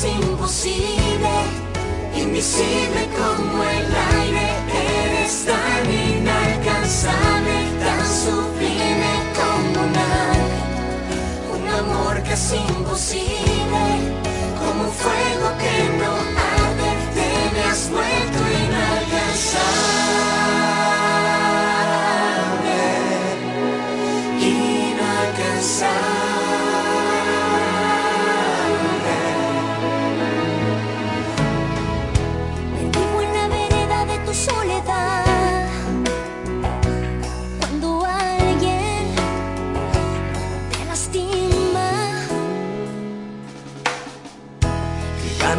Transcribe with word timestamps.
casi 0.00 0.16
imposible, 0.16 1.34
invisible 2.16 3.02
como 3.18 3.62
el 3.64 3.86
aire. 4.18 4.48
Eres 5.04 5.44
tan 5.44 5.84
inalcanzable, 5.92 7.56
tan 7.84 8.06
sublime 8.06 9.12
como 9.36 9.78
un 11.54 11.64
amor 11.68 12.14
casi 12.22 12.56
imposible, 12.56 13.49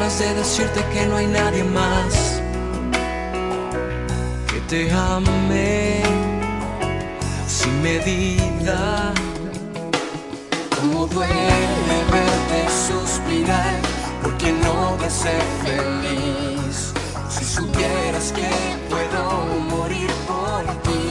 ganas 0.01 0.19
de 0.19 0.33
decirte 0.33 0.83
que 0.93 1.05
no 1.05 1.17
hay 1.17 1.27
nadie 1.27 1.63
más 1.63 2.41
que 4.47 4.59
te 4.61 4.91
ame 4.91 6.01
sin 7.47 7.81
medida. 7.83 9.13
Como 10.75 11.05
duele 11.05 11.97
verte 12.15 12.59
suspirar 12.87 13.75
porque 14.23 14.51
no 14.51 14.95
te 14.99 15.05
hace 15.05 15.35
feliz. 15.65 16.93
Si 17.29 17.45
supieras 17.45 18.31
que 18.31 18.49
puedo 18.89 19.23
morir 19.69 20.09
por 20.27 20.63
ti, 20.85 21.10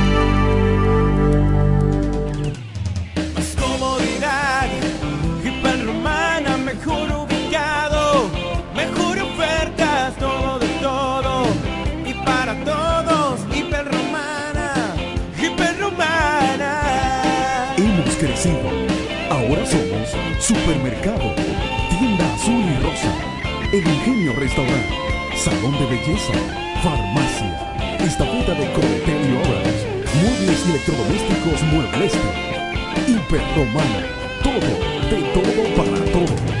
El 23.71 23.87
Ingenio 23.87 24.33
Restaurant, 24.33 24.85
Salón 25.33 25.71
de 25.79 25.85
Belleza, 25.85 26.33
Farmacia, 26.83 27.97
Estafeta 28.01 28.53
de 28.53 28.69
Crotel 28.73 29.21
y 29.23 29.37
Obras, 29.37 29.85
Muebles 30.21 30.65
Electrodomésticos 30.67 31.63
Muebleste, 31.71 32.19
Hiperromana, 33.07 34.07
todo, 34.43 34.59
de 35.09 35.21
todo 35.31 35.75
para 35.77 36.03
todo. 36.11 36.60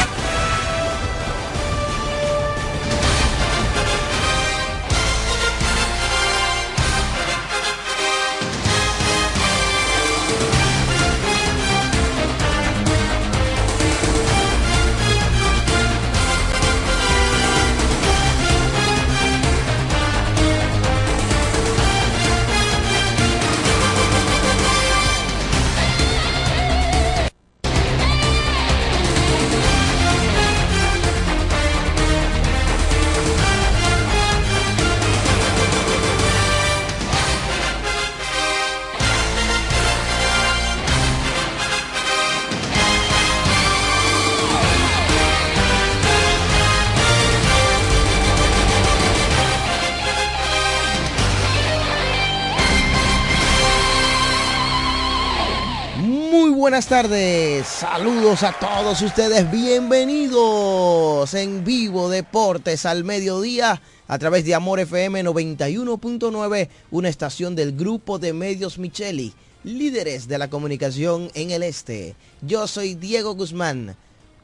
Buenas 56.81 57.03
tardes, 57.03 57.67
saludos 57.67 58.41
a 58.41 58.53
todos 58.53 59.03
ustedes, 59.03 59.51
bienvenidos 59.51 61.31
en 61.35 61.63
vivo 61.63 62.09
Deportes 62.09 62.87
al 62.87 63.03
mediodía 63.03 63.79
a 64.07 64.17
través 64.17 64.45
de 64.45 64.55
Amor 64.55 64.79
FM 64.79 65.23
91.9, 65.23 66.69
una 66.89 67.07
estación 67.07 67.55
del 67.55 67.73
grupo 67.73 68.17
de 68.17 68.33
medios 68.33 68.79
Micheli, 68.79 69.31
líderes 69.63 70.27
de 70.27 70.39
la 70.39 70.49
comunicación 70.49 71.29
en 71.35 71.51
el 71.51 71.61
este. 71.61 72.15
Yo 72.41 72.65
soy 72.65 72.95
Diego 72.95 73.35
Guzmán, 73.35 73.95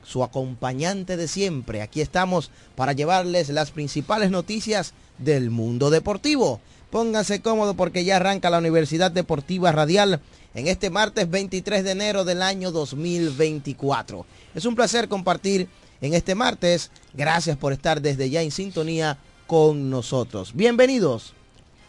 su 0.04 0.24
acompañante 0.24 1.18
de 1.18 1.28
siempre. 1.28 1.82
Aquí 1.82 2.02
estamos 2.02 2.52
para 2.76 2.94
llevarles 2.94 3.50
las 3.50 3.72
principales 3.72 4.30
noticias 4.30 4.94
del 5.18 5.50
mundo 5.50 5.90
deportivo. 5.90 6.62
Pónganse 6.98 7.44
cómodo 7.44 7.76
porque 7.76 8.04
ya 8.06 8.16
arranca 8.16 8.50
la 8.50 8.58
Universidad 8.58 9.12
Deportiva 9.12 9.72
Radial 9.72 10.20
en 10.56 10.66
este 10.66 10.90
martes 10.90 11.30
23 11.30 11.84
de 11.84 11.92
enero 11.92 12.26
del 12.26 12.42
año 12.42 12.72
2024. 12.72 14.26
Es 14.56 14.66
un 14.66 14.74
placer 14.74 15.08
compartir 15.08 15.70
en 16.02 16.16
este 16.16 16.34
martes. 16.34 16.90
Gracias 17.14 17.56
por 17.56 17.72
estar 17.72 18.02
desde 18.02 18.32
ya 18.32 18.42
en 18.42 18.50
sintonía 18.50 19.20
con 19.46 19.92
nosotros. 19.92 20.54
Bienvenidos. 20.56 21.36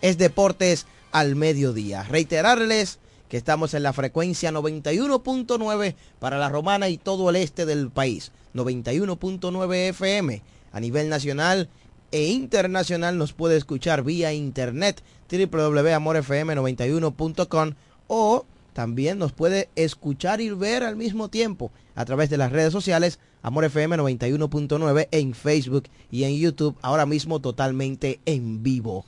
Es 0.03 0.19
Deportes 0.19 0.85
al 1.11 1.37
Mediodía. 1.37 2.03
Reiterarles 2.03 2.99
que 3.31 3.39
estamos 3.39 3.73
en 3.73 3.85
la 3.85 3.95
frecuencia 3.95 4.53
91.9 4.53 5.95
para 6.19 6.37
la 6.37 6.51
Romana 6.51 6.91
y 6.91 6.99
todo 6.99 7.31
el 7.31 7.37
este 7.37 7.65
del 7.65 7.89
país. 7.89 8.31
91.9 8.55 9.75
FM 9.89 10.43
a 10.71 10.81
nivel 10.81 11.09
nacional 11.09 11.71
e 12.13 12.27
internacional 12.27 13.17
nos 13.19 13.33
puede 13.33 13.57
escuchar 13.57 14.03
vía 14.03 14.33
internet 14.33 15.03
www.amorfm91.com 15.31 17.75
o 18.07 18.47
también 18.73 19.19
nos 19.19 19.33
puede 19.33 19.69
escuchar 19.77 20.41
y 20.41 20.51
ver 20.51 20.85
al 20.85 20.97
mismo 20.97 21.29
tiempo 21.29 21.71
a 21.95 22.05
través 22.05 22.31
de 22.31 22.39
las 22.39 22.53
redes 22.53 22.73
sociales 22.73 23.19
Amor 23.43 23.65
FM 23.65 23.97
91.9 23.97 25.09
en 25.11 25.33
Facebook 25.33 25.85
y 26.11 26.25
en 26.25 26.37
YouTube, 26.37 26.77
ahora 26.83 27.07
mismo 27.07 27.41
totalmente 27.41 28.21
en 28.27 28.63
vivo. 28.63 29.05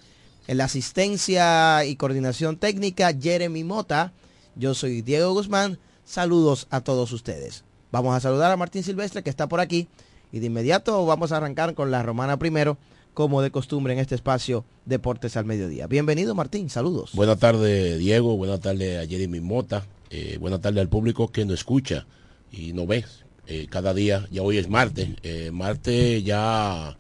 En 0.47 0.59
la 0.59 0.65
asistencia 0.65 1.85
y 1.85 1.97
coordinación 1.97 2.57
técnica, 2.57 3.13
Jeremy 3.13 3.65
Mota. 3.65 4.13
Yo 4.55 4.75
soy 4.75 5.03
Diego 5.03 5.33
Guzmán. 5.33 5.79
Saludos 6.05 6.67
a 6.71 6.81
todos 6.81 7.13
ustedes. 7.13 7.65
Vamos 7.91 8.15
a 8.15 8.21
saludar 8.21 8.53
a 8.53 8.57
Martín 8.57 8.83
Silvestre 8.83 9.23
que 9.23 9.31
está 9.31 9.49
por 9.49 9.61
aquí. 9.61 9.89
Y 10.33 10.39
de 10.41 10.47
inmediato 10.47 11.05
vamos 11.07 11.33
a 11.33 11.39
arrancar 11.39 11.75
con 11.75 11.91
la 11.91 12.03
romana 12.03 12.39
primero, 12.39 12.79
como 13.15 13.43
de 13.43 13.51
costumbre 13.51 13.93
en 13.93 13.99
este 13.99 14.15
espacio 14.15 14.65
Deportes 14.87 15.37
al 15.37 15.45
Mediodía. 15.45 15.87
Bienvenido 15.87 16.35
Martín, 16.35 16.71
saludos. 16.71 17.11
Buenas 17.15 17.39
tardes 17.39 17.99
Diego, 17.99 18.37
buenas 18.37 18.61
tardes 18.61 19.05
a 19.05 19.09
Jeremy 19.09 19.41
Mota, 19.41 19.85
eh, 20.11 20.37
buenas 20.41 20.61
tardes 20.61 20.81
al 20.81 20.89
público 20.89 21.29
que 21.33 21.45
nos 21.45 21.55
escucha 21.61 22.07
y 22.53 22.73
nos 22.73 22.87
ve 22.87 23.05
eh, 23.49 23.67
cada 23.69 23.93
día. 23.95 24.27
Ya 24.31 24.43
hoy 24.43 24.59
es 24.59 24.69
martes, 24.69 25.09
eh, 25.25 25.51
martes 25.53 26.23
ya 26.23 26.97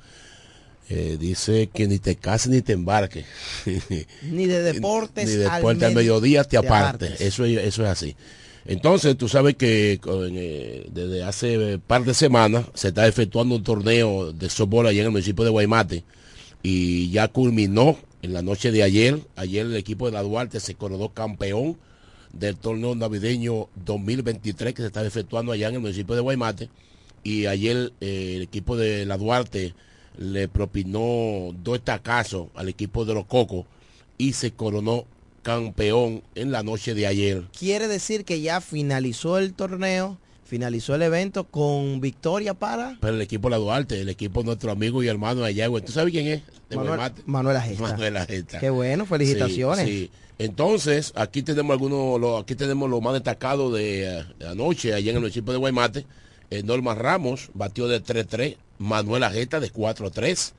eh, 0.88 1.16
dice 1.20 1.68
que 1.72 1.86
ni 1.86 2.00
te 2.00 2.16
cases 2.16 2.50
ni 2.50 2.62
te 2.62 2.72
embarques. 2.72 3.24
Ni 4.22 4.46
de 4.46 4.62
deportes, 4.72 5.28
ni 5.28 5.36
deporte 5.36 5.84
al, 5.84 5.94
mediodía 5.94 6.42
te 6.42 6.50
te 6.50 6.56
aparte. 6.58 7.06
apartes. 7.06 7.20
Eso, 7.20 7.44
es- 7.44 7.58
eso 7.64 7.84
es 7.84 7.88
así. 7.88 8.16
Entonces, 8.66 9.16
tú 9.16 9.28
sabes 9.28 9.56
que 9.56 10.00
eh, 10.04 10.86
desde 10.92 11.22
hace 11.22 11.78
par 11.78 12.04
de 12.04 12.14
semanas 12.14 12.66
se 12.74 12.88
está 12.88 13.06
efectuando 13.06 13.56
un 13.56 13.64
torneo 13.64 14.32
de 14.32 14.50
softball 14.50 14.86
allá 14.86 15.00
en 15.00 15.06
el 15.06 15.12
municipio 15.12 15.44
de 15.44 15.50
Guaymate 15.50 16.04
y 16.62 17.10
ya 17.10 17.28
culminó 17.28 17.96
en 18.22 18.32
la 18.32 18.42
noche 18.42 18.70
de 18.70 18.82
ayer. 18.82 19.18
Ayer 19.36 19.66
el 19.66 19.76
equipo 19.76 20.06
de 20.06 20.12
la 20.12 20.22
Duarte 20.22 20.60
se 20.60 20.74
coronó 20.74 21.08
campeón 21.10 21.78
del 22.32 22.56
torneo 22.56 22.94
navideño 22.94 23.68
2023 23.84 24.74
que 24.74 24.82
se 24.82 24.86
está 24.86 25.04
efectuando 25.04 25.52
allá 25.52 25.68
en 25.68 25.76
el 25.76 25.80
municipio 25.80 26.14
de 26.14 26.20
Guaymate. 26.20 26.68
Y 27.22 27.46
ayer 27.46 27.92
eh, 28.00 28.34
el 28.36 28.42
equipo 28.42 28.76
de 28.76 29.06
la 29.06 29.16
Duarte 29.16 29.74
le 30.18 30.48
propinó 30.48 31.54
dos 31.62 31.76
estacazos 31.76 32.48
al 32.54 32.68
equipo 32.68 33.04
de 33.04 33.14
los 33.14 33.26
Cocos 33.26 33.64
y 34.18 34.32
se 34.34 34.52
coronó 34.52 35.06
campeón 35.42 36.22
en 36.34 36.52
la 36.52 36.62
noche 36.62 36.94
de 36.94 37.06
ayer. 37.06 37.44
Quiere 37.58 37.88
decir 37.88 38.24
que 38.24 38.40
ya 38.40 38.60
finalizó 38.60 39.38
el 39.38 39.54
torneo, 39.54 40.18
finalizó 40.44 40.94
el 40.94 41.02
evento 41.02 41.44
con 41.44 42.00
victoria 42.00 42.54
para 42.54 42.98
Pero 43.00 43.14
el 43.14 43.22
equipo 43.22 43.48
de 43.48 43.52
la 43.52 43.56
Duarte, 43.58 44.00
el 44.00 44.08
equipo 44.08 44.40
de 44.40 44.46
nuestro 44.46 44.70
amigo 44.72 45.02
y 45.02 45.08
hermano 45.08 45.42
de 45.42 45.48
Ayagüe. 45.48 45.80
¿Tú 45.80 45.92
sabes 45.92 46.12
quién 46.12 46.26
es? 46.26 46.42
Manuel. 46.74 47.12
Manuel 47.26 47.56
Agesta. 47.56 47.82
Manuel 47.82 48.16
Agesta. 48.16 48.58
Qué 48.60 48.70
bueno, 48.70 49.06
felicitaciones. 49.06 49.86
Sí, 49.86 49.92
sí. 49.92 50.10
Entonces, 50.38 51.12
aquí 51.16 51.42
tenemos 51.42 51.72
algunos, 51.74 52.18
lo- 52.20 52.38
aquí 52.38 52.54
tenemos 52.54 52.88
lo 52.88 53.00
más 53.00 53.12
destacado 53.12 53.70
de, 53.72 54.20
eh, 54.20 54.24
de 54.38 54.48
anoche, 54.48 54.94
allá 54.94 55.10
en 55.10 55.16
el 55.16 55.20
municipio 55.20 55.52
de 55.52 55.58
Guaymate. 55.58 56.06
Eh, 56.50 56.62
Norma 56.62 56.94
Ramos 56.94 57.50
batió 57.54 57.86
de 57.88 58.00
3-3, 58.02 58.56
Manuel 58.78 59.22
Ageta 59.24 59.60
de 59.60 59.70
4-3, 59.70 60.52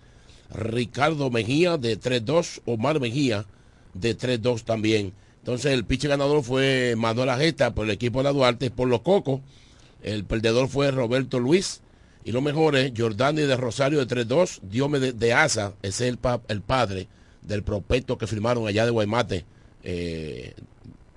Ricardo 0.53 1.29
Mejía 1.29 1.77
de 1.77 1.97
3-2, 2.00 2.61
Omar 2.65 3.00
Mejía 3.00 3.45
de 3.93 4.17
3-2 4.17 4.63
también. 4.63 5.13
Entonces 5.39 5.71
el 5.74 5.86
pitcher 5.86 6.10
ganador 6.12 6.43
fue 6.43 6.95
Manuel 6.98 7.29
Ageta 7.29 7.74
por 7.74 7.86
el 7.86 7.91
equipo 7.91 8.19
de 8.19 8.25
la 8.25 8.31
Duarte, 8.33 8.69
por 8.71 8.88
los 8.88 9.01
Cocos. 9.01 9.41
El 10.03 10.24
perdedor 10.25 10.67
fue 10.67 10.89
Roberto 10.91 11.39
Luis 11.39 11.81
Y 12.24 12.31
lo 12.31 12.41
mejor 12.41 12.75
es 12.75 12.91
Jordani 12.98 13.41
de 13.43 13.55
Rosario 13.57 14.03
de 14.05 14.07
3-2, 14.27 14.60
Diome 14.62 15.00
de, 15.00 15.12
de 15.13 15.33
Asa, 15.33 15.74
ese 15.81 16.05
es 16.05 16.10
el, 16.12 16.17
pa- 16.17 16.41
el 16.48 16.62
padre 16.62 17.07
del 17.41 17.63
prospecto 17.63 18.17
que 18.17 18.27
firmaron 18.27 18.67
allá 18.67 18.86
de 18.86 18.91
Guaymate, 18.91 19.45
eh, 19.83 20.53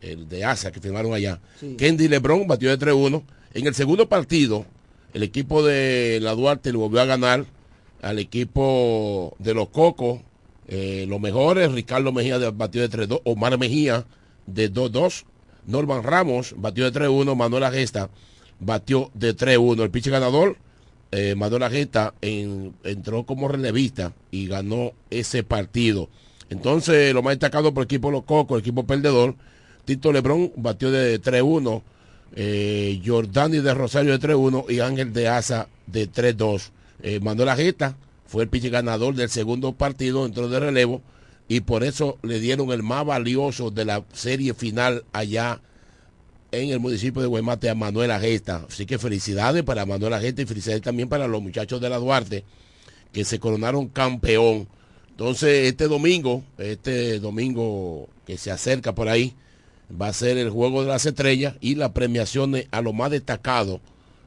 el 0.00 0.26
de 0.28 0.44
Asa 0.44 0.70
que 0.72 0.80
firmaron 0.80 1.12
allá. 1.12 1.40
Sí. 1.60 1.76
Kendi 1.78 2.08
Lebron 2.08 2.46
batió 2.46 2.70
de 2.74 2.78
3-1. 2.78 3.22
En 3.54 3.66
el 3.66 3.74
segundo 3.74 4.08
partido, 4.08 4.64
el 5.12 5.22
equipo 5.22 5.62
de 5.62 6.18
la 6.22 6.34
Duarte 6.34 6.72
le 6.72 6.78
volvió 6.78 7.00
a 7.02 7.04
ganar 7.06 7.44
al 8.02 8.18
equipo 8.18 9.34
de 9.38 9.52
los 9.54 9.68
Cocos. 9.68 10.20
Eh, 10.68 11.04
los 11.08 11.20
mejores, 11.20 11.70
Ricardo 11.72 12.12
Mejía 12.12 12.38
de- 12.38 12.50
batió 12.50 12.80
de 12.82 12.88
3-2, 12.88 13.20
Omar 13.24 13.58
Mejía 13.58 14.04
de 14.46 14.68
2-2, 14.72 15.24
Norman 15.66 16.02
Ramos 16.02 16.54
batió 16.56 16.84
de 16.84 16.92
3-1, 16.92 17.34
Manuel 17.34 17.64
Agesta 17.64 18.10
batió 18.60 19.10
de 19.14 19.34
3-1. 19.34 19.82
El 19.82 19.90
pitcher 19.90 20.12
ganador, 20.12 20.56
eh, 21.10 21.34
Manuel 21.34 21.62
Agesta, 21.64 22.14
en- 22.22 22.74
entró 22.84 23.24
como 23.24 23.48
relevista 23.48 24.12
y 24.30 24.46
ganó 24.46 24.92
ese 25.10 25.42
partido. 25.42 26.08
Entonces, 26.50 27.12
lo 27.14 27.22
más 27.22 27.32
destacado 27.32 27.72
por 27.72 27.82
el 27.82 27.86
equipo 27.86 28.10
los 28.10 28.24
Cocos, 28.24 28.56
el 28.56 28.60
equipo 28.60 28.84
perdedor, 28.84 29.34
Tito 29.84 30.12
Lebrón 30.12 30.52
batió 30.56 30.90
de 30.90 31.18
3-1, 31.18 31.82
eh, 32.36 33.00
Jordani 33.04 33.58
de 33.58 33.74
Rosario 33.74 34.12
de 34.12 34.18
3-1 34.18 34.64
y 34.68 34.80
Ángel 34.80 35.12
de 35.12 35.28
Asa 35.28 35.68
de 35.86 36.06
3-2. 36.06 36.70
Eh, 37.02 37.20
Manuel 37.20 37.48
Agesta 37.50 37.96
fue 38.34 38.42
el 38.42 38.48
pitcher 38.48 38.72
ganador 38.72 39.14
del 39.14 39.30
segundo 39.30 39.74
partido, 39.74 40.26
entró 40.26 40.48
de 40.48 40.58
relevo 40.58 41.02
y 41.46 41.60
por 41.60 41.84
eso 41.84 42.18
le 42.24 42.40
dieron 42.40 42.72
el 42.72 42.82
más 42.82 43.06
valioso 43.06 43.70
de 43.70 43.84
la 43.84 44.04
serie 44.12 44.54
final 44.54 45.04
allá 45.12 45.60
en 46.50 46.70
el 46.70 46.80
municipio 46.80 47.22
de 47.22 47.28
Guaymate 47.28 47.70
a 47.70 47.76
Manuel 47.76 48.10
Agesta. 48.10 48.66
Así 48.68 48.86
que 48.86 48.98
felicidades 48.98 49.62
para 49.62 49.86
Manuel 49.86 50.14
Agesta 50.14 50.42
y 50.42 50.46
felicidades 50.46 50.82
también 50.82 51.08
para 51.08 51.28
los 51.28 51.40
muchachos 51.40 51.80
de 51.80 51.88
la 51.88 51.98
Duarte 51.98 52.42
que 53.12 53.24
se 53.24 53.38
coronaron 53.38 53.86
campeón. 53.86 54.66
Entonces, 55.10 55.68
este 55.68 55.86
domingo, 55.86 56.42
este 56.58 57.20
domingo 57.20 58.08
que 58.26 58.36
se 58.36 58.50
acerca 58.50 58.96
por 58.96 59.08
ahí, 59.08 59.32
va 59.88 60.08
a 60.08 60.12
ser 60.12 60.38
el 60.38 60.50
Juego 60.50 60.82
de 60.82 60.88
las 60.88 61.06
Estrellas 61.06 61.54
y 61.60 61.76
las 61.76 61.92
premiaciones 61.92 62.66
a 62.72 62.82
lo 62.82 62.92
más 62.92 63.12
destacado 63.12 63.80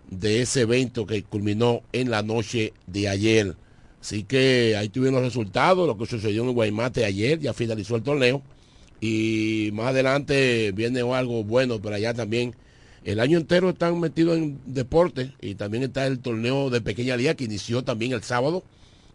de 0.10 0.44
ese 0.44 0.62
evento 0.62 1.06
que 1.06 1.24
culminó 1.24 1.82
en 1.92 2.10
la 2.10 2.24
noche 2.24 2.72
de 2.86 3.10
ayer. 3.10 3.58
Así 4.01 4.24
que 4.24 4.75
ahí 4.77 4.89
tuvieron 4.89 5.16
los 5.16 5.24
resultados, 5.24 5.88
lo 5.88 5.98
que 5.98 6.06
sucedió 6.06 6.44
en 6.44 6.54
Guaymate 6.54 7.06
ayer, 7.06 7.39
ya 7.39 7.54
finalizó 7.54 7.96
el 7.96 8.04
torneo. 8.04 8.42
Y 9.00 9.70
más 9.74 9.88
adelante 9.88 10.72
viene 10.72 11.01
algo 11.01 11.44
bueno, 11.44 11.80
pero 11.82 11.96
allá 11.96 12.13
también 12.13 12.56
el 13.04 13.20
año 13.20 13.38
entero 13.38 13.70
están 13.70 14.00
metidos 14.00 14.38
en 14.38 14.60
deporte 14.66 15.34
y 15.39 15.56
también 15.56 15.84
está 15.84 16.08
el 16.08 16.20
torneo 16.20 16.70
de 16.70 16.82
pequeña 16.82 17.16
liga 17.16 17.36
que 17.36 17.46
inició 17.46 17.84
también 17.84 18.12
el 18.12 18.24
sábado. 18.24 18.63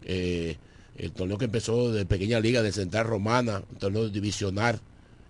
Eh, 0.03 0.57
el 0.97 1.11
torneo 1.11 1.37
que 1.37 1.45
empezó 1.45 1.91
de 1.91 2.05
pequeña 2.05 2.39
liga 2.39 2.61
de 2.61 2.71
Central 2.71 3.05
Romana, 3.05 3.63
un 3.71 3.77
torneo 3.77 4.09
divisional 4.09 4.79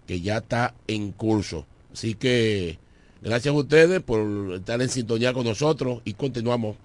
que 0.07 0.21
ya 0.21 0.37
está 0.37 0.75
en 0.87 1.11
curso. 1.11 1.65
Así 1.91 2.15
que 2.15 2.79
gracias 3.21 3.53
a 3.53 3.57
ustedes 3.57 4.01
por 4.01 4.53
estar 4.55 4.81
en 4.81 4.89
sintonía 4.89 5.33
con 5.33 5.45
nosotros 5.45 6.01
y 6.05 6.13
continuamos 6.13 6.75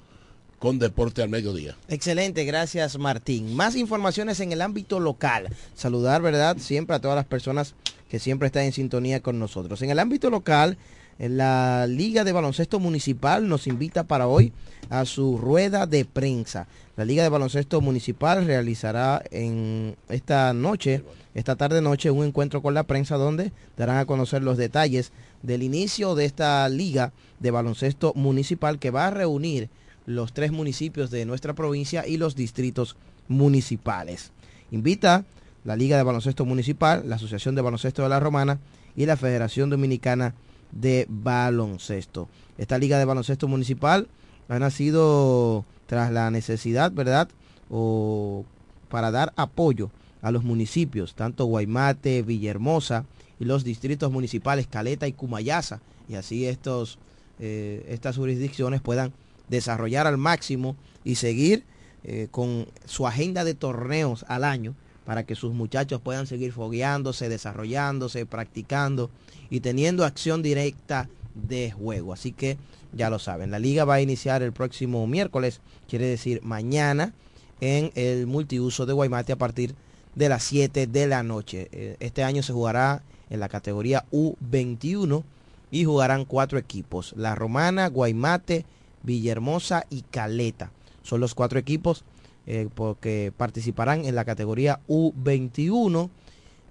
con 0.58 0.78
Deporte 0.78 1.22
al 1.22 1.28
Mediodía. 1.28 1.76
Excelente, 1.88 2.44
gracias 2.44 2.98
Martín. 2.98 3.54
Más 3.54 3.76
informaciones 3.76 4.40
en 4.40 4.52
el 4.52 4.62
ámbito 4.62 5.00
local. 5.00 5.48
Saludar, 5.74 6.22
¿verdad? 6.22 6.56
Siempre 6.58 6.96
a 6.96 7.00
todas 7.00 7.16
las 7.16 7.26
personas 7.26 7.74
que 8.08 8.18
siempre 8.18 8.46
están 8.46 8.64
en 8.64 8.72
sintonía 8.72 9.20
con 9.20 9.38
nosotros. 9.38 9.82
En 9.82 9.90
el 9.90 9.98
ámbito 9.98 10.30
local, 10.30 10.78
la 11.18 11.86
Liga 11.86 12.24
de 12.24 12.32
Baloncesto 12.32 12.78
Municipal 12.80 13.48
nos 13.48 13.66
invita 13.66 14.04
para 14.04 14.28
hoy 14.28 14.52
a 14.88 15.04
su 15.04 15.36
rueda 15.36 15.86
de 15.86 16.04
prensa. 16.04 16.68
La 16.96 17.04
Liga 17.04 17.22
de 17.22 17.28
Baloncesto 17.28 17.80
Municipal 17.80 18.44
realizará 18.44 19.22
en 19.30 19.96
esta 20.08 20.52
noche, 20.52 21.02
esta 21.34 21.56
tarde 21.56 21.82
noche, 21.82 22.10
un 22.10 22.24
encuentro 22.24 22.62
con 22.62 22.74
la 22.74 22.84
prensa 22.84 23.16
donde 23.16 23.52
darán 23.76 23.98
a 23.98 24.06
conocer 24.06 24.42
los 24.42 24.56
detalles 24.56 25.12
del 25.42 25.62
inicio 25.62 26.14
de 26.14 26.24
esta 26.24 26.68
Liga 26.68 27.12
de 27.40 27.50
Baloncesto 27.50 28.12
Municipal 28.14 28.78
que 28.78 28.90
va 28.90 29.08
a 29.08 29.10
reunir 29.10 29.68
los 30.08 30.32
tres 30.32 30.52
municipios 30.52 31.10
de 31.10 31.26
nuestra 31.26 31.54
provincia 31.54 32.06
y 32.06 32.16
los 32.16 32.34
distritos 32.34 32.96
municipales. 33.28 34.32
Invita 34.70 35.26
la 35.64 35.76
Liga 35.76 35.98
de 35.98 36.02
Baloncesto 36.02 36.46
Municipal, 36.46 37.02
la 37.06 37.16
Asociación 37.16 37.54
de 37.54 37.60
Baloncesto 37.60 38.02
de 38.02 38.08
la 38.08 38.18
Romana 38.18 38.58
y 38.96 39.04
la 39.04 39.18
Federación 39.18 39.68
Dominicana 39.68 40.34
de 40.72 41.04
Baloncesto. 41.10 42.26
Esta 42.56 42.78
Liga 42.78 42.98
de 42.98 43.04
Baloncesto 43.04 43.48
Municipal 43.48 44.08
ha 44.48 44.58
nacido 44.58 45.66
tras 45.86 46.10
la 46.10 46.30
necesidad, 46.30 46.90
¿verdad? 46.90 47.28
O 47.68 48.46
para 48.88 49.10
dar 49.10 49.34
apoyo 49.36 49.90
a 50.22 50.30
los 50.30 50.42
municipios, 50.42 51.14
tanto 51.14 51.44
Guaymate, 51.44 52.22
Villahermosa 52.22 53.04
y 53.38 53.44
los 53.44 53.62
distritos 53.62 54.10
municipales 54.10 54.66
Caleta 54.66 55.06
y 55.06 55.12
Cumayasa, 55.12 55.82
y 56.08 56.14
así 56.14 56.46
estos, 56.46 56.98
eh, 57.40 57.84
estas 57.90 58.16
jurisdicciones 58.16 58.80
puedan 58.80 59.12
desarrollar 59.48 60.06
al 60.06 60.18
máximo 60.18 60.76
y 61.04 61.16
seguir 61.16 61.64
eh, 62.04 62.28
con 62.30 62.66
su 62.84 63.06
agenda 63.06 63.44
de 63.44 63.54
torneos 63.54 64.24
al 64.28 64.44
año 64.44 64.74
para 65.04 65.24
que 65.24 65.34
sus 65.34 65.54
muchachos 65.54 66.00
puedan 66.00 66.26
seguir 66.26 66.52
fogueándose, 66.52 67.28
desarrollándose, 67.28 68.26
practicando 68.26 69.10
y 69.50 69.60
teniendo 69.60 70.04
acción 70.04 70.42
directa 70.42 71.08
de 71.34 71.70
juego. 71.70 72.12
Así 72.12 72.32
que 72.32 72.58
ya 72.92 73.10
lo 73.10 73.18
saben, 73.18 73.50
la 73.50 73.58
liga 73.58 73.84
va 73.84 73.94
a 73.94 74.00
iniciar 74.00 74.42
el 74.42 74.52
próximo 74.52 75.06
miércoles, 75.06 75.60
quiere 75.88 76.06
decir 76.06 76.40
mañana, 76.42 77.14
en 77.60 77.90
el 77.94 78.26
multiuso 78.26 78.86
de 78.86 78.92
Guaymate 78.92 79.32
a 79.32 79.36
partir 79.36 79.74
de 80.14 80.28
las 80.28 80.44
7 80.44 80.86
de 80.86 81.06
la 81.06 81.22
noche. 81.22 81.68
Eh, 81.72 81.96
Este 82.00 82.22
año 82.22 82.42
se 82.42 82.52
jugará 82.52 83.02
en 83.30 83.40
la 83.40 83.48
categoría 83.48 84.04
U21 84.12 85.24
y 85.70 85.84
jugarán 85.84 86.24
cuatro 86.24 86.58
equipos, 86.58 87.14
La 87.16 87.34
Romana, 87.34 87.88
Guaymate, 87.88 88.64
Villahermosa 89.08 89.86
y 89.90 90.02
Caleta. 90.02 90.70
Son 91.02 91.20
los 91.20 91.34
cuatro 91.34 91.58
equipos 91.58 92.04
eh, 92.46 92.68
porque 92.74 93.32
participarán 93.36 94.04
en 94.04 94.14
la 94.14 94.24
categoría 94.26 94.80
U21. 94.88 96.10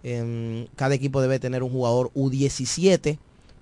Em, 0.03 0.67
cada 0.75 0.93
equipo 0.95 1.19
debe 1.21 1.39
tener 1.39 1.63
un 1.63 1.71
jugador 1.71 2.11
U17 2.13 3.17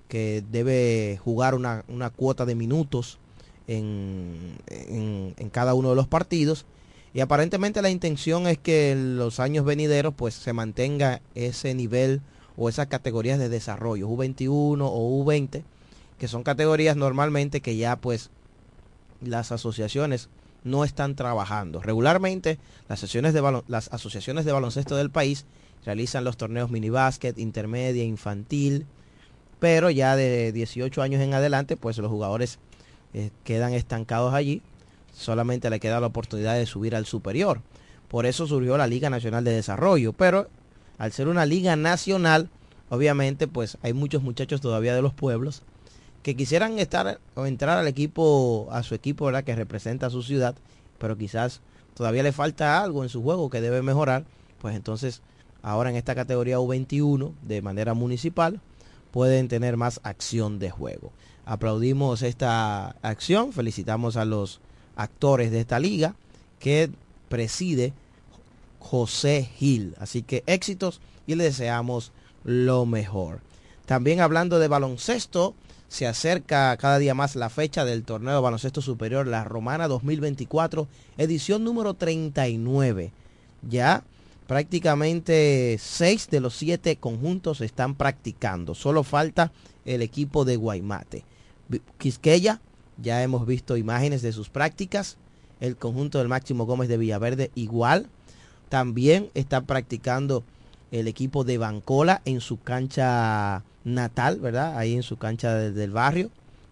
que 0.08 0.44
debe 0.52 1.18
jugar 1.24 1.54
una, 1.54 1.84
una 1.88 2.10
cuota 2.10 2.44
de 2.44 2.54
minutos 2.54 3.18
en, 3.66 4.56
en- 4.68 5.34
en 5.36 5.50
cada 5.50 5.74
uno 5.74 5.90
de 5.90 5.96
los 5.96 6.06
partidos. 6.06 6.66
Y 7.14 7.20
aparentemente 7.20 7.80
la 7.82 7.88
intención 7.90 8.46
es 8.46 8.58
que 8.58 8.92
en 8.92 9.16
los 9.16 9.40
años 9.40 9.64
venideros 9.64 10.12
pues 10.14 10.34
se 10.34 10.52
mantenga 10.52 11.22
ese 11.34 11.74
nivel 11.74 12.20
o 12.58 12.68
esas 12.68 12.86
categorías 12.88 13.38
de 13.38 13.48
desarrollo, 13.48 14.08
U21 14.08 14.78
o 14.82 15.24
U20, 15.24 15.62
que 16.18 16.28
son 16.28 16.42
categorías 16.42 16.96
normalmente 16.96 17.60
que 17.62 17.76
ya 17.76 17.96
pues 17.96 18.30
las 19.26 19.52
asociaciones 19.52 20.28
no 20.64 20.84
están 20.84 21.14
trabajando. 21.14 21.80
Regularmente 21.80 22.58
las, 22.88 23.02
las 23.68 23.92
asociaciones 23.92 24.44
de 24.44 24.52
baloncesto 24.52 24.96
del 24.96 25.10
país 25.10 25.46
realizan 25.84 26.24
los 26.24 26.36
torneos 26.36 26.70
minibásquet, 26.70 27.38
intermedia, 27.38 28.04
infantil, 28.04 28.86
pero 29.60 29.90
ya 29.90 30.16
de 30.16 30.52
18 30.52 31.00
años 31.02 31.22
en 31.22 31.34
adelante 31.34 31.76
pues 31.76 31.96
los 31.98 32.10
jugadores 32.10 32.58
eh, 33.14 33.30
quedan 33.44 33.72
estancados 33.72 34.34
allí, 34.34 34.60
solamente 35.12 35.70
le 35.70 35.80
queda 35.80 36.00
la 36.00 36.08
oportunidad 36.08 36.56
de 36.56 36.66
subir 36.66 36.96
al 36.96 37.06
superior. 37.06 37.62
Por 38.08 38.26
eso 38.26 38.46
surgió 38.46 38.76
la 38.76 38.86
Liga 38.86 39.08
Nacional 39.10 39.44
de 39.44 39.52
Desarrollo, 39.52 40.12
pero 40.12 40.48
al 40.98 41.12
ser 41.12 41.28
una 41.28 41.46
liga 41.46 41.76
nacional, 41.76 42.50
obviamente 42.88 43.46
pues 43.48 43.78
hay 43.82 43.92
muchos 43.92 44.22
muchachos 44.22 44.60
todavía 44.60 44.94
de 44.94 45.02
los 45.02 45.14
pueblos 45.14 45.62
que 46.26 46.34
quisieran 46.34 46.80
estar 46.80 47.20
o 47.36 47.46
entrar 47.46 47.78
al 47.78 47.86
equipo, 47.86 48.66
a 48.72 48.82
su 48.82 48.96
equipo, 48.96 49.26
¿verdad? 49.26 49.44
Que 49.44 49.54
representa 49.54 50.08
a 50.08 50.10
su 50.10 50.24
ciudad, 50.24 50.56
pero 50.98 51.16
quizás 51.16 51.60
todavía 51.94 52.24
le 52.24 52.32
falta 52.32 52.82
algo 52.82 53.04
en 53.04 53.08
su 53.08 53.22
juego 53.22 53.48
que 53.48 53.60
debe 53.60 53.80
mejorar, 53.80 54.24
pues 54.60 54.74
entonces 54.74 55.22
ahora 55.62 55.88
en 55.88 55.94
esta 55.94 56.16
categoría 56.16 56.58
U21 56.58 57.32
de 57.42 57.62
manera 57.62 57.94
municipal 57.94 58.60
pueden 59.12 59.46
tener 59.46 59.76
más 59.76 60.00
acción 60.02 60.58
de 60.58 60.68
juego. 60.68 61.12
Aplaudimos 61.44 62.22
esta 62.22 62.96
acción, 63.02 63.52
felicitamos 63.52 64.16
a 64.16 64.24
los 64.24 64.58
actores 64.96 65.52
de 65.52 65.60
esta 65.60 65.78
liga 65.78 66.16
que 66.58 66.90
preside 67.28 67.92
José 68.80 69.48
Gil. 69.56 69.94
Así 70.00 70.22
que 70.22 70.42
éxitos 70.46 71.00
y 71.28 71.36
le 71.36 71.44
deseamos 71.44 72.10
lo 72.42 72.84
mejor. 72.84 73.42
También 73.86 74.20
hablando 74.20 74.58
de 74.58 74.66
baloncesto, 74.66 75.54
se 75.88 76.06
acerca 76.06 76.76
cada 76.76 76.98
día 76.98 77.14
más 77.14 77.36
la 77.36 77.48
fecha 77.48 77.84
del 77.84 78.04
torneo 78.04 78.42
baloncesto 78.42 78.82
superior 78.82 79.26
La 79.26 79.44
Romana 79.44 79.88
2024, 79.88 80.88
edición 81.16 81.64
número 81.64 81.94
39. 81.94 83.12
Ya 83.68 84.02
prácticamente 84.46 85.76
seis 85.80 86.28
de 86.30 86.40
los 86.40 86.54
siete 86.54 86.96
conjuntos 86.96 87.60
están 87.60 87.94
practicando. 87.94 88.74
Solo 88.74 89.04
falta 89.04 89.52
el 89.84 90.02
equipo 90.02 90.44
de 90.44 90.56
Guaymate. 90.56 91.24
Quisqueya 91.98 92.60
ya 93.00 93.22
hemos 93.22 93.46
visto 93.46 93.76
imágenes 93.76 94.22
de 94.22 94.32
sus 94.32 94.48
prácticas. 94.48 95.16
El 95.60 95.76
conjunto 95.76 96.18
del 96.18 96.28
Máximo 96.28 96.66
Gómez 96.66 96.88
de 96.88 96.98
Villaverde 96.98 97.50
igual. 97.54 98.08
También 98.68 99.30
está 99.34 99.62
practicando 99.62 100.44
el 100.90 101.08
equipo 101.08 101.44
de 101.44 101.58
Bancola 101.58 102.22
en 102.24 102.40
su 102.40 102.60
cancha 102.60 103.62
natal, 103.86 104.38
¿verdad? 104.40 104.76
Ahí 104.76 104.94
en 104.94 105.02
su 105.02 105.16
cancha 105.16 105.54
de- 105.54 105.72
del 105.72 105.92
barrio, 105.92 106.30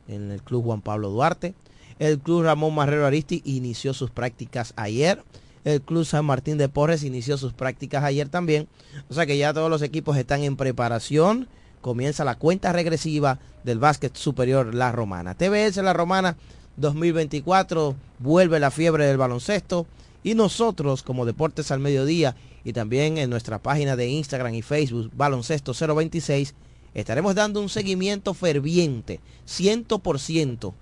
en 0.09 0.31
el 0.33 0.43
Club 0.43 0.65
Juan 0.65 0.83
Pablo 0.83 1.09
Duarte. 1.09 1.55
El 1.99 2.19
Club 2.19 2.43
Ramón 2.43 2.75
Marrero 2.75 3.07
Aristi 3.07 3.41
inició 3.47 3.95
sus 3.95 4.11
prácticas 4.11 4.75
ayer. 4.77 5.23
El 5.65 5.81
Club 5.81 6.05
San 6.05 6.25
Martín 6.27 6.59
de 6.59 6.69
Porres 6.69 7.05
inició 7.05 7.39
sus 7.39 7.53
prácticas 7.55 8.03
ayer 8.05 8.29
también. 8.29 8.67
O 9.09 9.15
sea 9.15 9.25
que 9.27 9.39
ya 9.39 9.55
todos 9.55 9.71
los 9.71 9.81
equipos 9.81 10.17
están 10.17 10.43
en 10.43 10.57
preparación. 10.57 11.49
Comienza 11.81 12.25
la 12.25 12.35
cuenta 12.35 12.73
regresiva 12.73 13.39
del 13.63 13.79
básquet 13.79 14.15
superior 14.17 14.75
La 14.75 14.91
Romana. 14.93 15.35
TBS 15.35 15.77
La 15.83 15.93
Romana 15.93 16.37
2024 16.77 17.95
vuelve 18.19 18.59
la 18.59 18.71
fiebre 18.71 19.07
del 19.07 19.17
baloncesto 19.19 19.87
y 20.23 20.35
nosotros 20.35 21.03
como 21.03 21.27
Deportes 21.27 21.71
al 21.71 21.81
Mediodía 21.81 22.35
y 22.65 22.73
también 22.73 23.19
en 23.19 23.31
nuestra 23.31 23.59
página 23.59 23.95
de 23.97 24.09
Instagram 24.09 24.55
y 24.55 24.63
Facebook 24.63 25.11
Baloncesto 25.15 25.73
026 25.75 26.55
estaremos 26.95 27.35
dando 27.35 27.61
un 27.61 27.69
seguimiento 27.69 28.35
ferviente 28.35 29.21
100% 29.47 30.73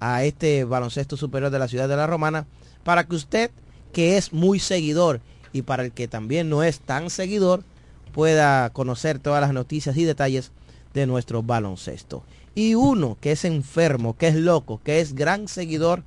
a 0.00 0.24
este 0.24 0.64
baloncesto 0.64 1.16
superior 1.16 1.50
de 1.50 1.58
la 1.58 1.68
ciudad 1.68 1.88
de 1.88 1.96
La 1.96 2.06
Romana 2.06 2.46
para 2.84 3.04
que 3.04 3.16
usted 3.16 3.50
que 3.92 4.16
es 4.16 4.32
muy 4.32 4.58
seguidor 4.58 5.20
y 5.52 5.62
para 5.62 5.84
el 5.84 5.92
que 5.92 6.08
también 6.08 6.50
no 6.50 6.62
es 6.62 6.80
tan 6.80 7.10
seguidor 7.10 7.64
pueda 8.12 8.70
conocer 8.70 9.18
todas 9.18 9.40
las 9.40 9.52
noticias 9.52 9.96
y 9.96 10.04
detalles 10.04 10.52
de 10.92 11.06
nuestro 11.06 11.42
baloncesto. 11.42 12.22
Y 12.54 12.74
uno 12.74 13.16
que 13.20 13.32
es 13.32 13.44
enfermo, 13.44 14.16
que 14.16 14.28
es 14.28 14.36
loco, 14.36 14.80
que 14.84 15.00
es 15.00 15.14
gran 15.14 15.48
seguidor 15.48 16.02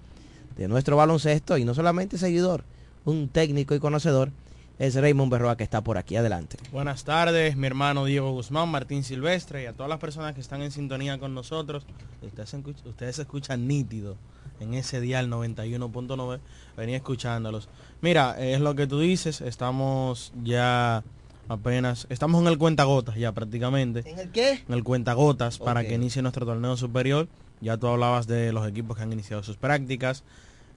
de 0.57 0.67
nuestro 0.67 0.95
baloncesto 0.95 1.57
y 1.57 1.65
no 1.65 1.73
solamente 1.73 2.17
seguidor, 2.17 2.63
un 3.05 3.29
técnico 3.29 3.75
y 3.75 3.79
conocedor, 3.79 4.31
es 4.79 4.95
Raymond 4.95 5.31
Berroa 5.31 5.57
que 5.57 5.63
está 5.63 5.81
por 5.81 5.97
aquí. 5.97 6.15
Adelante. 6.15 6.57
Buenas 6.71 7.03
tardes, 7.03 7.55
mi 7.55 7.67
hermano 7.67 8.05
Diego 8.05 8.31
Guzmán, 8.31 8.69
Martín 8.69 9.03
Silvestre 9.03 9.63
y 9.63 9.65
a 9.65 9.73
todas 9.73 9.89
las 9.89 9.99
personas 9.99 10.33
que 10.35 10.41
están 10.41 10.61
en 10.61 10.71
sintonía 10.71 11.17
con 11.17 11.33
nosotros. 11.33 11.83
Ustedes, 12.21 12.49
se 12.49 12.57
escuch- 12.57 12.85
ustedes 12.85 13.19
escuchan 13.19 13.67
nítido 13.67 14.17
en 14.59 14.73
ese 14.73 15.01
dial 15.01 15.29
91.9. 15.29 16.39
Venía 16.75 16.97
escuchándolos. 16.97 17.69
Mira, 18.01 18.35
es 18.39 18.59
lo 18.59 18.75
que 18.75 18.87
tú 18.87 18.99
dices. 18.99 19.41
Estamos 19.41 20.31
ya 20.43 21.03
apenas, 21.49 22.05
estamos 22.09 22.41
en 22.41 22.47
el 22.47 22.57
cuentagotas 22.57 23.15
ya 23.15 23.31
prácticamente. 23.31 24.03
¿En 24.09 24.19
el 24.19 24.31
qué? 24.31 24.63
En 24.67 24.73
el 24.73 24.83
cuentagotas 24.83 25.57
para 25.59 25.83
que 25.83 25.95
inicie 25.95 26.21
nuestro 26.21 26.45
torneo 26.45 26.77
superior. 26.77 27.27
Ya 27.61 27.77
tú 27.77 27.87
hablabas 27.87 28.27
de 28.27 28.51
los 28.53 28.67
equipos 28.67 28.95
que 28.97 29.03
han 29.03 29.11
iniciado 29.13 29.41
sus 29.41 29.57
prácticas, 29.57 30.23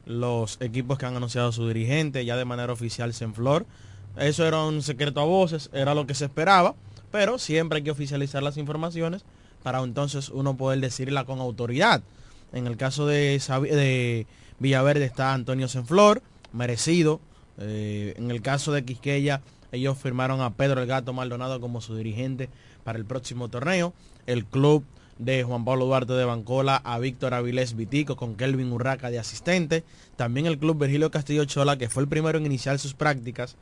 los 0.06 0.56
equipos 0.62 0.96
que 0.96 1.04
han 1.04 1.14
anunciado 1.16 1.52
su 1.52 1.68
dirigente 1.68 2.24
ya 2.24 2.36
de 2.36 2.46
manera 2.46 2.72
oficial 2.72 3.12
Senflor. 3.12 3.66
Eso 4.16 4.46
era 4.46 4.64
un 4.64 4.82
secreto 4.82 5.20
a 5.20 5.24
voces, 5.24 5.70
era 5.72 5.94
lo 5.94 6.06
que 6.06 6.14
se 6.14 6.26
esperaba, 6.26 6.74
pero 7.10 7.38
siempre 7.38 7.78
hay 7.78 7.82
que 7.82 7.90
oficializar 7.90 8.42
las 8.42 8.56
informaciones 8.56 9.24
para 9.62 9.80
entonces 9.80 10.28
uno 10.30 10.56
poder 10.56 10.80
decirla 10.80 11.24
con 11.24 11.40
autoridad. 11.40 12.02
En 12.52 12.66
el 12.66 12.76
caso 12.76 13.06
de, 13.06 13.40
de 13.62 14.26
Villaverde 14.58 15.04
está 15.04 15.32
Antonio 15.32 15.68
Senflor, 15.68 16.22
merecido. 16.52 17.20
Eh, 17.58 18.14
en 18.16 18.30
el 18.30 18.42
caso 18.42 18.72
de 18.72 18.84
Quisqueya, 18.84 19.42
ellos 19.72 19.98
firmaron 19.98 20.40
a 20.40 20.54
Pedro 20.54 20.80
el 20.80 20.88
Gato 20.88 21.12
Maldonado 21.12 21.60
como 21.60 21.80
su 21.80 21.94
dirigente 21.94 22.48
para 22.84 22.98
el 22.98 23.04
próximo 23.04 23.48
torneo. 23.48 23.92
El 24.26 24.44
club 24.44 24.84
de 25.18 25.44
Juan 25.44 25.64
Pablo 25.64 25.84
Duarte 25.84 26.14
de 26.14 26.24
Bancola 26.24 26.76
a 26.76 26.98
Víctor 26.98 27.34
Avilés 27.34 27.76
Vitico 27.76 28.16
con 28.16 28.36
Kelvin 28.36 28.72
Urraca 28.72 29.10
de 29.10 29.18
asistente. 29.18 29.84
También 30.16 30.46
el 30.46 30.58
club 30.58 30.80
Virgilio 30.80 31.10
Castillo 31.10 31.44
Chola, 31.44 31.76
que 31.76 31.90
fue 31.90 32.02
el 32.02 32.08
primero 32.08 32.38
en 32.38 32.46
iniciar 32.46 32.78
sus 32.78 32.94
prácticas, 32.94 33.56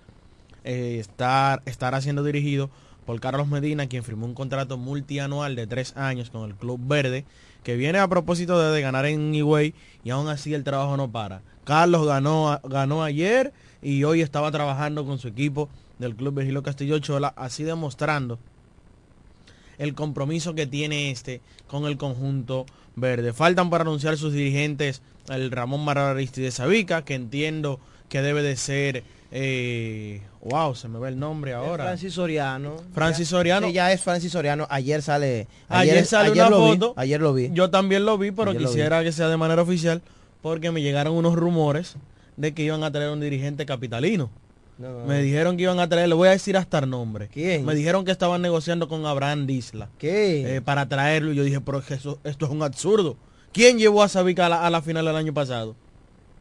eh, 0.69 0.99
estar, 1.01 1.63
estará 1.65 2.01
siendo 2.03 2.23
dirigido 2.23 2.69
por 3.07 3.19
Carlos 3.21 3.49
Medina, 3.49 3.87
quien 3.87 4.05
firmó 4.05 4.27
un 4.27 4.35
contrato 4.35 4.77
multianual 4.77 5.57
de 5.57 5.67
tres 5.67 5.97
años 5.97 6.29
con 6.29 6.49
el 6.49 6.55
Club 6.55 6.79
Verde, 6.83 7.25
que 7.65 7.77
viene 7.77 7.99
a 7.99 8.07
propósito 8.07 8.61
de, 8.61 8.71
de 8.71 8.83
ganar 8.83 9.07
en 9.07 9.35
Higüey 9.35 9.75
y 10.05 10.11
aún 10.11 10.29
así 10.29 10.53
el 10.53 10.65
trabajo 10.65 10.99
no 10.99 11.11
para. 11.11 11.41
Carlos 11.65 12.07
ganó, 12.07 12.61
ganó 12.65 13.03
ayer 13.03 13.55
y 13.81 14.05
hoy 14.05 14.21
estaba 14.21 14.51
trabajando 14.51 15.07
con 15.07 15.19
su 15.19 15.29
equipo 15.29 15.71
del 15.99 16.15
Club 16.15 16.35
Virgilio 16.35 16.63
Castillo 16.63 16.99
Chola, 16.99 17.33
así 17.37 17.65
demostrando 17.65 18.39
el 19.79 19.95
compromiso 19.95 20.55
que 20.55 20.67
tiene 20.67 21.11
este 21.11 21.41
con 21.67 21.87
el 21.87 21.97
conjunto 21.97 22.67
verde. 22.95 23.33
Faltan 23.33 23.71
para 23.71 23.83
anunciar 23.83 24.19
sus 24.19 24.35
dirigentes 24.35 25.01
el 25.31 25.51
Ramón 25.51 25.85
Marrero 25.85 26.09
Aristide 26.09 26.51
Sabica, 26.51 27.07
que 27.07 27.15
entiendo 27.15 27.81
que 28.09 28.23
debe 28.23 28.43
de 28.43 28.57
ser, 28.57 29.05
eh, 29.31 30.23
wow, 30.43 30.75
se 30.75 30.89
me 30.89 30.99
ve 30.99 31.09
el 31.11 31.19
nombre 31.19 31.53
ahora. 31.55 31.85
Francis 31.85 32.15
Soriano. 32.15 32.77
Francis 32.93 33.29
Ya- 33.29 33.37
Soriano. 33.37 33.67
sí, 33.69 33.73
ya 33.73 33.93
es 33.93 34.01
Francis 34.03 34.33
Soriano. 34.33 34.67
Ayer 34.71 35.03
sale. 35.03 35.47
Ayer, 35.69 36.05
sale 36.07 36.31
ayer 36.31 36.47
una 36.47 36.51
lo 36.51 36.65
vi, 36.65 36.73
foto. 36.73 36.95
ayer 36.97 37.21
lo 37.21 37.35
vi. 37.35 37.51
Yo 37.53 37.71
también 37.71 38.05
lo 38.05 38.17
vi, 38.19 38.31
pero 38.31 38.51
Ayer 38.51 38.63
vi. 38.63 38.67
quisiera 38.69 39.03
que 39.03 39.13
sea 39.13 39.29
de 39.29 39.37
manera 39.37 39.63
oficial 39.63 40.03
porque 40.43 40.71
me 40.71 40.81
llegaron 40.83 41.15
unos 41.15 41.35
rumores 41.35 41.97
de 42.37 42.55
que 42.55 42.63
iban 42.63 42.85
a 42.85 42.91
traer 42.93 43.11
un 43.11 43.21
dirigente 43.21 43.67
capitalino. 43.67 44.31
No, 44.79 45.01
no, 45.01 45.05
Me 45.07 45.21
dijeron 45.23 45.57
que 45.57 45.65
iban 45.65 45.81
a 45.81 45.89
traer, 45.89 46.09
le 46.09 46.15
voy 46.15 46.29
a 46.29 46.31
decir 46.31 46.57
hasta 46.57 46.79
el 46.79 46.89
nombre. 46.89 47.27
¿Quién? 47.33 47.65
Me 47.67 47.75
dijeron 47.75 48.05
que 48.05 48.13
estaban 48.13 48.41
negociando 48.41 48.87
con 48.89 49.05
Abraham 49.07 49.47
Disla. 49.49 49.89
¿Qué? 49.99 50.57
eh, 50.57 50.61
para 50.61 50.89
traerlo. 50.89 51.33
Y 51.33 51.35
yo 51.35 51.43
dije, 51.43 51.61
pero 51.61 51.83
eso- 51.89 52.21
esto 52.23 52.47
es 52.47 52.53
un 52.53 52.63
absurdo. 52.63 53.17
¿Quién 53.53 53.79
llevó 53.79 54.05
a 54.05 54.09
Sabica 54.09 54.47
a 54.47 54.49
la, 54.49 54.65
a 54.65 54.71
la 54.71 54.81
final 54.81 55.05
del 55.05 55.17
año 55.17 55.35
pasado? 55.35 55.75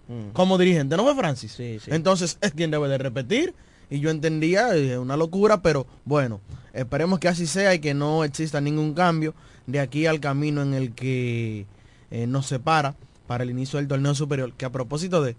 Mm. 0.08 0.30
Como 0.34 0.58
dirigente, 0.58 0.96
¿no 0.98 1.04
fue 1.04 1.16
Francis? 1.16 1.52
Sí, 1.52 1.80
sí. 1.80 1.92
Entonces 1.94 2.38
es 2.42 2.52
quien 2.54 2.72
debe 2.72 2.88
de 2.88 2.98
repetir. 2.98 3.54
Y 3.90 4.00
yo 4.00 4.10
entendía, 4.10 4.76
eh, 4.76 4.98
una 4.98 5.16
locura, 5.16 5.62
pero 5.62 5.88
bueno, 6.04 6.42
esperemos 6.74 7.20
que 7.20 7.30
así 7.30 7.48
sea 7.48 7.74
y 7.74 7.80
que 7.80 7.94
no 7.94 8.26
exista 8.26 8.60
ningún 8.60 8.94
cambio 8.94 9.34
de 9.66 9.80
aquí 9.80 10.06
al 10.06 10.20
camino 10.20 10.62
en 10.62 10.74
el 10.74 10.94
que 10.94 11.66
eh, 12.12 12.28
nos 12.28 12.48
separa 12.48 12.96
para 13.28 13.44
el 13.44 13.50
inicio 13.50 13.78
del 13.80 13.88
torneo 13.88 14.14
superior. 14.14 14.54
Que 14.54 14.66
a 14.66 14.72
propósito 14.72 15.22
de 15.22 15.36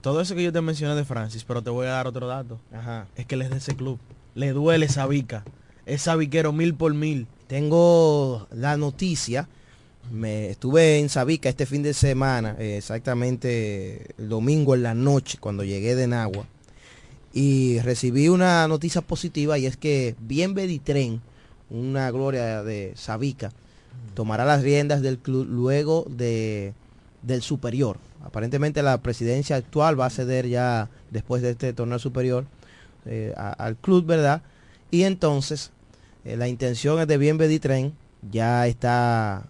todo 0.00 0.20
eso 0.20 0.34
que 0.34 0.42
yo 0.42 0.52
te 0.52 0.60
mencioné 0.60 0.94
de 0.94 1.04
Francis, 1.04 1.44
pero 1.44 1.62
te 1.62 1.70
voy 1.70 1.86
a 1.86 1.90
dar 1.90 2.06
otro 2.06 2.26
dato. 2.26 2.60
Ajá. 2.72 3.08
Es 3.16 3.26
que 3.26 3.34
él 3.34 3.42
es 3.42 3.50
de 3.50 3.58
ese 3.58 3.76
club. 3.76 3.98
Le 4.34 4.52
duele 4.52 4.88
Sabica. 4.88 5.44
Es 5.86 6.02
sabiquero 6.02 6.52
mil 6.52 6.74
por 6.74 6.94
mil. 6.94 7.26
Tengo 7.46 8.46
la 8.50 8.76
noticia. 8.76 9.48
Me 10.10 10.50
estuve 10.50 10.98
en 10.98 11.08
Sabica 11.08 11.48
este 11.48 11.66
fin 11.66 11.82
de 11.82 11.94
semana, 11.94 12.56
eh, 12.58 12.76
exactamente 12.78 14.14
el 14.18 14.28
domingo 14.28 14.74
en 14.74 14.82
la 14.82 14.94
noche, 14.94 15.38
cuando 15.40 15.64
llegué 15.64 15.94
de 15.94 16.06
Nagua. 16.06 16.46
Y 17.32 17.80
recibí 17.80 18.28
una 18.28 18.68
noticia 18.68 19.00
positiva 19.00 19.58
y 19.58 19.66
es 19.66 19.76
que 19.76 20.14
Bien 20.20 20.54
una 21.70 22.10
gloria 22.10 22.62
de 22.62 22.92
Sabica, 22.94 23.50
tomará 24.14 24.44
las 24.44 24.62
riendas 24.62 25.02
del 25.02 25.18
club 25.18 25.46
luego 25.48 26.06
de, 26.08 26.74
del 27.22 27.42
superior. 27.42 27.98
Aparentemente 28.24 28.82
la 28.82 28.98
presidencia 28.98 29.56
actual 29.56 29.98
va 29.98 30.06
a 30.06 30.10
ceder 30.10 30.48
ya 30.48 30.88
después 31.10 31.42
de 31.42 31.50
este 31.50 31.72
torneo 31.72 31.98
superior 31.98 32.46
eh, 33.06 33.34
al 33.36 33.76
club, 33.76 34.06
¿verdad? 34.06 34.42
Y 34.90 35.02
entonces 35.02 35.72
eh, 36.24 36.36
la 36.36 36.48
intención 36.48 37.00
es 37.00 37.08
de 37.08 37.18
Bien 37.18 37.38
ya 38.30 38.66
está 38.66 39.46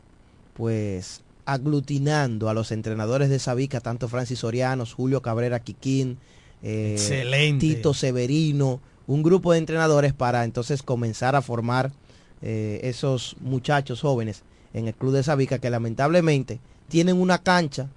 pues 0.54 1.22
aglutinando 1.46 2.48
a 2.48 2.54
los 2.54 2.72
entrenadores 2.72 3.28
de 3.28 3.38
Sabica, 3.38 3.80
tanto 3.80 4.08
Francis 4.08 4.38
Sorianos, 4.38 4.94
Julio 4.94 5.20
Cabrera 5.20 5.60
Quiquín, 5.60 6.18
eh. 6.62 7.56
Tito 7.60 7.92
Severino, 7.92 8.80
un 9.06 9.22
grupo 9.22 9.52
de 9.52 9.58
entrenadores 9.58 10.14
para 10.14 10.44
entonces 10.44 10.82
comenzar 10.82 11.36
a 11.36 11.42
formar 11.42 11.92
eh, 12.40 12.80
esos 12.84 13.36
muchachos 13.40 14.00
jóvenes 14.00 14.42
en 14.72 14.88
el 14.88 14.94
club 14.94 15.12
de 15.12 15.22
Sabica 15.22 15.58
que 15.58 15.68
lamentablemente 15.68 16.60
tienen 16.88 17.20
una 17.20 17.38
cancha, 17.38 17.88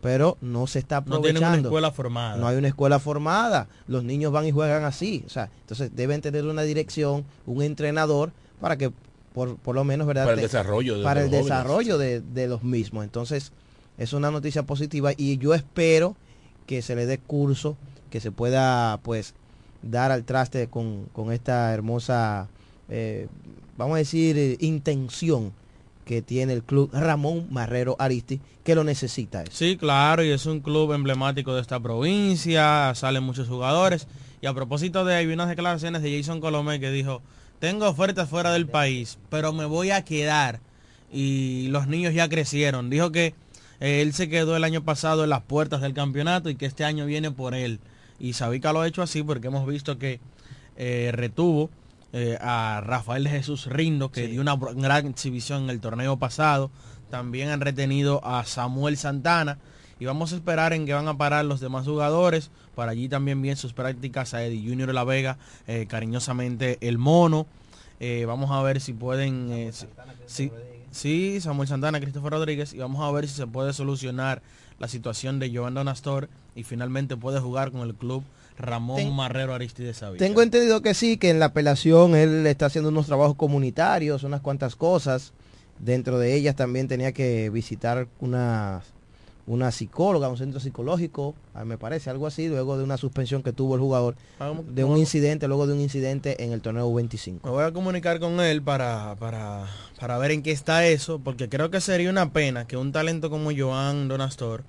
pero 0.00 0.36
no 0.40 0.66
se 0.66 0.80
está 0.80 0.96
No 0.96 1.00
aprovechando. 1.16 1.38
tienen 1.40 1.58
una 1.60 1.68
escuela 1.68 1.90
formada. 1.92 2.36
No 2.36 2.48
hay 2.48 2.56
una 2.56 2.68
escuela 2.68 2.98
formada. 2.98 3.68
Los 3.86 4.04
niños 4.04 4.32
van 4.32 4.46
y 4.46 4.52
juegan 4.52 4.84
así. 4.84 5.22
O 5.26 5.30
sea, 5.30 5.48
entonces 5.60 5.90
deben 5.94 6.20
tener 6.20 6.44
una 6.44 6.62
dirección, 6.62 7.24
un 7.46 7.62
entrenador 7.62 8.32
para 8.60 8.76
que 8.76 8.92
por, 9.36 9.56
por 9.58 9.74
lo 9.74 9.84
menos, 9.84 10.06
¿verdad? 10.06 10.24
Para 10.24 10.36
el 10.36 10.40
desarrollo 10.40 10.96
de 10.96 11.04
para 11.04 11.20
los 11.20 11.24
el 11.26 11.30
jóvenes. 11.30 11.46
desarrollo 11.46 11.98
de, 11.98 12.20
de 12.22 12.48
los 12.48 12.62
mismos. 12.64 13.04
Entonces, 13.04 13.52
es 13.98 14.14
una 14.14 14.30
noticia 14.30 14.62
positiva 14.62 15.12
y 15.14 15.36
yo 15.36 15.52
espero 15.52 16.16
que 16.66 16.80
se 16.80 16.96
le 16.96 17.04
dé 17.04 17.18
curso, 17.18 17.76
que 18.08 18.18
se 18.20 18.32
pueda 18.32 18.98
pues 19.02 19.34
dar 19.82 20.10
al 20.10 20.24
traste 20.24 20.68
con, 20.68 21.04
con 21.12 21.32
esta 21.32 21.72
hermosa, 21.74 22.48
eh, 22.88 23.28
vamos 23.76 23.96
a 23.96 23.98
decir, 23.98 24.38
eh, 24.38 24.56
intención 24.60 25.52
que 26.06 26.22
tiene 26.22 26.54
el 26.54 26.62
club 26.62 26.88
Ramón 26.94 27.46
Marrero 27.50 27.94
Aristi, 27.98 28.40
que 28.64 28.74
lo 28.74 28.84
necesita 28.84 29.42
eso. 29.42 29.52
Sí, 29.52 29.76
claro, 29.76 30.24
y 30.24 30.30
es 30.30 30.46
un 30.46 30.60
club 30.60 30.94
emblemático 30.94 31.54
de 31.54 31.60
esta 31.60 31.78
provincia, 31.78 32.94
salen 32.94 33.22
muchos 33.22 33.48
jugadores. 33.48 34.06
Y 34.40 34.46
a 34.46 34.54
propósito 34.54 35.04
de 35.04 35.14
ahí, 35.14 35.26
vi 35.26 35.34
unas 35.34 35.48
declaraciones 35.50 36.00
de 36.02 36.16
Jason 36.16 36.40
Colomé 36.40 36.80
que 36.80 36.90
dijo, 36.90 37.20
tengo 37.58 37.88
ofertas 37.88 38.28
fuera 38.28 38.52
del 38.52 38.66
país, 38.66 39.18
pero 39.30 39.52
me 39.52 39.64
voy 39.64 39.90
a 39.90 40.04
quedar. 40.04 40.60
Y 41.12 41.68
los 41.68 41.86
niños 41.86 42.14
ya 42.14 42.28
crecieron. 42.28 42.90
Dijo 42.90 43.12
que 43.12 43.34
eh, 43.80 44.02
él 44.02 44.12
se 44.12 44.28
quedó 44.28 44.56
el 44.56 44.64
año 44.64 44.82
pasado 44.82 45.24
en 45.24 45.30
las 45.30 45.42
puertas 45.42 45.80
del 45.80 45.94
campeonato 45.94 46.50
y 46.50 46.56
que 46.56 46.66
este 46.66 46.84
año 46.84 47.06
viene 47.06 47.30
por 47.30 47.54
él. 47.54 47.80
Y 48.18 48.32
Sabica 48.32 48.72
lo 48.72 48.80
ha 48.80 48.88
hecho 48.88 49.02
así 49.02 49.22
porque 49.22 49.48
hemos 49.48 49.66
visto 49.66 49.98
que 49.98 50.20
eh, 50.76 51.10
retuvo 51.12 51.70
eh, 52.12 52.38
a 52.40 52.80
Rafael 52.84 53.24
de 53.24 53.30
Jesús 53.30 53.66
Rindo, 53.66 54.10
que 54.10 54.26
dio 54.26 54.40
una 54.40 54.56
gran 54.56 55.06
exhibición 55.06 55.64
en 55.64 55.70
el 55.70 55.80
torneo 55.80 56.18
pasado. 56.18 56.70
También 57.10 57.50
han 57.50 57.60
retenido 57.60 58.24
a 58.24 58.44
Samuel 58.44 58.96
Santana. 58.96 59.58
Y 59.98 60.04
vamos 60.04 60.32
a 60.32 60.36
esperar 60.36 60.72
en 60.72 60.84
que 60.86 60.92
van 60.92 61.08
a 61.08 61.16
parar 61.16 61.44
los 61.44 61.60
demás 61.60 61.86
jugadores. 61.86 62.50
Para 62.74 62.92
allí 62.92 63.08
también 63.08 63.40
bien 63.40 63.56
sus 63.56 63.72
prácticas 63.72 64.34
a 64.34 64.44
Eddie 64.44 64.68
Junior 64.68 64.92
La 64.92 65.04
Vega, 65.04 65.38
eh, 65.66 65.86
cariñosamente 65.88 66.76
el 66.80 66.98
mono. 66.98 67.46
Eh, 68.00 68.24
vamos 68.26 68.50
a 68.50 68.60
ver 68.62 68.80
si 68.80 68.92
pueden... 68.92 69.50
eh, 69.52 69.72
si- 69.72 69.86
si- 70.26 70.52
sí, 70.90 71.40
Samuel 71.40 71.68
Santana, 71.68 71.98
Christopher 72.00 72.32
Rodríguez. 72.32 72.74
Y 72.74 72.78
vamos 72.78 73.02
a 73.02 73.10
ver 73.10 73.26
si 73.26 73.34
se 73.34 73.46
puede 73.46 73.72
solucionar 73.72 74.42
la 74.78 74.88
situación 74.88 75.38
de 75.38 75.50
Joan 75.54 75.72
Donastor. 75.74 76.28
Y 76.54 76.64
finalmente 76.64 77.16
puede 77.16 77.40
jugar 77.40 77.70
con 77.72 77.80
el 77.82 77.94
club 77.94 78.22
Ramón 78.58 78.96
Ten- 78.96 79.14
Marrero 79.14 79.54
Aristides 79.54 79.96
Sabica. 79.98 80.18
Tengo 80.24 80.42
entendido 80.42 80.82
que 80.82 80.92
sí, 80.94 81.16
que 81.16 81.30
en 81.30 81.38
la 81.38 81.46
apelación 81.46 82.14
él 82.14 82.46
está 82.46 82.66
haciendo 82.66 82.90
unos 82.90 83.06
trabajos 83.06 83.36
comunitarios, 83.36 84.22
unas 84.24 84.40
cuantas 84.42 84.76
cosas. 84.76 85.32
Dentro 85.78 86.18
de 86.18 86.34
ellas 86.34 86.56
también 86.56 86.88
tenía 86.88 87.12
que 87.12 87.50
visitar 87.50 88.08
una, 88.20 88.82
una 89.46 89.70
psicóloga, 89.70 90.28
un 90.28 90.36
centro 90.36 90.60
psicológico, 90.60 91.34
me 91.64 91.78
parece, 91.78 92.10
algo 92.10 92.26
así, 92.26 92.48
luego 92.48 92.76
de 92.76 92.84
una 92.84 92.96
suspensión 92.96 93.42
que 93.42 93.52
tuvo 93.52 93.74
el 93.74 93.80
jugador, 93.80 94.16
de 94.68 94.84
un 94.84 94.96
incidente, 94.96 95.46
luego 95.48 95.66
de 95.66 95.74
un 95.74 95.80
incidente 95.80 96.42
en 96.44 96.52
el 96.52 96.60
torneo 96.60 96.92
25. 96.92 97.46
Me 97.46 97.54
voy 97.54 97.64
a 97.64 97.72
comunicar 97.72 98.18
con 98.18 98.40
él 98.40 98.62
para, 98.62 99.14
para, 99.18 99.66
para 100.00 100.18
ver 100.18 100.32
en 100.32 100.42
qué 100.42 100.50
está 100.50 100.86
eso, 100.86 101.20
porque 101.20 101.48
creo 101.48 101.70
que 101.70 101.80
sería 101.80 102.10
una 102.10 102.32
pena 102.32 102.66
que 102.66 102.76
un 102.76 102.92
talento 102.92 103.30
como 103.30 103.50
Joan 103.56 104.08
Donastor 104.08 104.64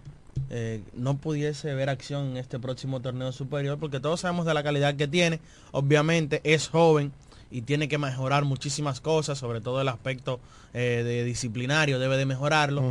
eh, 0.49 0.81
no 0.93 1.17
pudiese 1.17 1.73
ver 1.73 1.89
acción 1.89 2.31
en 2.31 2.37
este 2.37 2.59
próximo 2.59 3.01
torneo 3.01 3.31
superior, 3.31 3.79
porque 3.79 3.99
todos 3.99 4.21
sabemos 4.21 4.45
de 4.45 4.53
la 4.53 4.63
calidad 4.63 4.95
que 4.95 5.07
tiene. 5.07 5.39
Obviamente 5.71 6.41
es 6.43 6.69
joven 6.69 7.11
y 7.49 7.61
tiene 7.61 7.87
que 7.87 7.97
mejorar 7.97 8.45
muchísimas 8.45 8.99
cosas, 9.01 9.37
sobre 9.37 9.61
todo 9.61 9.81
el 9.81 9.87
aspecto 9.87 10.39
eh, 10.73 11.03
de 11.05 11.23
disciplinario, 11.23 11.99
debe 11.99 12.17
de 12.17 12.25
mejorarlo. 12.25 12.83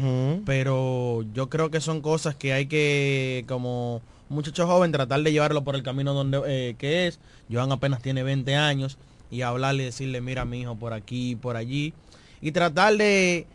Pero 0.45 1.25
yo 1.35 1.49
creo 1.49 1.71
que 1.71 1.81
son 1.81 2.01
cosas 2.01 2.35
que 2.35 2.53
hay 2.53 2.67
que, 2.67 3.45
como 3.49 4.01
muchacho 4.29 4.67
joven, 4.67 4.93
tratar 4.93 5.23
de 5.23 5.33
llevarlo 5.33 5.63
por 5.63 5.77
el 5.77 5.83
camino 5.83 6.15
donde 6.15 6.41
eh, 6.47 6.75
que 6.79 7.07
es. 7.07 7.19
Joan 7.51 7.71
apenas 7.73 8.03
tiene 8.03 8.23
20 8.23 8.55
años 8.57 8.99
y 9.31 9.43
hablarle 9.43 9.83
y 9.83 9.87
decirle, 9.87 10.21
mira 10.21 10.45
mi 10.45 10.61
hijo, 10.63 10.75
por 10.77 10.93
aquí, 10.93 11.37
por 11.37 11.57
allí. 11.57 11.93
Y 12.41 12.53
tratar 12.53 12.97
de, 12.97 13.47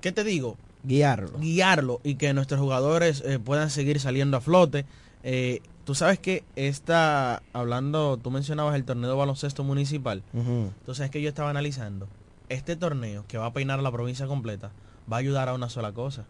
¿qué 0.00 0.12
te 0.12 0.24
digo? 0.24 0.56
Guiarlo. 0.84 1.38
Guiarlo 1.38 2.00
y 2.04 2.14
que 2.14 2.32
nuestros 2.32 2.60
jugadores 2.60 3.22
eh, 3.26 3.38
puedan 3.38 3.70
seguir 3.70 4.00
saliendo 4.00 4.36
a 4.36 4.40
flote. 4.40 4.84
Eh, 5.22 5.60
tú 5.88 5.94
sabes 5.94 6.18
que 6.18 6.44
esta, 6.54 7.42
hablando, 7.54 8.18
tú 8.18 8.30
mencionabas 8.30 8.74
el 8.74 8.84
torneo 8.84 9.08
de 9.08 9.16
baloncesto 9.16 9.64
municipal. 9.64 10.22
Entonces 10.34 11.06
es 11.06 11.10
que 11.10 11.22
yo 11.22 11.30
estaba 11.30 11.48
analizando. 11.48 12.08
Este 12.50 12.76
torneo 12.76 13.24
que 13.26 13.38
va 13.38 13.46
a 13.46 13.52
peinar 13.54 13.78
a 13.78 13.82
la 13.82 13.90
provincia 13.90 14.26
completa 14.26 14.70
va 15.10 15.16
a 15.16 15.20
ayudar 15.20 15.48
a 15.48 15.54
una 15.54 15.70
sola 15.70 15.92
cosa. 15.92 16.26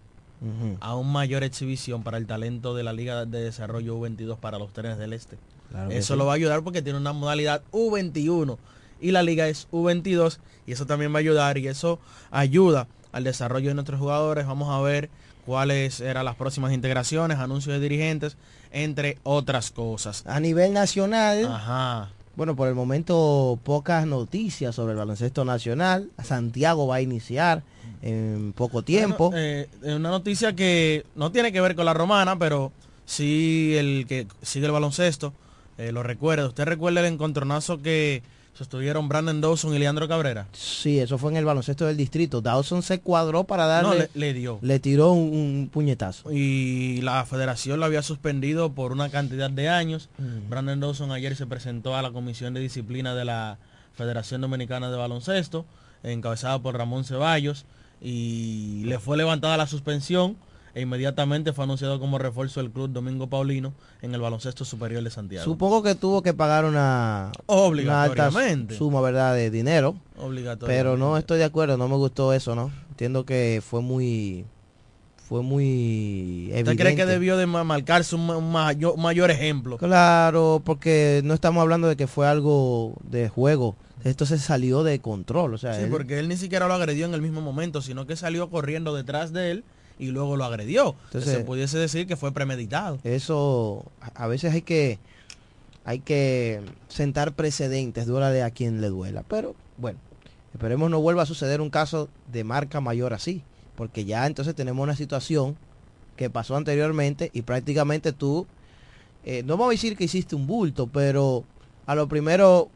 A 0.78 0.94
un 0.94 1.10
mayor 1.10 1.42
exhibición 1.42 2.04
para 2.04 2.18
el 2.18 2.28
talento 2.28 2.76
de 2.76 2.84
la 2.84 2.92
Liga 2.92 3.26
de 3.26 3.42
Desarrollo 3.42 3.98
U22 3.98 4.36
para 4.36 4.60
los 4.60 4.72
trenes 4.72 4.96
del 4.96 5.12
Este. 5.12 5.38
Claro 5.70 5.90
eso 5.90 6.14
sí. 6.14 6.18
lo 6.20 6.24
va 6.24 6.34
a 6.34 6.36
ayudar 6.36 6.62
porque 6.62 6.80
tiene 6.80 7.00
una 7.00 7.12
modalidad 7.12 7.64
U21 7.72 8.58
y 9.00 9.10
la 9.10 9.24
liga 9.24 9.48
es 9.48 9.66
U22 9.72 10.38
y 10.68 10.72
eso 10.72 10.86
también 10.86 11.12
va 11.12 11.16
a 11.16 11.18
ayudar 11.18 11.58
y 11.58 11.66
eso 11.66 11.98
ayuda 12.30 12.86
al 13.10 13.24
desarrollo 13.24 13.70
de 13.70 13.74
nuestros 13.74 13.98
jugadores. 13.98 14.46
Vamos 14.46 14.68
a 14.70 14.80
ver 14.82 15.10
cuáles 15.48 16.00
eran 16.02 16.26
las 16.26 16.36
próximas 16.36 16.74
integraciones, 16.74 17.38
anuncios 17.38 17.74
de 17.74 17.80
dirigentes, 17.80 18.36
entre 18.70 19.16
otras 19.22 19.70
cosas. 19.70 20.22
A 20.26 20.40
nivel 20.40 20.74
nacional, 20.74 21.46
Ajá. 21.46 22.10
bueno, 22.36 22.54
por 22.54 22.68
el 22.68 22.74
momento 22.74 23.58
pocas 23.64 24.06
noticias 24.06 24.74
sobre 24.74 24.92
el 24.92 24.98
baloncesto 24.98 25.46
nacional. 25.46 26.10
Santiago 26.22 26.86
va 26.86 26.96
a 26.96 27.00
iniciar 27.00 27.62
en 28.02 28.52
poco 28.54 28.82
tiempo. 28.82 29.30
Bueno, 29.30 29.42
eh, 29.42 29.70
eh, 29.84 29.94
una 29.94 30.10
noticia 30.10 30.54
que 30.54 31.06
no 31.16 31.32
tiene 31.32 31.50
que 31.50 31.62
ver 31.62 31.74
con 31.74 31.86
la 31.86 31.94
romana, 31.94 32.38
pero 32.38 32.70
sí 33.06 33.74
el 33.74 34.04
que 34.06 34.26
sigue 34.42 34.66
el 34.66 34.72
baloncesto 34.72 35.32
eh, 35.78 35.92
lo 35.92 36.02
recuerda. 36.02 36.46
¿Usted 36.46 36.66
recuerda 36.66 37.00
el 37.00 37.06
encontronazo 37.06 37.80
que 37.80 38.22
sostuvieron 38.58 39.08
Brandon 39.08 39.40
Dawson 39.40 39.72
y 39.74 39.78
Leandro 39.78 40.08
Cabrera? 40.08 40.48
Sí, 40.52 40.98
eso 40.98 41.16
fue 41.16 41.30
en 41.30 41.36
el 41.36 41.44
baloncesto 41.44 41.86
del 41.86 41.96
distrito. 41.96 42.40
Dawson 42.40 42.82
se 42.82 43.00
cuadró 43.00 43.44
para 43.44 43.66
darle, 43.66 43.88
No, 43.88 43.94
le, 43.94 44.10
le 44.14 44.34
dio. 44.34 44.58
le 44.62 44.80
tiró 44.80 45.12
un, 45.12 45.32
un 45.32 45.70
puñetazo. 45.72 46.32
Y 46.32 47.00
la 47.02 47.24
federación 47.24 47.78
lo 47.78 47.86
había 47.86 48.02
suspendido 48.02 48.72
por 48.72 48.90
una 48.90 49.10
cantidad 49.10 49.48
de 49.48 49.68
años. 49.68 50.08
Mm. 50.18 50.50
Brandon 50.50 50.80
Dawson 50.80 51.12
ayer 51.12 51.36
se 51.36 51.46
presentó 51.46 51.94
a 51.96 52.02
la 52.02 52.10
Comisión 52.10 52.52
de 52.52 52.60
Disciplina 52.60 53.14
de 53.14 53.24
la 53.24 53.58
Federación 53.94 54.40
Dominicana 54.40 54.90
de 54.90 54.96
Baloncesto, 54.96 55.64
encabezada 56.02 56.58
por 56.58 56.76
Ramón 56.76 57.04
Ceballos, 57.04 57.64
y 58.00 58.82
le 58.84 58.98
fue 58.98 59.16
levantada 59.16 59.56
la 59.56 59.66
suspensión 59.66 60.36
e 60.78 60.82
inmediatamente 60.82 61.52
fue 61.52 61.64
anunciado 61.64 61.98
como 61.98 62.18
refuerzo 62.18 62.60
del 62.60 62.70
club 62.70 62.90
Domingo 62.90 63.26
Paulino 63.28 63.72
en 64.00 64.14
el 64.14 64.20
baloncesto 64.20 64.64
superior 64.64 65.02
de 65.02 65.10
Santiago. 65.10 65.44
Supongo 65.44 65.82
que 65.82 65.94
tuvo 65.96 66.22
que 66.22 66.32
pagar 66.34 66.64
una, 66.64 67.32
una 67.48 68.02
alta 68.04 68.28
Obligatoriamente. 68.28 68.76
suma, 68.76 69.00
¿verdad?, 69.00 69.34
de 69.34 69.50
dinero. 69.50 69.96
Obligatorio. 70.16 70.74
Pero 70.74 70.96
no 70.96 71.16
estoy 71.18 71.38
de 71.38 71.44
acuerdo, 71.44 71.76
no 71.76 71.88
me 71.88 71.96
gustó 71.96 72.32
eso, 72.32 72.54
¿no? 72.54 72.70
Entiendo 72.90 73.24
que 73.24 73.60
fue 73.66 73.80
muy 73.82 74.44
fue 75.28 75.42
muy 75.42 76.44
evidente. 76.52 76.70
¿Usted 76.70 76.82
cree 76.82 76.96
que 76.96 77.04
debió 77.06 77.36
de 77.36 77.46
ma- 77.46 77.62
marcarse 77.64 78.14
un, 78.14 78.26
ma- 78.26 78.36
un 78.38 78.50
mayor, 78.50 78.96
mayor 78.96 79.30
ejemplo? 79.30 79.76
Claro, 79.76 80.62
porque 80.64 81.20
no 81.24 81.34
estamos 81.34 81.60
hablando 81.60 81.86
de 81.88 81.96
que 81.96 82.06
fue 82.06 82.26
algo 82.26 82.94
de 83.02 83.28
juego. 83.28 83.76
Esto 84.04 84.24
se 84.26 84.38
salió 84.38 84.84
de 84.84 85.00
control, 85.00 85.54
o 85.54 85.58
sea, 85.58 85.74
Sí, 85.74 85.82
él- 85.82 85.90
porque 85.90 86.18
él 86.18 86.28
ni 86.28 86.36
siquiera 86.36 86.66
lo 86.68 86.74
agredió 86.74 87.04
en 87.04 87.12
el 87.14 87.20
mismo 87.20 87.40
momento, 87.42 87.82
sino 87.82 88.06
que 88.06 88.16
salió 88.16 88.48
corriendo 88.48 88.94
detrás 88.94 89.32
de 89.32 89.50
él 89.50 89.64
y 89.98 90.06
luego 90.08 90.36
lo 90.36 90.44
agredió. 90.44 90.94
Entonces- 91.06 91.32
se 91.32 91.40
pudiese 91.40 91.78
decir 91.78 92.06
que 92.06 92.16
fue 92.16 92.32
premeditado. 92.32 92.98
eso 93.04 93.84
a- 94.00 94.26
veces 94.26 94.52
hay 94.54 94.62
que 94.62 94.98
hay 95.84 96.00
que 96.00 96.60
sentar 96.88 97.32
precedentes, 97.32 98.06
duélale 98.06 98.42
a 98.42 98.50
quien 98.50 98.82
le 98.82 98.88
duela, 98.88 99.24
pero 99.26 99.54
bueno, 99.78 99.98
esperemos 100.52 100.90
no 100.90 101.00
vuelva 101.00 101.22
a 101.22 101.26
suceder 101.26 101.62
un 101.62 101.70
caso 101.70 102.10
de 102.30 102.44
marca 102.44 102.82
mayor 102.82 103.14
así, 103.14 103.42
porque 103.74 104.04
ya 104.04 104.26
entonces 104.26 104.54
tenemos 104.54 104.82
una 104.82 104.94
situación 104.96 105.56
que 106.16 106.28
pasó 106.28 106.56
anteriormente 106.56 107.30
y 107.32 107.40
prácticamente 107.42 108.12
tú 108.12 108.46
eh, 109.24 109.42
no 109.44 109.54
vamos 109.56 109.68
a 109.68 109.70
decir 109.72 109.96
que 109.96 110.04
hiciste 110.04 110.34
un 110.36 110.46
bulto, 110.46 110.88
pero 110.88 111.44
a 111.86 111.94
lo 111.94 112.06
primero 112.06 112.68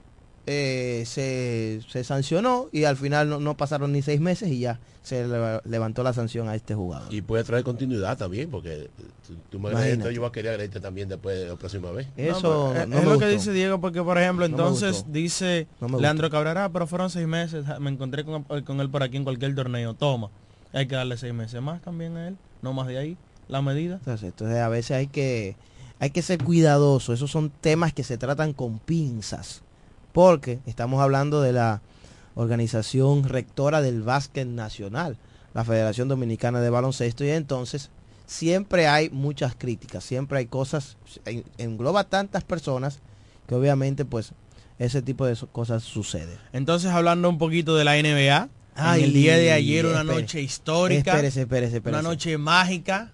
eh, 0.46 1.04
se, 1.06 1.80
se 1.88 2.02
sancionó 2.04 2.68
y 2.72 2.84
al 2.84 2.96
final 2.96 3.28
no, 3.28 3.38
no 3.40 3.56
pasaron 3.56 3.92
ni 3.92 4.02
seis 4.02 4.20
meses 4.20 4.48
y 4.50 4.60
ya 4.60 4.80
se 5.02 5.26
le- 5.26 5.60
levantó 5.64 6.02
la 6.02 6.12
sanción 6.12 6.48
a 6.48 6.54
este 6.54 6.74
jugador. 6.74 7.12
Y 7.12 7.22
puede 7.22 7.44
traer 7.44 7.64
continuidad 7.64 8.16
también, 8.18 8.50
porque 8.50 8.88
tú, 9.26 9.34
tú 9.50 9.58
me 9.60 9.70
yo 10.12 10.20
voy 10.20 10.28
a 10.28 10.32
querer 10.32 10.52
agredirte 10.52 10.80
también 10.80 11.08
después 11.08 11.38
de 11.38 11.48
la 11.48 11.56
próxima 11.56 11.90
vez. 11.92 12.06
Eso 12.16 12.74
eh, 12.74 12.86
no 12.86 12.98
es 12.98 13.04
me 13.04 13.10
lo 13.12 13.18
que 13.18 13.26
dice 13.28 13.52
Diego, 13.52 13.80
porque 13.80 14.02
por 14.02 14.18
ejemplo, 14.18 14.44
entonces 14.44 15.04
dice 15.08 15.66
Leandro 16.00 16.30
Cabrera, 16.30 16.64
"Ah, 16.64 16.72
pero 16.72 16.86
fueron 16.86 17.10
seis 17.10 17.26
meses, 17.26 17.64
me 17.80 17.90
encontré 17.90 18.24
con, 18.24 18.44
con 18.44 18.80
él 18.80 18.90
por 18.90 19.02
aquí 19.02 19.16
en 19.16 19.24
cualquier 19.24 19.54
torneo, 19.54 19.94
toma. 19.94 20.30
Hay 20.72 20.86
que 20.86 20.94
darle 20.94 21.16
seis 21.16 21.34
meses 21.34 21.60
más 21.60 21.82
también 21.82 22.16
a 22.16 22.28
él, 22.28 22.36
no 22.62 22.72
más 22.72 22.86
de 22.86 22.98
ahí, 22.98 23.16
la 23.48 23.60
medida. 23.62 23.96
Entonces, 23.96 24.28
entonces 24.30 24.58
a 24.58 24.68
veces 24.68 24.92
hay 24.96 25.06
que 25.06 25.56
hay 25.98 26.10
que 26.10 26.22
ser 26.22 26.42
cuidadoso. 26.42 27.12
Esos 27.12 27.30
son 27.30 27.50
temas 27.60 27.92
que 27.92 28.02
se 28.02 28.18
tratan 28.18 28.52
con 28.54 28.78
pinzas. 28.80 29.61
Porque 30.12 30.60
estamos 30.66 31.00
hablando 31.02 31.40
de 31.40 31.52
la 31.52 31.80
organización 32.34 33.28
rectora 33.28 33.82
del 33.82 34.02
básquet 34.02 34.46
nacional, 34.46 35.16
la 35.54 35.64
Federación 35.64 36.08
Dominicana 36.08 36.60
de 36.60 36.70
Baloncesto, 36.70 37.24
y 37.24 37.30
entonces 37.30 37.90
siempre 38.26 38.86
hay 38.86 39.10
muchas 39.10 39.54
críticas, 39.56 40.04
siempre 40.04 40.38
hay 40.38 40.46
cosas, 40.46 40.96
en- 41.26 41.44
engloba 41.58 42.04
tantas 42.04 42.44
personas 42.44 43.00
que 43.46 43.54
obviamente 43.54 44.04
pues 44.04 44.32
ese 44.78 45.02
tipo 45.02 45.26
de 45.26 45.36
cosas 45.52 45.82
sucede. 45.82 46.38
Entonces, 46.52 46.90
hablando 46.90 47.28
un 47.28 47.38
poquito 47.38 47.76
de 47.76 47.84
la 47.84 47.96
NBA, 47.98 48.48
Ay, 48.74 49.00
en 49.00 49.06
el 49.08 49.12
día 49.12 49.36
de 49.36 49.52
ayer 49.52 49.84
una 49.86 50.02
noche 50.02 50.40
histórica, 50.40 51.10
Espérese, 51.12 51.42
espérese, 51.42 51.76
espérese. 51.76 52.00
una 52.00 52.08
noche 52.08 52.38
mágica 52.38 53.10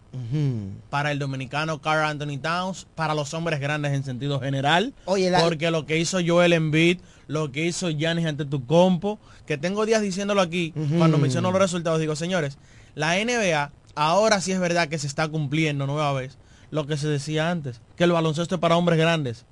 para 0.90 1.10
el 1.12 1.18
dominicano 1.18 1.80
Carl 1.80 2.04
Anthony 2.04 2.38
Towns, 2.40 2.86
para 2.94 3.14
los 3.14 3.34
hombres 3.34 3.58
grandes 3.60 3.92
en 3.92 4.04
sentido 4.04 4.40
general, 4.40 4.94
Oye, 5.04 5.30
la- 5.30 5.40
porque 5.40 5.70
lo 5.70 5.84
que 5.86 5.98
hizo 5.98 6.18
Joel 6.24 6.52
Embiid, 6.52 7.00
lo 7.26 7.50
que 7.52 7.66
hizo 7.66 7.90
Giannis 7.90 8.26
ante 8.26 8.44
tu 8.44 8.66
compo, 8.66 9.18
que 9.46 9.58
tengo 9.58 9.84
días 9.86 10.00
diciéndolo 10.02 10.40
aquí, 10.40 10.72
cuando 10.96 11.18
menciono 11.18 11.50
los 11.50 11.60
resultados, 11.60 12.00
digo, 12.00 12.14
señores, 12.16 12.58
la 12.94 13.16
NBA 13.18 13.72
ahora 13.94 14.40
sí 14.40 14.52
es 14.52 14.60
verdad 14.60 14.88
que 14.88 14.98
se 14.98 15.06
está 15.06 15.26
cumpliendo 15.28 15.86
nueva 15.86 16.12
vez 16.12 16.38
lo 16.70 16.86
que 16.86 16.96
se 16.96 17.08
decía 17.08 17.50
antes, 17.50 17.80
que 17.96 18.04
el 18.04 18.12
baloncesto 18.12 18.56
es 18.56 18.60
para 18.60 18.76
hombres 18.76 18.98
grandes. 18.98 19.44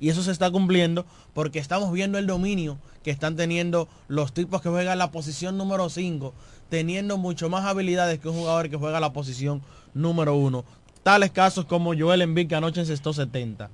Y 0.00 0.08
eso 0.08 0.22
se 0.24 0.32
está 0.32 0.50
cumpliendo 0.50 1.06
porque 1.32 1.60
estamos 1.60 1.92
viendo 1.92 2.18
el 2.18 2.26
dominio 2.26 2.78
que 3.02 3.10
están 3.10 3.36
teniendo 3.36 3.88
los 4.08 4.32
tipos 4.32 4.62
que 4.62 4.68
juegan 4.68 4.98
la 4.98 5.10
posición 5.10 5.58
número 5.58 5.88
5, 5.88 6.32
teniendo 6.68 7.18
mucho 7.18 7.48
más 7.48 7.64
habilidades 7.64 8.18
que 8.18 8.28
un 8.28 8.36
jugador 8.36 8.70
que 8.70 8.76
juega 8.76 9.00
la 9.00 9.12
posición 9.12 9.62
número 9.94 10.34
1. 10.36 10.64
Tales 11.02 11.30
casos 11.32 11.64
como 11.64 11.94
Joel 11.96 12.22
Embiid 12.22 12.48
que 12.48 12.54
anoche 12.54 12.80
encestó 12.80 13.12
70, 13.12 13.68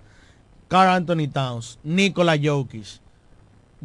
Carl 0.69 0.91
Anthony 0.91 1.29
Towns, 1.33 1.79
Nikola 1.83 2.37
Jokic, 2.43 3.01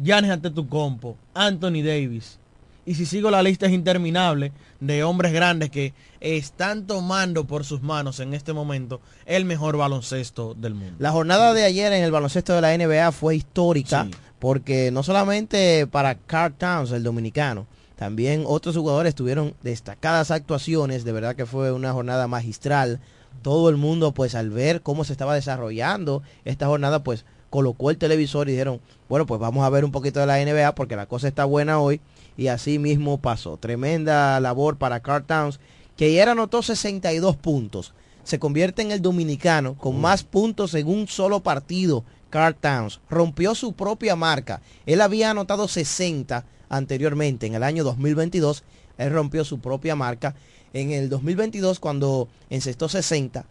Giannis 0.02 0.30
Antetokounmpo, 0.30 1.16
Anthony 1.34 1.82
Davis. 1.82 2.38
Y 2.86 2.94
si 2.94 3.06
sigo 3.06 3.30
la 3.30 3.42
lista 3.42 3.66
es 3.66 3.72
interminable 3.72 4.52
de 4.80 5.04
hombres 5.04 5.32
grandes 5.32 5.70
que 5.70 5.94
están 6.20 6.86
tomando 6.86 7.46
por 7.46 7.64
sus 7.64 7.82
manos 7.82 8.20
en 8.20 8.34
este 8.34 8.52
momento 8.52 9.00
el 9.24 9.46
mejor 9.46 9.76
baloncesto 9.78 10.54
del 10.54 10.74
mundo. 10.74 10.96
La 10.98 11.10
jornada 11.10 11.54
de 11.54 11.64
ayer 11.64 11.92
en 11.92 12.02
el 12.02 12.10
baloncesto 12.10 12.54
de 12.54 12.60
la 12.60 12.76
NBA 12.76 13.12
fue 13.12 13.36
histórica 13.36 14.06
porque 14.38 14.90
no 14.90 15.02
solamente 15.02 15.86
para 15.86 16.14
Carl 16.16 16.54
Towns, 16.54 16.90
el 16.92 17.02
dominicano, 17.02 17.66
también 17.96 18.44
otros 18.46 18.76
jugadores 18.76 19.14
tuvieron 19.14 19.54
destacadas 19.62 20.30
actuaciones, 20.30 21.04
de 21.04 21.12
verdad 21.12 21.36
que 21.36 21.46
fue 21.46 21.72
una 21.72 21.92
jornada 21.92 22.26
magistral. 22.26 23.00
Todo 23.42 23.68
el 23.68 23.76
mundo 23.76 24.12
pues 24.12 24.34
al 24.34 24.50
ver 24.50 24.82
cómo 24.82 25.04
se 25.04 25.12
estaba 25.12 25.34
desarrollando 25.34 26.22
esta 26.44 26.66
jornada 26.66 27.02
pues 27.02 27.24
colocó 27.50 27.90
el 27.90 27.98
televisor 27.98 28.48
y 28.48 28.52
dijeron, 28.52 28.80
bueno 29.08 29.26
pues 29.26 29.40
vamos 29.40 29.64
a 29.64 29.70
ver 29.70 29.84
un 29.84 29.92
poquito 29.92 30.18
de 30.18 30.26
la 30.26 30.44
NBA 30.44 30.74
porque 30.74 30.96
la 30.96 31.06
cosa 31.06 31.28
está 31.28 31.44
buena 31.44 31.78
hoy 31.78 32.00
y 32.36 32.48
así 32.48 32.78
mismo 32.78 33.18
pasó. 33.18 33.56
Tremenda 33.56 34.40
labor 34.40 34.76
para 34.76 35.00
Carl 35.00 35.24
Towns 35.24 35.60
que 35.96 36.06
ayer 36.06 36.28
anotó 36.28 36.62
62 36.62 37.36
puntos. 37.36 37.94
Se 38.24 38.38
convierte 38.38 38.82
en 38.82 38.90
el 38.90 39.02
dominicano 39.02 39.76
con 39.76 40.00
más 40.00 40.24
puntos 40.24 40.74
en 40.74 40.88
un 40.88 41.06
solo 41.06 41.40
partido. 41.40 42.04
Carl 42.30 42.54
Towns 42.54 43.00
rompió 43.08 43.54
su 43.54 43.72
propia 43.72 44.16
marca. 44.16 44.60
Él 44.86 45.00
había 45.00 45.30
anotado 45.30 45.68
60 45.68 46.44
anteriormente 46.68 47.46
en 47.46 47.54
el 47.54 47.62
año 47.62 47.84
2022. 47.84 48.64
Él 48.98 49.12
rompió 49.12 49.44
su 49.44 49.60
propia 49.60 49.96
marca. 49.96 50.34
En 50.72 50.90
el 50.90 51.08
2022 51.08 51.78
cuando 51.78 52.28
encestó 52.50 52.88
60, 52.88 53.44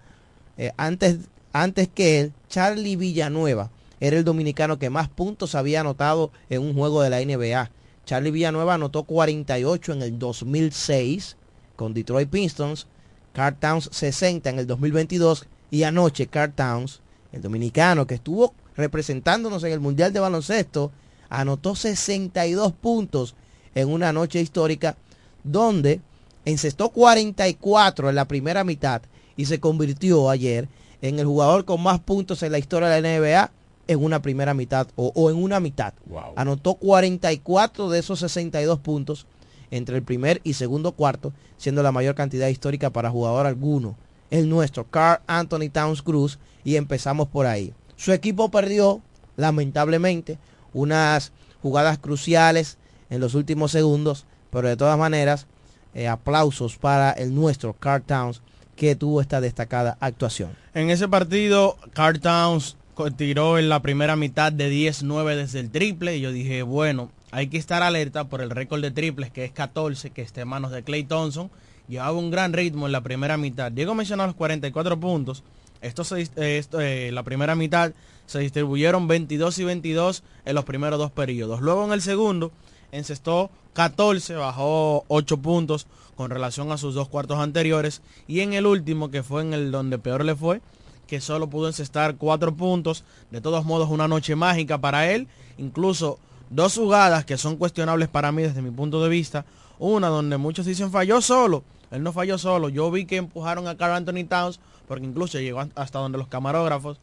eh, 0.58 0.72
antes, 0.76 1.20
antes 1.54 1.88
que 1.88 2.20
él, 2.20 2.34
Charlie 2.50 2.98
Villanueva 2.98 3.70
era 4.00 4.18
el 4.18 4.26
dominicano 4.26 4.78
que 4.78 4.90
más 4.90 5.08
puntos 5.08 5.56
había 5.56 5.80
anotado 5.80 6.32
en 6.50 6.62
un 6.62 6.74
juego 6.74 7.02
de 7.02 7.10
la 7.10 7.22
NBA. 7.22 7.72
Charlie 8.06 8.32
Villanueva 8.32 8.74
anotó 8.74 9.04
48 9.04 9.94
en 9.94 10.02
el 10.02 10.20
2006 10.20 11.38
con 11.78 11.94
Detroit 11.94 12.30
Pistons, 12.30 12.88
Carl 13.32 13.56
Towns 13.56 13.90
60 13.94 14.50
en 14.50 14.60
el 14.60 14.68
2022 14.68 15.48
y 15.72 15.84
anoche 15.84 16.28
Carl 16.28 16.52
Towns, 16.54 17.00
el 17.32 17.42
dominicano 17.42 18.06
que 18.06 18.16
estuvo 18.16 18.54
representándonos 18.76 19.64
en 19.64 19.72
el 19.72 19.80
Mundial 19.80 20.14
de 20.14 20.20
Baloncesto, 20.20 20.92
anotó 21.30 21.76
62 21.76 22.74
puntos 22.74 23.36
en 23.76 23.90
una 23.90 24.14
noche 24.14 24.42
histórica 24.42 24.96
donde 25.44 26.02
encestó 26.46 26.90
44 26.90 28.10
en 28.10 28.16
la 28.16 28.28
primera 28.28 28.64
mitad 28.64 29.02
y 29.36 29.46
se 29.46 29.60
convirtió 29.60 30.30
ayer 30.30 30.68
en 31.02 31.20
el 31.20 31.26
jugador 31.26 31.66
con 31.66 31.82
más 31.82 32.00
puntos 32.00 32.44
en 32.44 32.52
la 32.52 32.60
historia 32.60 32.90
de 32.90 33.02
la 33.02 33.20
NBA 33.20 33.52
en 33.88 34.04
una 34.04 34.22
primera 34.22 34.54
mitad 34.54 34.88
o, 34.96 35.12
o 35.16 35.30
en 35.30 35.36
una 35.36 35.60
mitad. 35.60 35.94
Anotó 36.36 36.76
44 36.76 37.90
de 37.90 38.00
esos 38.00 38.20
62 38.20 38.80
puntos 38.80 39.26
entre 39.72 39.98
el 39.98 40.04
primer 40.04 40.40
y 40.44 40.54
segundo 40.54 40.92
cuarto, 40.92 41.34
siendo 41.58 41.82
la 41.82 41.92
mayor 41.92 42.14
cantidad 42.16 42.48
histórica 42.48 42.92
para 42.92 43.10
jugador 43.10 43.48
alguno. 43.48 43.96
El 44.30 44.48
nuestro, 44.48 44.86
Carl 44.86 45.22
Anthony 45.28 45.70
Towns 45.72 46.02
Cruz, 46.02 46.38
y 46.64 46.76
empezamos 46.76 47.28
por 47.28 47.46
ahí. 47.46 47.74
Su 47.96 48.12
equipo 48.12 48.50
perdió, 48.50 49.02
lamentablemente, 49.36 50.38
unas 50.74 51.32
jugadas 51.62 51.98
cruciales 51.98 52.78
en 53.10 53.22
los 53.22 53.36
últimos 53.36 53.72
segundos, 53.72 54.26
pero 54.50 54.68
de 54.68 54.78
todas 54.78 54.98
maneras, 54.98 55.48
eh, 55.94 56.08
aplausos 56.08 56.78
para 56.78 57.12
el 57.12 57.34
nuestro, 57.34 57.74
Carl 57.74 58.02
Towns, 58.02 58.42
que 58.76 58.96
tuvo 58.96 59.22
esta 59.22 59.42
destacada 59.42 59.98
actuación. 60.00 60.52
En 60.74 60.90
ese 60.90 61.08
partido, 61.08 61.78
Carl 61.94 62.20
Towns 62.20 62.76
tiró 63.16 63.58
en 63.58 63.70
la 63.70 63.82
primera 63.82 64.16
mitad 64.16 64.52
de 64.52 64.72
10-9 64.72 65.36
desde 65.36 65.60
el 65.60 65.70
triple 65.70 66.18
y 66.18 66.22
yo 66.22 66.32
dije, 66.32 66.64
bueno, 66.64 67.12
hay 67.32 67.48
que 67.48 67.58
estar 67.58 67.82
alerta 67.82 68.26
por 68.26 68.42
el 68.42 68.50
récord 68.50 68.82
de 68.82 68.92
triples 68.92 69.32
que 69.32 69.46
es 69.46 69.52
14, 69.52 70.12
que 70.12 70.22
está 70.22 70.42
en 70.42 70.48
manos 70.48 70.72
de 70.72 70.84
Clay 70.84 71.04
Thompson. 71.04 71.50
Llevaba 71.88 72.14
un 72.14 72.32
gran 72.32 72.54
ritmo 72.54 72.86
en 72.86 72.92
la 72.92 73.02
primera 73.02 73.38
mitad. 73.38 73.72
Diego 73.72 73.96
mencionó 73.96 74.26
los 74.26 74.36
44 74.36 75.00
puntos. 75.00 75.44
Esto 75.84 76.06
se, 76.06 76.22
eh, 76.22 76.64
eh, 76.80 77.12
la 77.14 77.24
primera 77.24 77.56
mitad 77.56 77.92
se 78.26 78.40
distribuyeron 78.40 79.08
22 79.08 79.60
y 79.60 79.64
22 79.66 80.24
en 80.46 80.56
los 80.56 80.64
primeros 80.64 80.98
dos 80.98 81.12
periodos. 81.12 81.60
Luego 81.60 81.84
en 81.84 81.92
el 81.92 82.02
segundo 82.02 82.52
encestó 82.94 83.52
14, 83.74 84.36
bajó 84.36 85.04
8 85.10 85.38
puntos 85.38 85.88
con 86.16 86.32
relación 86.32 86.72
a 86.72 86.78
sus 86.78 86.96
dos 86.96 87.10
cuartos 87.10 87.40
anteriores. 87.40 88.02
Y 88.28 88.40
en 88.40 88.54
el 88.54 88.66
último, 88.66 89.12
que 89.12 89.24
fue 89.24 89.42
en 89.42 89.54
el 89.54 89.72
donde 89.72 90.00
peor 90.00 90.24
le 90.24 90.36
fue, 90.36 90.62
que 91.06 91.20
solo 91.20 91.50
pudo 91.50 91.68
encestar 91.68 92.16
4 92.16 92.56
puntos. 92.56 93.04
De 93.30 93.42
todos 93.42 93.66
modos, 93.66 93.90
una 93.90 94.08
noche 94.08 94.38
mágica 94.38 94.78
para 94.78 95.12
él. 95.12 95.28
Incluso 95.58 96.18
dos 96.50 96.76
jugadas 96.78 97.26
que 97.26 97.38
son 97.38 97.58
cuestionables 97.58 98.08
para 98.08 98.32
mí 98.32 98.44
desde 98.44 98.62
mi 98.62 98.72
punto 98.72 99.04
de 99.04 99.10
vista. 99.10 99.46
Una 99.80 100.08
donde 100.08 100.38
muchos 100.38 100.66
dicen 100.66 100.92
falló 100.92 101.20
solo. 101.20 101.64
Él 101.92 102.04
no 102.04 102.14
falló 102.14 102.38
solo. 102.38 102.70
Yo 102.70 102.90
vi 102.90 103.06
que 103.06 103.18
empujaron 103.18 103.68
a 103.68 103.76
Carl 103.76 103.96
Anthony 103.96 104.24
Towns 104.30 104.62
porque 104.88 105.06
incluso 105.06 105.40
llegó 105.40 105.66
hasta 105.76 106.00
donde 106.00 106.18
los 106.18 106.28
camarógrafos 106.28 106.98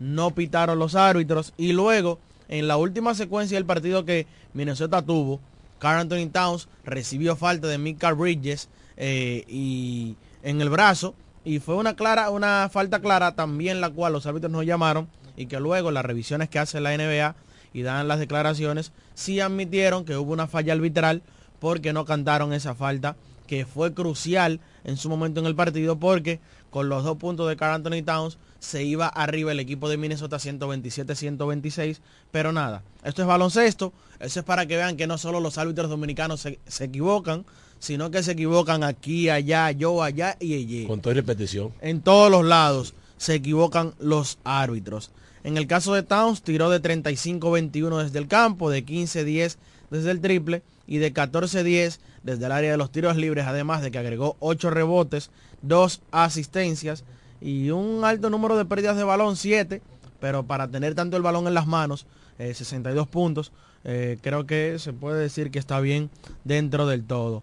no 0.00 0.32
pitaron 0.32 0.78
los 0.78 0.94
árbitros. 0.94 1.52
Y 1.56 1.72
luego, 1.72 2.18
en 2.48 2.68
la 2.68 2.76
última 2.76 3.14
secuencia 3.14 3.56
del 3.56 3.66
partido 3.66 4.04
que 4.04 4.26
Minnesota 4.52 5.02
tuvo, 5.02 5.40
Carl 5.78 6.00
Anthony 6.00 6.30
Towns 6.30 6.68
recibió 6.84 7.36
falta 7.36 7.66
de 7.68 7.78
Mika 7.78 8.12
Bridges 8.12 8.68
eh, 8.96 9.44
y 9.48 10.16
en 10.42 10.60
el 10.60 10.70
brazo. 10.70 11.14
Y 11.44 11.58
fue 11.58 11.74
una 11.74 11.94
clara, 11.94 12.30
una 12.30 12.70
falta 12.72 13.00
clara 13.00 13.34
también 13.34 13.80
la 13.80 13.90
cual 13.90 14.14
los 14.14 14.26
árbitros 14.26 14.50
nos 14.50 14.64
llamaron 14.64 15.08
y 15.36 15.46
que 15.46 15.60
luego 15.60 15.90
las 15.90 16.04
revisiones 16.04 16.48
que 16.48 16.58
hace 16.58 16.80
la 16.80 16.96
NBA 16.96 17.34
y 17.72 17.82
dan 17.82 18.08
las 18.08 18.18
declaraciones 18.18 18.92
sí 19.14 19.40
admitieron 19.40 20.04
que 20.04 20.16
hubo 20.16 20.32
una 20.32 20.46
falla 20.46 20.72
arbitral 20.72 21.22
porque 21.58 21.92
no 21.92 22.04
cantaron 22.04 22.52
esa 22.52 22.74
falta 22.74 23.16
que 23.46 23.66
fue 23.66 23.92
crucial 23.92 24.60
en 24.84 24.96
su 24.96 25.10
momento 25.10 25.40
en 25.40 25.46
el 25.46 25.54
partido 25.54 25.98
porque 25.98 26.40
con 26.74 26.88
los 26.88 27.04
dos 27.04 27.16
puntos 27.18 27.48
de 27.48 27.56
Carl 27.56 27.72
Anthony 27.72 28.02
Towns 28.04 28.36
se 28.58 28.82
iba 28.82 29.06
arriba 29.06 29.52
el 29.52 29.60
equipo 29.60 29.88
de 29.88 29.96
Minnesota 29.96 30.38
127-126, 30.38 32.00
pero 32.32 32.50
nada, 32.50 32.82
esto 33.04 33.22
es 33.22 33.28
baloncesto, 33.28 33.92
eso 34.18 34.40
es 34.40 34.44
para 34.44 34.66
que 34.66 34.74
vean 34.74 34.96
que 34.96 35.06
no 35.06 35.16
solo 35.16 35.38
los 35.38 35.56
árbitros 35.56 35.88
dominicanos 35.88 36.40
se, 36.40 36.58
se 36.66 36.86
equivocan, 36.86 37.46
sino 37.78 38.10
que 38.10 38.24
se 38.24 38.32
equivocan 38.32 38.82
aquí, 38.82 39.28
allá, 39.28 39.70
yo, 39.70 40.02
allá 40.02 40.36
y 40.40 40.54
allí. 40.54 40.86
Con 40.88 41.00
toda 41.00 41.14
repetición. 41.14 41.72
En 41.80 42.00
todos 42.00 42.28
los 42.28 42.44
lados 42.44 42.94
se 43.18 43.34
equivocan 43.36 43.94
los 44.00 44.38
árbitros. 44.42 45.12
En 45.44 45.56
el 45.56 45.68
caso 45.68 45.94
de 45.94 46.02
Towns, 46.02 46.42
tiró 46.42 46.70
de 46.70 46.82
35-21 46.82 48.02
desde 48.02 48.18
el 48.18 48.26
campo, 48.26 48.68
de 48.68 48.84
15-10 48.84 49.58
desde 49.90 50.10
el 50.10 50.20
triple 50.20 50.64
y 50.88 50.98
de 50.98 51.14
14-10 51.14 52.00
desde 52.24 52.46
el 52.46 52.52
área 52.52 52.72
de 52.72 52.76
los 52.76 52.90
tiros 52.90 53.16
libres, 53.16 53.46
además 53.46 53.82
de 53.82 53.90
que 53.90 53.98
agregó 53.98 54.36
8 54.40 54.70
rebotes, 54.70 55.30
2 55.62 56.00
asistencias 56.10 57.04
y 57.40 57.70
un 57.70 58.02
alto 58.04 58.30
número 58.30 58.56
de 58.56 58.64
pérdidas 58.64 58.96
de 58.96 59.04
balón, 59.04 59.36
7, 59.36 59.82
pero 60.18 60.42
para 60.42 60.66
tener 60.68 60.94
tanto 60.94 61.16
el 61.16 61.22
balón 61.22 61.46
en 61.46 61.54
las 61.54 61.66
manos, 61.66 62.06
eh, 62.38 62.54
62 62.54 63.06
puntos, 63.06 63.52
eh, 63.84 64.18
creo 64.22 64.46
que 64.46 64.78
se 64.78 64.94
puede 64.94 65.20
decir 65.20 65.50
que 65.50 65.58
está 65.58 65.78
bien 65.80 66.10
dentro 66.44 66.86
del 66.86 67.04
todo. 67.04 67.42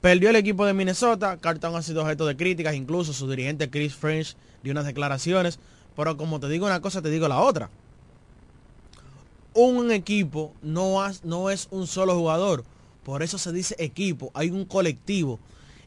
Perdió 0.00 0.30
el 0.30 0.36
equipo 0.36 0.64
de 0.64 0.72
Minnesota, 0.72 1.36
Carlton 1.38 1.74
ha 1.74 1.82
sido 1.82 2.02
objeto 2.02 2.24
de 2.24 2.36
críticas, 2.36 2.74
incluso 2.74 3.12
su 3.12 3.28
dirigente 3.28 3.70
Chris 3.70 3.94
French 3.94 4.36
dio 4.62 4.72
unas 4.72 4.86
declaraciones, 4.86 5.58
pero 5.96 6.16
como 6.16 6.38
te 6.38 6.48
digo 6.48 6.66
una 6.66 6.80
cosa, 6.80 7.02
te 7.02 7.10
digo 7.10 7.26
la 7.26 7.40
otra. 7.40 7.70
Un 9.54 9.90
equipo 9.90 10.52
no 10.62 11.50
es 11.50 11.68
un 11.70 11.86
solo 11.86 12.16
jugador, 12.16 12.64
por 13.02 13.22
eso 13.22 13.38
se 13.38 13.52
dice 13.52 13.74
equipo, 13.78 14.30
hay 14.34 14.50
un 14.50 14.64
colectivo. 14.64 15.40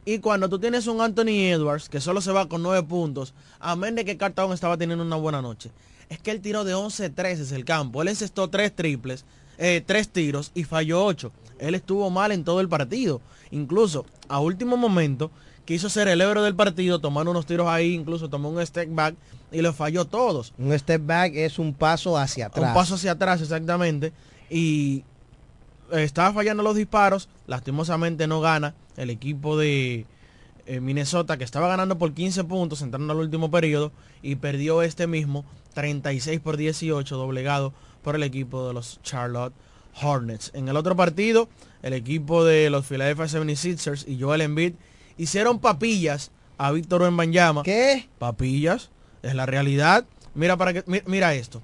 Y 0.06 0.20
cuando 0.20 0.50
tú 0.50 0.60
tienes 0.60 0.86
un 0.88 1.02
Anthony 1.02 1.50
Edwards 1.50 1.90
que 1.90 2.00
solo 2.00 2.22
se 2.22 2.32
va 2.32 2.48
con 2.48 2.62
9 2.62 2.84
puntos, 2.84 3.34
amén 3.60 3.96
de 3.96 4.06
que 4.06 4.18
Carlton 4.18 4.54
estaba 4.54 4.78
teniendo 4.78 5.04
una 5.04 5.16
buena 5.16 5.42
noche, 5.42 5.72
es 6.10 6.20
que 6.20 6.32
él 6.32 6.42
tiró 6.42 6.64
de 6.64 6.76
11-3 6.76 7.38
desde 7.38 7.56
el 7.56 7.66
campo, 7.66 8.02
él 8.02 8.10
encestó 8.10 8.50
3 8.50 8.76
triples, 8.76 9.26
3 9.58 10.10
tiros 10.10 10.52
y 10.54 10.64
falló 10.64 11.04
8. 11.06 11.32
Él 11.60 11.76
estuvo 11.76 12.10
mal 12.10 12.32
en 12.32 12.44
todo 12.44 12.60
el 12.62 12.70
partido. 12.70 13.22
Incluso 13.52 14.06
a 14.28 14.40
último 14.40 14.78
momento 14.78 15.32
quiso 15.66 15.90
ser 15.90 16.08
el 16.08 16.22
héroe 16.22 16.44
del 16.44 16.56
partido, 16.56 17.00
tomando 17.00 17.32
unos 17.32 17.46
tiros 17.46 17.68
ahí, 17.68 17.94
incluso 17.94 18.30
tomó 18.30 18.50
un 18.50 18.64
step 18.66 18.90
back 18.94 19.16
y 19.52 19.62
los 19.62 19.76
falló 19.76 20.06
todos. 20.06 20.54
Un 20.58 20.78
step 20.78 21.06
back 21.06 21.34
es 21.36 21.58
un 21.58 21.74
paso 21.74 22.18
hacia 22.18 22.48
atrás. 22.48 22.68
Un 22.68 22.74
paso 22.74 22.96
hacia 22.96 23.12
atrás, 23.12 23.42
exactamente. 23.42 24.14
Y 24.50 24.98
eh, 25.00 25.04
estaba 25.92 26.34
fallando 26.34 26.64
los 26.64 26.76
disparos. 26.76 27.30
Lastimosamente 27.48 28.28
no 28.28 28.42
gana 28.42 28.76
el 28.98 29.10
equipo 29.10 29.58
de 29.58 30.06
eh, 30.66 30.80
Minnesota, 30.80 31.38
que 31.38 31.44
estaba 31.44 31.68
ganando 31.68 31.98
por 31.98 32.14
15 32.14 32.44
puntos 32.46 32.82
entrando 32.82 33.14
al 33.14 33.20
último 33.20 33.52
periodo. 33.52 33.92
Y 34.22 34.36
perdió 34.36 34.82
este 34.82 35.08
mismo 35.08 35.46
36 35.74 36.40
por 36.40 36.58
18, 36.58 37.16
doblegado 37.18 37.74
por 38.02 38.16
el 38.16 38.24
equipo 38.24 38.68
de 38.68 38.74
los 38.74 39.00
Charlotte 39.04 39.54
Hornets. 40.02 40.52
En 40.54 40.68
el 40.68 40.78
otro 40.78 40.96
partido, 40.96 41.48
el 41.84 41.94
equipo 41.94 42.44
de 42.46 42.70
los 42.70 42.86
Philadelphia 42.86 43.26
76ers 43.26 44.08
y 44.08 44.20
Joel 44.20 44.42
Embiid 44.42 44.74
hicieron 45.18 45.60
papillas 45.60 46.32
a 46.58 46.72
Víctor 46.72 47.02
Wembanyama. 47.04 47.64
¿Qué? 47.64 48.08
Papillas, 48.20 48.90
es 49.24 49.36
la 49.36 49.46
realidad. 49.46 50.06
Mira 50.34 50.58
para 50.58 50.74
que 50.74 50.84
mi- 50.88 51.02
mira 51.06 51.34
esto. 51.34 51.62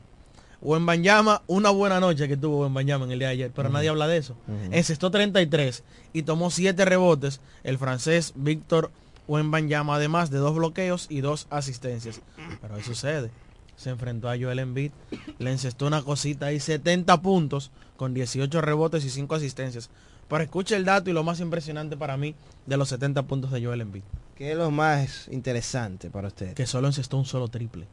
Wembanyama, 0.62 1.42
una 1.48 1.72
buena 1.72 2.00
noche 2.00 2.28
que 2.28 2.38
tuvo 2.38 2.62
Wembanyama 2.62 3.06
en 3.06 3.12
el 3.12 3.20
día 3.20 3.30
de 3.30 3.34
ayer, 3.34 3.52
pero 3.54 3.70
nadie 3.70 3.90
habla 3.90 4.08
de 4.08 4.18
eso. 4.18 4.36
Encestó 4.72 5.10
33 5.10 5.84
y 6.14 6.24
tomó 6.24 6.52
7 6.52 6.86
rebotes 6.86 7.42
el 7.64 7.78
francés 7.78 8.34
Víctor 8.36 8.92
Wembanyama, 9.28 9.96
además 9.96 10.30
de 10.30 10.38
dos 10.38 10.56
bloqueos 10.56 11.08
y 11.10 11.22
dos 11.22 11.48
asistencias. 11.50 12.22
Pero 12.62 12.76
ahí 12.76 12.84
sucede. 12.84 13.32
Se 13.76 13.90
enfrentó 13.90 14.30
a 14.30 14.38
Joel 14.38 14.60
Embiid, 14.60 14.92
le 15.40 15.52
encestó 15.52 15.88
una 15.88 16.04
cosita 16.04 16.48
ahí, 16.48 16.60
70 16.60 17.22
puntos 17.22 17.72
con 17.98 18.14
18 18.14 18.62
rebotes 18.62 19.04
y 19.04 19.10
5 19.10 19.34
asistencias. 19.34 19.90
Pero 20.28 20.44
escuche 20.44 20.76
el 20.76 20.86
dato 20.86 21.10
y 21.10 21.14
lo 21.14 21.24
más 21.24 21.40
impresionante 21.40 21.98
para 21.98 22.18
mí 22.18 22.36
de 22.68 22.78
los 22.78 22.90
70 22.90 23.24
puntos 23.24 23.52
de 23.52 23.66
Joel 23.66 23.82
Embiid. 23.82 24.04
¿Qué 24.36 24.52
es 24.52 24.58
lo 24.58 24.70
más 24.70 25.28
interesante 25.32 26.10
para 26.10 26.28
usted? 26.28 26.54
Que 26.54 26.68
solo 26.68 26.88
encestó 26.88 27.18
un 27.18 27.26
solo 27.26 27.48
triple. 27.48 27.88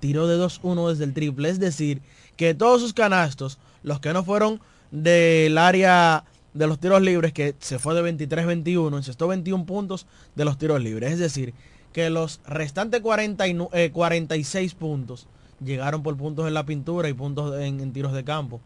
Tiró 0.00 0.26
de 0.26 0.42
2-1 0.42 0.90
desde 0.90 1.04
el 1.04 1.14
triple. 1.14 1.48
Es 1.48 1.58
decir, 1.58 2.02
que 2.36 2.54
todos 2.54 2.80
sus 2.80 2.92
canastos, 2.92 3.58
los 3.82 4.00
que 4.00 4.12
no 4.12 4.24
fueron 4.24 4.60
del 4.90 5.58
área 5.58 6.24
de 6.54 6.66
los 6.66 6.78
tiros 6.78 7.02
libres, 7.02 7.32
que 7.32 7.54
se 7.58 7.78
fue 7.78 7.94
de 7.94 8.28
23-21, 8.28 8.96
encestó 8.96 9.28
21 9.28 9.66
puntos 9.66 10.06
de 10.34 10.44
los 10.44 10.58
tiros 10.58 10.82
libres. 10.82 11.12
Es 11.12 11.18
decir, 11.18 11.54
que 11.92 12.10
los 12.10 12.40
restantes 12.46 13.00
49 13.00 13.70
eh, 13.72 13.90
46 13.90 14.74
puntos 14.74 15.26
llegaron 15.64 16.02
por 16.02 16.16
puntos 16.16 16.46
en 16.46 16.54
la 16.54 16.64
pintura 16.64 17.08
y 17.08 17.12
puntos 17.12 17.60
en, 17.60 17.80
en 17.80 17.92
tiros 17.92 18.12
de 18.12 18.24
campo. 18.24 18.60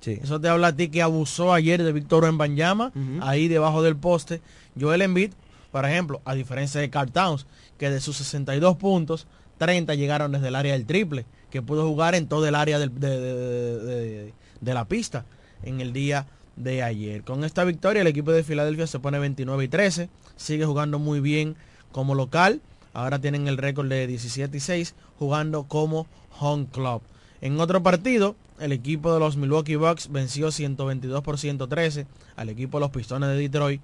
Sí. 0.00 0.18
Eso 0.22 0.38
te 0.38 0.48
habla 0.48 0.68
a 0.68 0.76
ti 0.76 0.88
que 0.88 1.00
abusó 1.00 1.54
ayer 1.54 1.82
de 1.82 1.90
Víctor 1.90 2.26
Embanyama, 2.26 2.92
ahí 3.22 3.48
debajo 3.48 3.82
del 3.82 3.96
poste. 3.96 4.42
Joel 4.78 5.00
Embiid, 5.00 5.32
por 5.72 5.86
ejemplo, 5.86 6.20
a 6.26 6.34
diferencia 6.34 6.78
de 6.78 6.90
Carl 6.90 7.10
Towns, 7.10 7.46
que 7.78 7.88
de 7.88 8.00
sus 8.00 8.18
62 8.18 8.76
puntos, 8.76 9.26
30 9.58 9.94
llegaron 9.94 10.32
desde 10.32 10.48
el 10.48 10.54
área 10.56 10.72
del 10.72 10.86
triple, 10.86 11.26
que 11.50 11.62
pudo 11.62 11.86
jugar 11.86 12.14
en 12.14 12.26
todo 12.26 12.46
el 12.46 12.54
área 12.54 12.78
de- 12.78 12.88
de- 12.88 14.32
de 14.60 14.74
la 14.74 14.84
pista 14.86 15.24
en 15.62 15.80
el 15.80 15.92
día 15.92 16.26
de 16.56 16.82
ayer. 16.82 17.22
Con 17.22 17.44
esta 17.44 17.64
victoria 17.64 18.02
el 18.02 18.06
equipo 18.08 18.32
de 18.32 18.44
Filadelfia 18.44 18.86
se 18.86 18.98
pone 19.00 19.18
29 19.18 19.64
y 19.64 19.68
13, 19.68 20.08
sigue 20.36 20.64
jugando 20.64 20.98
muy 20.98 21.20
bien 21.20 21.56
como 21.92 22.14
local, 22.14 22.60
ahora 22.92 23.18
tienen 23.18 23.48
el 23.48 23.56
récord 23.58 23.88
de 23.88 24.06
17 24.06 24.56
y 24.56 24.60
6 24.60 24.94
jugando 25.18 25.64
como 25.64 26.06
home 26.40 26.66
club. 26.72 27.02
En 27.40 27.60
otro 27.60 27.82
partido, 27.82 28.36
el 28.60 28.72
equipo 28.72 29.12
de 29.12 29.20
los 29.20 29.36
Milwaukee 29.36 29.76
Bucks 29.76 30.10
venció 30.10 30.50
122 30.50 31.22
por 31.22 31.38
113 31.38 32.06
al 32.36 32.48
equipo 32.48 32.78
de 32.78 32.82
los 32.82 32.90
Pistones 32.90 33.28
de 33.28 33.36
Detroit. 33.36 33.80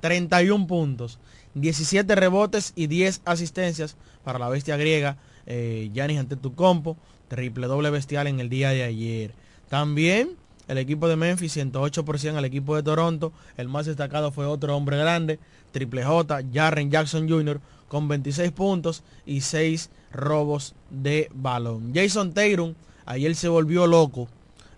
31 0.00 0.66
puntos, 0.66 1.18
17 1.54 2.14
rebotes 2.14 2.72
y 2.76 2.86
10 2.86 3.20
asistencias 3.24 3.96
para 4.24 4.38
la 4.38 4.48
bestia 4.48 4.76
griega 4.76 5.16
eh, 5.46 5.90
Giannis 5.92 6.18
Antetokounmpo, 6.18 6.96
triple 7.28 7.66
doble 7.66 7.90
bestial 7.90 8.26
en 8.26 8.40
el 8.40 8.48
día 8.48 8.70
de 8.70 8.82
ayer. 8.82 9.32
También 9.68 10.36
el 10.68 10.78
equipo 10.78 11.08
de 11.08 11.16
Memphis 11.16 11.56
108% 11.56 12.36
al 12.36 12.44
equipo 12.44 12.76
de 12.76 12.82
Toronto, 12.82 13.32
el 13.56 13.68
más 13.68 13.86
destacado 13.86 14.30
fue 14.30 14.44
otro 14.46 14.76
hombre 14.76 14.98
grande, 14.98 15.38
triple 15.72 16.04
J, 16.04 16.42
Jarren 16.52 16.90
Jackson 16.90 17.28
Jr. 17.28 17.60
con 17.88 18.06
26 18.08 18.52
puntos 18.52 19.02
y 19.24 19.40
6 19.40 19.90
robos 20.12 20.74
de 20.90 21.30
balón. 21.34 21.92
Jason 21.94 22.32
Tatum 22.32 22.74
ayer 23.06 23.34
se 23.34 23.48
volvió 23.48 23.86
loco 23.86 24.28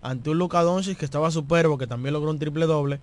ante 0.01 0.29
un 0.29 0.37
Luka 0.37 0.61
Doncic 0.63 0.97
que 0.97 1.05
estaba 1.05 1.29
superbo, 1.29 1.77
que 1.77 1.87
también 1.87 2.13
logró 2.13 2.31
un 2.31 2.39
triple 2.39 2.65
doble. 2.65 2.99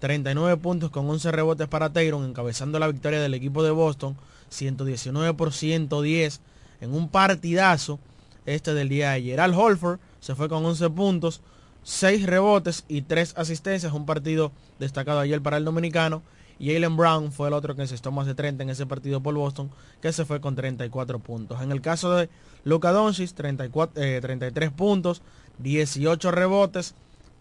39 0.00 0.56
puntos 0.56 0.90
con 0.90 1.08
11 1.10 1.30
rebotes 1.30 1.68
para 1.68 1.92
Tatum, 1.92 2.24
encabezando 2.24 2.78
la 2.78 2.88
victoria 2.88 3.20
del 3.20 3.34
equipo 3.34 3.62
de 3.62 3.70
Boston. 3.70 4.16
119 4.50 5.34
por 5.34 5.52
110 5.52 6.40
en 6.80 6.94
un 6.94 7.08
partidazo 7.08 7.98
este 8.46 8.74
del 8.74 8.88
día 8.88 9.10
de 9.10 9.14
ayer. 9.14 9.40
Al 9.40 9.54
Holford 9.54 9.98
se 10.20 10.34
fue 10.34 10.48
con 10.48 10.64
11 10.64 10.90
puntos, 10.90 11.40
6 11.82 12.26
rebotes 12.26 12.84
y 12.88 13.02
3 13.02 13.34
asistencias. 13.36 13.92
Un 13.92 14.06
partido 14.06 14.52
destacado 14.78 15.20
ayer 15.20 15.40
para 15.40 15.56
el 15.56 15.64
dominicano. 15.64 16.22
Y 16.58 16.74
Jalen 16.74 16.94
Brown 16.94 17.32
fue 17.32 17.48
el 17.48 17.54
otro 17.54 17.74
que 17.74 17.80
encestó 17.82 18.12
más 18.12 18.26
de 18.26 18.34
30 18.34 18.64
en 18.64 18.70
ese 18.70 18.84
partido 18.84 19.22
por 19.22 19.34
Boston, 19.34 19.70
que 20.02 20.12
se 20.12 20.26
fue 20.26 20.42
con 20.42 20.56
34 20.56 21.18
puntos. 21.18 21.62
En 21.62 21.72
el 21.72 21.80
caso 21.80 22.14
de 22.14 22.28
Luka 22.64 22.92
Doncic, 22.92 23.32
34, 23.32 24.02
eh, 24.02 24.20
33 24.20 24.70
puntos, 24.70 25.22
18 25.58 26.30
rebotes, 26.30 26.94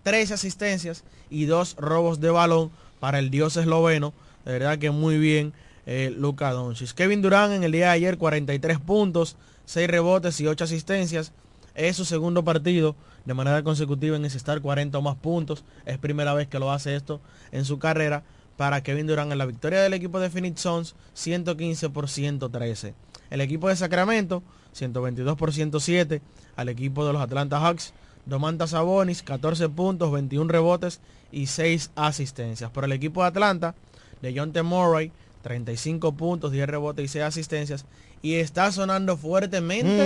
13 0.04 0.36
asistencias 0.36 1.04
y 1.30 1.46
2 1.46 1.76
robos 1.78 2.22
de 2.22 2.30
balón 2.30 2.72
para 3.02 3.20
el 3.20 3.30
dios 3.30 3.58
esloveno. 3.58 4.14
De 4.46 4.54
verdad 4.54 4.80
que 4.80 4.90
muy 4.90 5.18
bien 5.18 5.52
eh, 5.92 6.14
Luka 6.16 6.52
Doncic. 6.52 6.94
Kevin 6.94 7.24
Durant 7.24 7.52
en 7.52 7.64
el 7.64 7.72
día 7.72 7.88
de 7.88 7.94
ayer 7.94 8.20
43 8.20 8.80
puntos, 8.80 9.38
6 9.66 9.90
rebotes 9.90 10.40
y 10.40 10.46
8 10.46 10.66
asistencias. 10.66 11.34
Es 11.74 11.98
su 11.98 12.06
segundo 12.06 12.44
partido 12.44 12.96
de 13.26 13.34
manera 13.34 13.64
consecutiva 13.64 14.16
en 14.16 14.24
encestar 14.24 14.62
40 14.62 14.96
o 15.00 15.02
más 15.02 15.16
puntos. 15.16 15.64
Es 15.88 15.98
primera 15.98 16.36
vez 16.36 16.48
que 16.48 16.60
lo 16.60 16.72
hace 16.72 16.96
esto 16.96 17.22
en 17.52 17.66
su 17.66 17.80
carrera 17.80 18.22
para 18.56 18.84
Kevin 18.84 19.08
Durant 19.08 19.32
en 19.32 19.40
la 19.40 19.48
victoria 19.48 19.82
del 19.82 19.96
equipo 19.96 20.20
de 20.20 20.30
Phoenix 20.30 20.62
Suns 20.62 20.96
115 21.16 21.90
por 21.90 22.08
113. 22.08 22.94
El 23.32 23.42
equipo 23.42 23.68
de 23.68 23.76
Sacramento 23.76 24.44
122 24.74 25.38
por 25.38 25.52
107 25.52 26.22
al 26.56 26.70
equipo 26.70 27.04
de 27.08 27.14
los 27.14 27.22
Atlanta 27.22 27.60
Hawks. 27.60 27.94
Domantas 28.28 28.72
Sabonis 28.72 29.24
14 29.24 29.70
puntos, 29.70 30.12
21 30.12 30.52
rebotes 30.52 31.02
y 31.32 31.48
6 31.48 31.90
asistencias. 31.96 32.70
Por 32.70 32.84
el 32.84 32.92
equipo 32.92 33.24
de 33.24 33.30
Atlanta, 33.30 33.74
de 34.22 34.38
John 34.38 34.52
T. 34.52 34.62
Murray 34.62 35.12
35 35.42 36.14
puntos, 36.14 36.52
10 36.52 36.68
rebotes 36.68 37.06
y 37.06 37.08
6 37.08 37.24
asistencias. 37.26 37.86
Y 38.22 38.36
está 38.36 38.72
sonando 38.72 39.16
fuertemente 39.18 40.06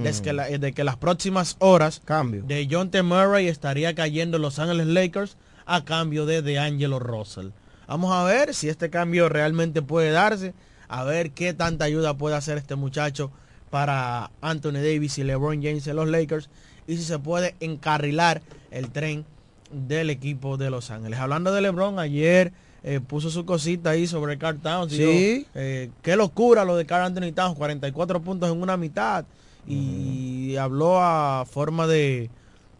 Mm. 0.00 0.04
desde 0.04 0.22
que, 0.22 0.32
la- 0.32 0.46
de 0.48 0.72
que 0.72 0.84
las 0.84 0.96
próximas 0.96 1.56
horas 1.58 2.00
Cambio. 2.04 2.42
de 2.46 2.68
John 2.70 2.90
T. 2.90 3.02
Murray 3.02 3.48
estaría 3.48 3.94
cayendo 3.94 4.36
en 4.36 4.42
Los 4.42 4.58
Ángeles 4.58 4.86
Lakers 4.86 5.36
a 5.66 5.84
cambio 5.84 6.24
de 6.24 6.42
DeAngelo 6.42 6.98
Russell. 7.00 7.48
Vamos 7.88 8.12
a 8.14 8.22
ver 8.24 8.54
si 8.54 8.68
este 8.68 8.90
cambio 8.90 9.28
realmente 9.28 9.82
puede 9.82 10.10
darse, 10.10 10.54
a 10.88 11.04
ver 11.04 11.32
qué 11.32 11.52
tanta 11.54 11.84
ayuda 11.84 12.14
puede 12.16 12.36
hacer 12.36 12.58
este 12.58 12.74
muchacho 12.76 13.30
para 13.70 14.30
Anthony 14.40 14.74
Davis 14.74 15.18
y 15.18 15.24
LeBron 15.24 15.62
James 15.62 15.86
en 15.86 15.96
los 15.96 16.08
Lakers 16.08 16.48
y 16.86 16.96
si 16.96 17.02
se 17.02 17.18
puede 17.18 17.54
encarrilar 17.60 18.40
el 18.70 18.90
tren 18.90 19.24
del 19.70 20.08
equipo 20.10 20.56
de 20.56 20.70
Los 20.70 20.90
Ángeles. 20.90 21.18
Hablando 21.18 21.52
de 21.52 21.60
LeBron, 21.60 21.98
ayer 21.98 22.52
eh, 22.90 23.00
puso 23.00 23.28
su 23.30 23.44
cosita 23.44 23.90
ahí 23.90 24.06
sobre 24.06 24.38
Carl 24.38 24.58
Towns. 24.58 24.92
Sí. 24.92 25.46
eh, 25.54 25.90
qué 26.02 26.16
locura 26.16 26.64
lo 26.64 26.76
de 26.76 26.86
Carl 26.86 27.04
Anthony 27.04 27.32
Towns, 27.34 27.56
44 27.58 28.20
puntos 28.22 28.50
en 28.50 28.60
una 28.62 28.76
mitad. 28.76 29.24
Y 29.66 30.56
habló 30.56 30.98
a 31.00 31.44
forma 31.44 31.86
de 31.86 32.30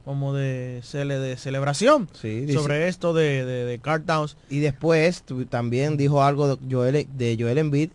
como 0.05 0.33
de, 0.33 0.81
cele- 0.83 1.19
de 1.19 1.37
celebración 1.37 2.09
Sí, 2.19 2.41
dice- 2.41 2.55
sobre 2.59 2.89
esto 2.89 3.13
de, 3.13 3.45
de, 3.45 3.65
de 3.67 3.79
Carl 3.79 4.03
Towns. 4.05 4.37
Y 4.49 4.61
después 4.61 5.23
también 5.51 5.99
dijo 5.99 6.23
algo 6.23 6.57
de 6.57 6.75
Joel, 6.75 7.07
de 7.15 7.37
Joel 7.39 7.59
Embiid 7.59 7.91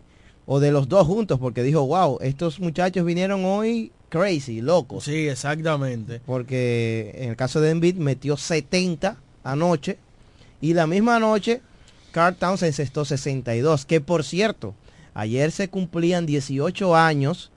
o 0.46 0.60
de 0.60 0.70
los 0.70 0.88
dos 0.88 1.06
juntos 1.08 1.40
porque 1.40 1.64
dijo, 1.64 1.84
wow, 1.84 2.18
estos 2.20 2.60
muchachos 2.60 3.04
vinieron 3.04 3.44
hoy 3.44 3.90
crazy, 4.10 4.60
locos. 4.60 5.02
Sí, 5.04 5.26
exactamente. 5.26 6.20
Porque 6.24 7.12
en 7.16 7.30
el 7.30 7.36
caso 7.36 7.60
de 7.60 7.70
Embiid 7.70 7.96
metió 7.96 8.36
70 8.36 9.16
anoche 9.42 9.98
y 10.60 10.74
la 10.74 10.86
misma 10.86 11.18
noche 11.18 11.62
Carl 12.14 12.36
Towns 12.36 12.62
encestó 12.62 13.04
62, 13.04 13.86
que 13.86 14.00
por 14.00 14.22
cierto, 14.22 14.76
ayer 15.14 15.50
se 15.50 15.68
cumplían 15.68 16.26
18 16.26 16.94
años 16.94 17.50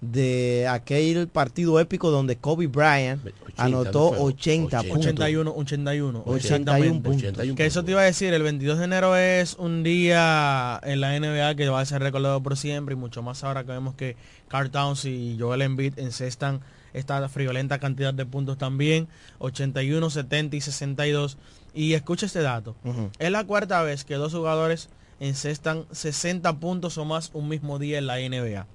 de 0.00 0.66
aquel 0.66 1.28
partido 1.28 1.78
épico 1.78 2.10
donde 2.10 2.36
Kobe 2.36 2.68
Bryant 2.68 3.20
anotó 3.58 4.12
80 4.12 4.80
puntos. 4.84 4.98
81, 5.08 5.52
81, 5.54 6.22
81 6.24 6.36
exactamente. 6.36 7.06
puntos. 7.06 7.54
Que 7.54 7.66
eso 7.66 7.84
te 7.84 7.90
iba 7.90 8.00
a 8.00 8.04
decir, 8.04 8.32
el 8.32 8.42
22 8.42 8.78
de 8.78 8.84
enero 8.86 9.14
es 9.14 9.56
un 9.56 9.82
día 9.82 10.80
en 10.84 11.02
la 11.02 11.20
NBA 11.20 11.54
que 11.56 11.68
va 11.68 11.82
a 11.82 11.84
ser 11.84 12.00
recordado 12.00 12.42
por 12.42 12.56
siempre 12.56 12.94
y 12.94 12.96
mucho 12.96 13.22
más 13.22 13.44
ahora 13.44 13.64
que 13.64 13.72
vemos 13.72 13.94
que 13.94 14.16
Carl 14.48 14.70
Towns 14.70 15.04
y 15.04 15.36
Joel 15.38 15.60
Embiid 15.60 15.98
encestan 15.98 16.62
esta 16.94 17.28
friolenta 17.28 17.78
cantidad 17.78 18.14
de 18.14 18.24
puntos 18.24 18.56
también, 18.56 19.06
81, 19.38 20.08
70 20.08 20.56
y 20.56 20.60
62. 20.62 21.36
Y 21.74 21.92
escucha 21.92 22.26
este 22.26 22.40
dato, 22.40 22.74
es 23.18 23.30
la 23.30 23.44
cuarta 23.44 23.82
vez 23.82 24.04
que 24.04 24.14
dos 24.14 24.32
jugadores 24.32 24.88
encestan 25.20 25.84
60 25.90 26.58
puntos 26.58 26.98
o 26.98 27.04
más 27.04 27.30
un 27.34 27.48
mismo 27.48 27.78
día 27.78 27.98
en 27.98 28.06
la 28.06 28.16
NBA. 28.16 28.66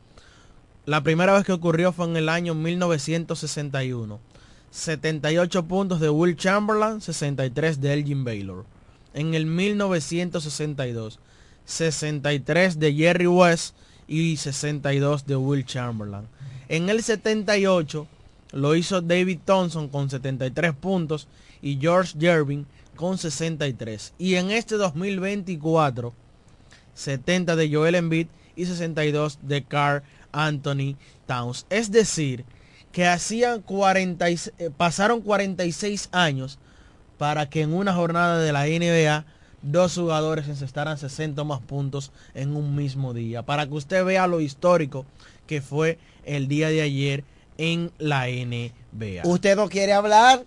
La 0.86 1.02
primera 1.02 1.34
vez 1.34 1.46
que 1.46 1.54
ocurrió 1.54 1.94
fue 1.94 2.06
en 2.06 2.18
el 2.18 2.30
año 2.30 2.56
1961. 2.56 4.20
78 4.72 5.66
puntos 5.66 6.00
de 6.00 6.10
Will 6.10 6.36
Chamberlain, 6.36 7.00
63 7.00 7.80
de 7.80 7.94
Elgin 7.94 8.24
Baylor. 8.24 8.66
En 9.14 9.34
el 9.34 9.46
1962, 9.46 11.20
63 11.66 12.80
de 12.80 12.94
Jerry 12.94 13.28
West 13.28 13.76
y 14.08 14.38
62 14.38 15.26
de 15.26 15.36
Will 15.36 15.66
Chamberlain. 15.66 16.28
En 16.68 16.90
el 16.90 17.04
78, 17.04 18.08
lo 18.54 18.76
hizo 18.76 19.02
David 19.02 19.40
Thompson 19.46 19.88
con 19.90 20.10
73 20.10 20.74
puntos 20.74 21.28
y 21.62 21.78
George 21.80 22.18
Gervin 22.20 22.66
con 22.96 23.18
63. 23.18 24.14
Y 24.18 24.36
en 24.36 24.52
este 24.52 24.76
2024, 24.76 26.14
70 26.94 27.56
de 27.56 27.74
Joel 27.74 27.96
Embiid 27.96 28.28
y 28.56 28.66
62 28.66 29.40
de 29.42 29.64
Carl 29.64 30.04
Anthony 30.32 30.96
Towns. 31.26 31.66
Es 31.70 31.92
decir, 31.92 32.46
que 32.92 33.08
hacían 33.08 33.62
40, 33.62 34.30
y- 34.30 34.38
eh, 34.60 34.70
pasaron 34.76 35.22
46 35.22 36.10
años 36.12 36.60
para 37.18 37.50
que 37.50 37.62
en 37.62 37.74
una 37.74 37.94
jornada 37.94 38.40
de 38.40 38.52
la 38.52 38.68
NBA 38.68 39.26
dos 39.62 39.96
jugadores 39.96 40.48
encestaran 40.48 40.98
60 40.98 41.42
o 41.42 41.46
más 41.46 41.62
puntos 41.62 42.12
en 42.34 42.56
un 42.56 42.76
mismo 42.76 43.14
día. 43.14 43.44
Para 43.44 43.66
que 43.66 43.74
usted 43.74 44.04
vea 44.06 44.28
lo 44.28 44.42
histórico 44.42 45.06
que 45.48 45.62
fue 45.62 45.98
el 46.26 46.48
día 46.48 46.70
de 46.70 46.82
ayer 46.82 47.24
en 47.58 47.92
la 47.98 48.28
NBA. 48.28 49.22
Usted 49.26 49.56
no 49.56 49.70
quiere 49.70 49.94
hablar. 49.94 50.44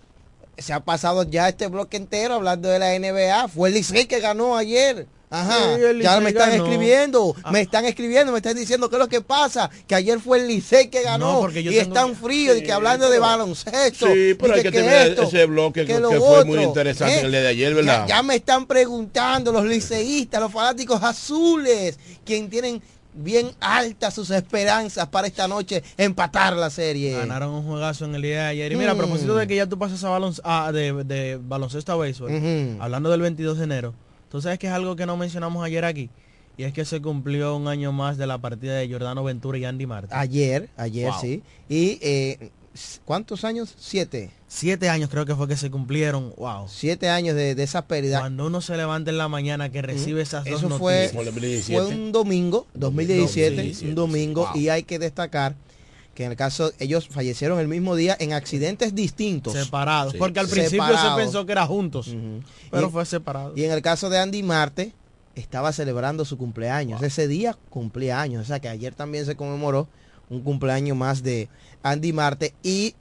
Se 0.57 0.73
ha 0.73 0.79
pasado 0.79 1.23
ya 1.23 1.49
este 1.49 1.67
bloque 1.67 1.97
entero 1.97 2.35
hablando 2.35 2.67
de 2.69 2.79
la 2.79 2.93
NBA. 2.97 3.47
Fue 3.47 3.69
el 3.69 3.75
Licey 3.75 4.05
que 4.05 4.19
ganó 4.19 4.57
ayer. 4.57 5.07
Ajá. 5.29 5.75
Sí, 5.75 5.99
ya 6.01 6.21
me 6.21 6.29
están 6.29 6.51
ganó. 6.51 6.63
escribiendo, 6.63 7.35
Ah. 7.43 7.51
me 7.51 7.59
están 7.59 7.83
escribiendo, 7.83 8.31
me 8.31 8.37
están 8.37 8.55
diciendo 8.55 8.89
qué 8.89 8.95
es 8.95 8.99
lo 9.01 9.09
que 9.09 9.19
pasa, 9.19 9.69
que 9.85 9.93
ayer 9.93 10.21
fue 10.21 10.39
el 10.39 10.47
Licey 10.47 10.87
que 10.87 11.01
ganó 11.03 11.33
No, 11.33 11.39
porque 11.41 11.63
yo 11.63 11.69
y 11.71 11.75
tengo- 11.75 11.87
están 11.93 12.15
fríos 12.15 12.57
y 12.57 12.63
que 12.63 12.71
hablando 12.71 13.09
de 13.09 13.19
baloncesto. 13.19 14.07
Sí, 14.07 14.35
pero 14.39 14.53
hay 14.53 14.63
que 14.63 14.71
tener 14.71 15.19
ese 15.19 15.45
bloque 15.45 15.85
que- 15.85 15.99
lo 15.99 16.09
que 16.11 16.19
fue 16.19 16.45
muy 16.45 16.63
interesante 16.63 17.15
¿eh? 17.15 17.19
en 17.19 17.25
el 17.25 17.31
día 17.33 17.41
de 17.41 17.47
ayer, 17.49 17.73
¿verdad? 17.75 18.05
Ya, 18.07 18.15
ya 18.15 18.23
me 18.23 18.35
están 18.35 18.65
preguntando 18.67 19.51
los 19.51 19.65
liceístas, 19.65 20.39
los 20.39 20.51
fanáticos 20.53 21.03
azules, 21.03 21.99
quien 22.25 22.49
tienen 22.49 22.81
bien 23.17 23.51
altas 23.59 24.13
sus 24.13 24.29
esperanzas 24.31 25.07
para 25.07 25.27
esta 25.27 25.47
noche 25.47 25.83
empatar 25.97 26.55
la 26.55 26.69
serie. 26.69 27.13
Ganaron 27.17 27.53
un 27.53 27.63
juegazo 27.63 28.05
en 28.05 28.15
el 28.15 28.21
día 28.21 28.43
de 28.43 28.47
ayer. 28.47 28.71
Y 28.71 28.75
mira, 28.75 28.91
a 28.91 28.95
Mm. 28.95 28.97
propósito 28.97 29.35
de 29.35 29.47
que 29.47 29.55
ya 29.55 29.67
tú 29.67 29.77
pasas 29.77 30.03
a 30.03 30.09
balon- 30.09 30.39
a- 30.43 30.71
de, 30.71 30.93
de 31.03 31.37
baloncesto 31.41 31.91
a 31.91 31.97
béisbol, 31.97 32.31
hablando 32.79 33.09
del 33.09 33.21
22 33.21 33.57
de 33.57 33.63
enero, 33.65 33.93
tú 34.29 34.41
sabes 34.41 34.59
que 34.59 34.67
es 34.67 34.73
algo 34.73 34.95
que 34.95 35.05
no 35.05 35.17
mencionamos 35.17 35.63
ayer 35.65 35.83
aquí. 35.85 36.09
Y 36.59 36.63
es 36.63 36.73
que 36.73 36.85
se 36.85 36.99
cumplió 37.01 37.55
un 37.55 37.67
año 37.67 37.91
más 37.91 38.17
de 38.17 38.25
la 38.25 38.39
partida 38.39 38.73
de 38.75 38.89
Jordano 38.91 39.23
Ventura 39.23 39.59
y 39.59 39.65
Andy 39.65 39.85
Marte. 39.85 40.15
Ayer, 40.15 40.69
ayer 40.75 41.11
Wow. 41.11 41.21
sí. 41.21 41.43
Y 41.69 41.99
eh, 42.01 42.49
¿cuántos 43.05 43.43
años? 43.43 43.73
Siete. 43.77 44.31
Siete 44.47 44.89
años 44.89 45.09
creo 45.09 45.25
que 45.25 45.35
fue 45.35 45.47
que 45.47 45.57
se 45.57 45.69
cumplieron. 45.69 46.33
Wow. 46.37 46.67
Siete 46.69 47.09
años 47.09 47.35
de, 47.35 47.53
de 47.55 47.63
esa 47.63 47.85
pérdida. 47.87 48.19
Cuando 48.19 48.47
uno 48.47 48.61
se 48.61 48.75
levanta 48.77 49.11
en 49.11 49.17
la 49.17 49.27
mañana 49.27 49.69
que 49.69 49.81
recibe 49.81 50.21
esas 50.21 50.45
dos 50.45 50.63
Eso 50.63 50.77
fue, 50.77 51.11
noticias. 51.13 51.65
fue 51.81 51.85
un 51.93 52.11
domingo, 52.11 52.67
2017, 52.73 53.49
2017, 53.55 53.89
un 53.89 53.95
domingo, 53.95 54.47
wow. 54.53 54.61
y 54.61 54.69
hay 54.69 54.83
que 54.83 54.99
destacar 54.99 55.55
que 56.15 56.23
en 56.25 56.31
el 56.31 56.37
caso, 56.37 56.71
ellos 56.79 57.07
fallecieron 57.09 57.59
el 57.59 57.67
mismo 57.67 57.95
día 57.95 58.17
en 58.19 58.33
accidentes 58.33 58.95
distintos. 58.95 59.53
Separados, 59.53 60.15
porque 60.15 60.39
al 60.39 60.47
principio 60.47 60.83
Separados. 60.83 61.15
se 61.19 61.23
pensó 61.23 61.45
que 61.45 61.51
era 61.51 61.67
juntos, 61.67 62.15
pero 62.71 62.87
Y- 62.87 62.89
fue 62.89 63.05
separado. 63.05 63.53
Y 63.55 63.63
en 63.65 63.71
el 63.71 63.83
caso 63.83 64.09
de 64.09 64.17
Andy 64.17 64.41
Marte, 64.41 64.93
estaba 65.35 65.71
celebrando 65.71 66.25
su 66.25 66.35
cumpleaños. 66.39 67.03
Ese 67.03 67.27
día 67.27 67.55
cumplía 67.69 68.19
años. 68.19 68.41
O 68.41 68.45
sea 68.47 68.59
que 68.59 68.67
ayer 68.67 68.95
también 68.95 69.27
se 69.27 69.35
conmemoró 69.35 69.87
un 70.29 70.41
cumpleaños 70.41 70.97
más 70.97 71.23
de 71.23 71.49
Andy 71.83 72.13
Marte. 72.13 72.53
Y 72.63 72.95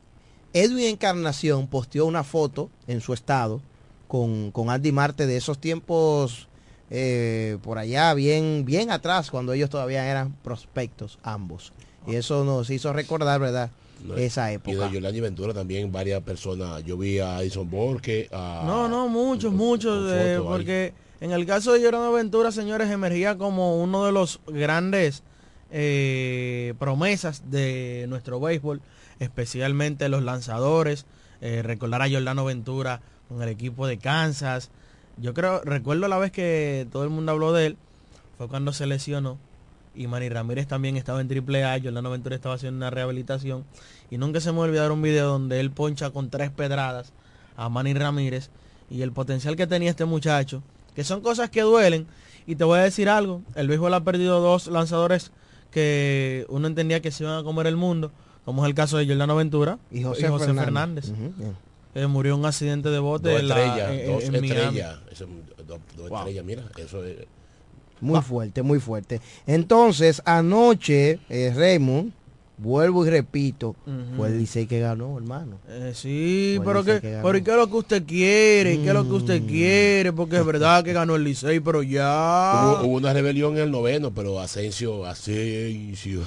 Edwin 0.52 0.86
Encarnación 0.86 1.66
posteó 1.66 2.06
una 2.06 2.24
foto 2.24 2.70
en 2.86 3.00
su 3.00 3.12
estado 3.12 3.60
con, 4.08 4.50
con 4.52 4.70
Andy 4.70 4.92
Marte 4.92 5.26
de 5.26 5.36
esos 5.36 5.58
tiempos 5.58 6.48
eh, 6.90 7.58
por 7.62 7.78
allá, 7.78 8.14
bien, 8.14 8.64
bien 8.64 8.90
atrás, 8.90 9.30
cuando 9.30 9.52
ellos 9.52 9.70
todavía 9.70 10.08
eran 10.08 10.32
prospectos 10.44 11.18
ambos. 11.22 11.72
Y 12.06 12.14
eso 12.14 12.44
nos 12.44 12.70
hizo 12.70 12.92
recordar, 12.92 13.40
¿verdad? 13.40 13.70
No, 14.04 14.14
Esa 14.16 14.52
Y 14.52 14.56
época. 14.56 14.86
de 14.86 14.92
Yolanda 14.94 15.18
y 15.18 15.20
Ventura 15.20 15.52
también 15.54 15.90
varias 15.90 16.22
personas. 16.22 16.84
Yo 16.84 16.96
vi 16.96 17.18
a 17.18 17.40
Edison 17.42 17.68
Borque, 17.68 18.28
a... 18.30 18.62
No, 18.64 18.88
no, 18.88 19.08
muchos, 19.08 19.52
muchos, 19.52 20.04
con 20.10 20.14
eh, 20.18 20.34
ahí. 20.36 20.40
porque 20.40 20.92
en 21.20 21.32
el 21.32 21.44
caso 21.46 21.72
de 21.72 21.82
Jordano 21.82 22.12
Ventura, 22.12 22.52
señores, 22.52 22.90
emergía 22.90 23.36
como 23.36 23.82
uno 23.82 24.04
de 24.04 24.12
los 24.12 24.38
grandes 24.46 25.22
eh, 25.70 26.74
promesas 26.78 27.50
de 27.50 28.06
nuestro 28.08 28.40
béisbol, 28.40 28.80
especialmente 29.18 30.08
los 30.08 30.22
lanzadores. 30.22 31.06
Eh, 31.40 31.62
recordar 31.62 32.02
a 32.02 32.08
Jordano 32.08 32.44
Ventura 32.44 33.00
con 33.28 33.42
el 33.42 33.48
equipo 33.48 33.86
de 33.86 33.98
Kansas. 33.98 34.70
Yo 35.18 35.34
creo, 35.34 35.60
recuerdo 35.62 36.08
la 36.08 36.18
vez 36.18 36.30
que 36.32 36.86
todo 36.90 37.04
el 37.04 37.10
mundo 37.10 37.32
habló 37.32 37.52
de 37.52 37.66
él, 37.66 37.76
fue 38.38 38.48
cuando 38.48 38.72
se 38.72 38.86
lesionó. 38.86 39.38
Y 39.94 40.08
Manny 40.08 40.28
Ramírez 40.28 40.66
también 40.66 40.96
estaba 40.96 41.22
en 41.22 41.28
triple 41.28 41.64
A, 41.64 41.80
Jordano 41.80 42.10
Ventura 42.10 42.36
estaba 42.36 42.54
haciendo 42.54 42.76
una 42.76 42.90
rehabilitación. 42.90 43.64
Y 44.10 44.18
nunca 44.18 44.40
se 44.40 44.52
me 44.52 44.60
olvidaron 44.60 44.98
un 44.98 45.02
video 45.02 45.28
donde 45.28 45.58
él 45.58 45.70
poncha 45.70 46.10
con 46.10 46.28
tres 46.28 46.50
pedradas 46.50 47.12
a 47.56 47.68
Manny 47.70 47.94
Ramírez 47.94 48.50
y 48.90 49.02
el 49.02 49.12
potencial 49.12 49.56
que 49.56 49.66
tenía 49.66 49.90
este 49.90 50.04
muchacho, 50.04 50.62
que 50.94 51.02
son 51.02 51.22
cosas 51.22 51.50
que 51.50 51.62
duelen. 51.62 52.06
Y 52.46 52.56
te 52.56 52.64
voy 52.64 52.78
a 52.78 52.82
decir 52.82 53.08
algo, 53.08 53.42
el 53.54 53.68
béisbol 53.68 53.94
ha 53.94 54.04
perdido 54.04 54.40
dos 54.40 54.68
lanzadores 54.68 55.32
que 55.80 56.46
uno 56.48 56.66
entendía 56.68 57.02
que 57.02 57.10
se 57.10 57.22
iban 57.24 57.38
a 57.38 57.42
comer 57.44 57.66
el 57.66 57.76
mundo, 57.76 58.10
como 58.46 58.64
es 58.64 58.68
el 58.70 58.74
caso 58.74 58.96
de 58.96 59.06
Jordano 59.06 59.36
Ventura 59.36 59.78
Y 59.90 60.02
José 60.04 60.22
Fernández. 60.30 60.56
Fernández. 60.64 61.12
Que 61.92 62.06
murió 62.06 62.32
en 62.32 62.40
un 62.40 62.46
accidente 62.46 62.88
de 62.88 62.98
bote 62.98 63.28
Dos 63.30 63.40
en 63.40 63.48
la- 63.48 63.56
estrellas, 63.62 63.90
en- 63.92 64.06
dos 64.12 64.24
en 64.24 64.30
Miami. 64.32 64.48
estrellas. 64.48 64.98
Eso, 65.12 65.26
dos, 65.66 65.78
dos 65.96 66.10
estrellas, 66.10 66.44
mira, 66.46 66.62
eso 66.78 67.04
es... 67.04 67.16
Muy 68.00 68.22
fuerte, 68.22 68.62
muy 68.62 68.80
fuerte. 68.80 69.20
Entonces, 69.46 70.22
anoche, 70.24 71.18
eh, 71.28 71.52
Raymond, 71.54 72.12
vuelvo 72.59 73.07
y 73.07 73.11
repito, 73.11 73.76
Ujú. 73.86 74.16
fue 74.16 74.28
el 74.28 74.38
Licey 74.38 74.66
que 74.66 74.80
ganó, 74.80 75.16
hermano. 75.16 75.59
Eh, 75.68 75.92
sí, 75.94 76.59
pero 76.64 76.82
que, 76.84 77.00
pero 77.00 77.36
¿y 77.36 77.42
qué 77.42 77.50
es 77.50 77.57
lo 77.57 77.68
que 77.70 77.76
usted 77.76 78.04
quiere? 78.04 78.74
¿Y 78.74 78.78
¿Qué 78.78 78.88
es 78.88 78.94
lo 78.94 79.04
que 79.04 79.14
usted 79.14 79.42
Mm. 79.42 79.46
quiere? 79.46 80.12
Porque 80.12 80.36
es 80.36 80.44
verdad 80.46 80.82
que 80.84 80.92
ganó 80.92 81.16
el 81.16 81.24
Licey, 81.24 81.61
pero 81.61 81.82
ya. 81.82 82.62
Hubo, 82.80 82.86
hubo 82.88 82.96
una 82.96 83.12
rebelión 83.12 83.57
en 83.57 83.64
el 83.64 83.70
noveno, 83.70 84.12
pero 84.14 84.40
Asensio, 84.40 85.04
Asensio. 85.07 86.22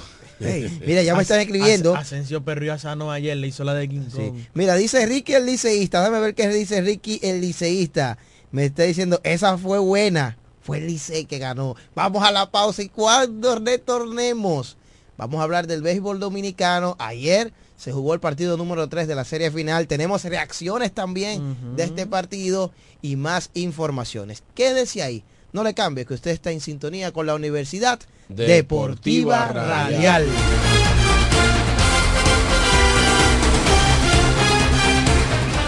Mira, 0.86 1.02
ya 1.02 1.14
me 1.14 1.22
están 1.22 1.40
escribiendo. 1.40 1.94
As- 1.94 2.02
Asensio 2.06 2.42
perrió 2.42 2.72
a 2.72 2.78
Sano 2.78 3.10
ayer, 3.12 3.36
le 3.36 3.48
hizo 3.48 3.62
la 3.64 3.74
de 3.74 3.88
King 3.88 4.06
Sí. 4.14 4.32
Mira, 4.54 4.74
dice 4.76 5.04
Ricky 5.04 5.34
el 5.34 5.44
liceísta. 5.46 6.00
Déjame 6.00 6.20
ver 6.20 6.34
qué 6.34 6.48
dice 6.48 6.80
Ricky 6.80 7.20
el 7.22 7.40
liceísta. 7.42 8.16
Me 8.50 8.64
está 8.64 8.84
diciendo, 8.84 9.20
esa 9.22 9.58
fue 9.58 9.78
buena. 9.78 10.38
Fue 10.62 10.78
el 10.78 10.86
Licey 10.86 11.24
que 11.26 11.38
ganó. 11.38 11.76
Vamos 11.94 12.22
a 12.24 12.30
la 12.32 12.50
pausa 12.50 12.82
y 12.82 12.88
cuando 12.88 13.58
retornemos, 13.58 14.76
vamos 15.20 15.40
a 15.40 15.44
hablar 15.44 15.66
del 15.66 15.82
béisbol 15.82 16.18
dominicano. 16.18 16.96
Ayer 16.98 17.52
se 17.76 17.92
jugó 17.92 18.14
el 18.14 18.20
partido 18.20 18.56
número 18.56 18.88
3 18.88 19.06
de 19.06 19.14
la 19.14 19.24
serie 19.24 19.50
final. 19.50 19.86
Tenemos 19.86 20.24
reacciones 20.24 20.92
también 20.92 21.76
de 21.76 21.84
este 21.84 22.06
partido 22.06 22.72
y 23.02 23.16
más 23.16 23.50
informaciones. 23.52 24.42
Quédese 24.54 25.02
ahí. 25.02 25.22
No 25.52 25.62
le 25.62 25.74
cambie 25.74 26.06
que 26.06 26.14
usted 26.14 26.30
está 26.30 26.52
en 26.52 26.60
sintonía 26.60 27.12
con 27.12 27.26
la 27.26 27.34
Universidad 27.34 28.00
Deportiva, 28.28 28.54
Deportiva 28.54 29.48
Radial. 29.48 29.92
Radial. 29.92 30.26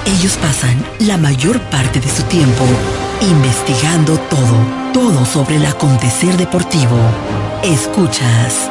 Ellos 0.06 0.36
pasan 0.38 0.84
la 1.00 1.18
mayor 1.18 1.60
parte 1.70 2.00
de 2.00 2.08
su 2.08 2.22
tiempo 2.24 2.64
investigando 3.20 4.18
todo, 4.30 4.92
todo 4.94 5.24
sobre 5.26 5.56
el 5.56 5.66
acontecer 5.66 6.36
deportivo. 6.36 6.96
Escuchas 7.62 8.70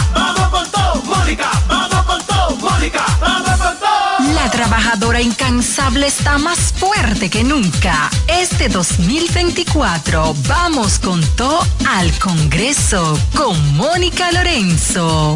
Trabajadora 4.61 5.19
incansable 5.19 6.05
está 6.05 6.37
más 6.37 6.71
fuerte 6.77 7.31
que 7.31 7.43
nunca. 7.43 8.11
Este 8.27 8.69
2024 8.69 10.35
vamos 10.47 10.99
con 10.99 11.19
todo 11.35 11.65
al 11.89 12.11
Congreso 12.19 13.17
con 13.33 13.75
Mónica 13.75 14.31
Lorenzo. 14.31 15.35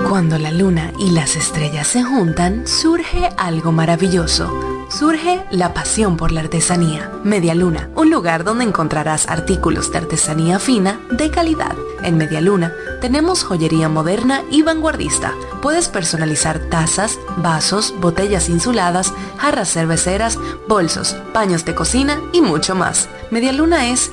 Cuando 0.08 0.38
la 0.38 0.50
luna 0.50 0.92
y 0.98 1.10
las 1.10 1.36
estrellas 1.36 1.88
se 1.88 2.02
juntan, 2.02 2.66
surge 2.66 3.28
algo 3.38 3.72
maravilloso. 3.72 4.71
Surge 4.93 5.43
la 5.51 5.72
pasión 5.72 6.18
por 6.18 6.32
la 6.32 6.40
artesanía. 6.43 7.11
Media 7.24 7.55
Luna, 7.55 7.88
un 7.97 8.11
lugar 8.11 8.45
donde 8.45 8.64
encontrarás 8.64 9.26
artículos 9.26 9.90
de 9.90 9.97
artesanía 9.97 10.59
fina 10.59 11.01
de 11.11 11.30
calidad. 11.30 11.74
En 12.03 12.18
Media 12.18 12.43
Luna 12.43 12.74
tenemos 13.01 13.43
joyería 13.43 13.88
moderna 13.88 14.43
y 14.51 14.61
vanguardista. 14.61 15.32
Puedes 15.62 15.88
personalizar 15.88 16.59
tazas, 16.68 17.18
vasos, 17.38 17.95
botellas 18.01 18.51
insuladas, 18.51 19.14
jarras 19.38 19.72
cerveceras, 19.72 20.38
bolsos, 20.68 21.16
paños 21.32 21.64
de 21.64 21.74
cocina 21.74 22.20
y 22.32 22.43
mucho 22.43 22.74
más. 22.74 23.09
Media 23.30 23.53
Luna 23.53 23.88
es 23.88 24.12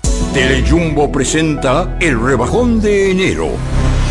Telejumbo 0.33 1.11
presenta 1.11 1.97
el 1.99 2.17
rebajón 2.17 2.79
de 2.79 3.11
enero. 3.11 3.80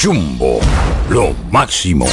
Jumbo, 0.00 0.60
lo 1.08 1.34
máximo. 1.50 2.06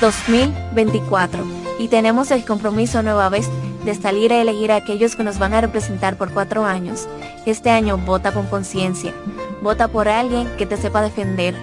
2024 0.00 1.44
y 1.78 1.88
tenemos 1.88 2.30
el 2.30 2.44
compromiso 2.44 3.02
nueva 3.02 3.28
vez 3.28 3.48
de 3.84 3.94
salir 3.94 4.32
a 4.32 4.40
elegir 4.40 4.72
a 4.72 4.76
aquellos 4.76 5.16
que 5.16 5.24
nos 5.24 5.38
van 5.38 5.54
a 5.54 5.60
representar 5.60 6.16
por 6.16 6.32
cuatro 6.32 6.64
años. 6.64 7.08
Este 7.46 7.70
año 7.70 7.98
vota 7.98 8.32
con 8.32 8.46
conciencia, 8.46 9.12
vota 9.62 9.88
por 9.88 10.08
alguien 10.08 10.48
que 10.58 10.66
te 10.66 10.76
sepa 10.76 11.02
defender, 11.02 11.54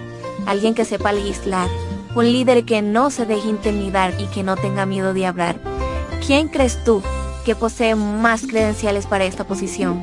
alguien 0.46 0.74
que 0.74 0.84
sepa 0.84 1.12
legislar, 1.12 1.68
un 2.14 2.24
líder 2.24 2.64
que 2.64 2.82
no 2.82 3.10
se 3.10 3.26
deje 3.26 3.48
intimidar 3.48 4.14
y 4.18 4.26
que 4.26 4.42
no 4.42 4.56
tenga 4.56 4.86
miedo 4.86 5.14
de 5.14 5.26
hablar. 5.26 5.60
¿Quién 6.26 6.48
crees 6.48 6.82
tú 6.84 7.02
que 7.48 7.56
posee 7.56 7.94
más 7.94 8.42
credenciales 8.46 9.06
para 9.06 9.24
esta 9.24 9.44
posición. 9.44 10.02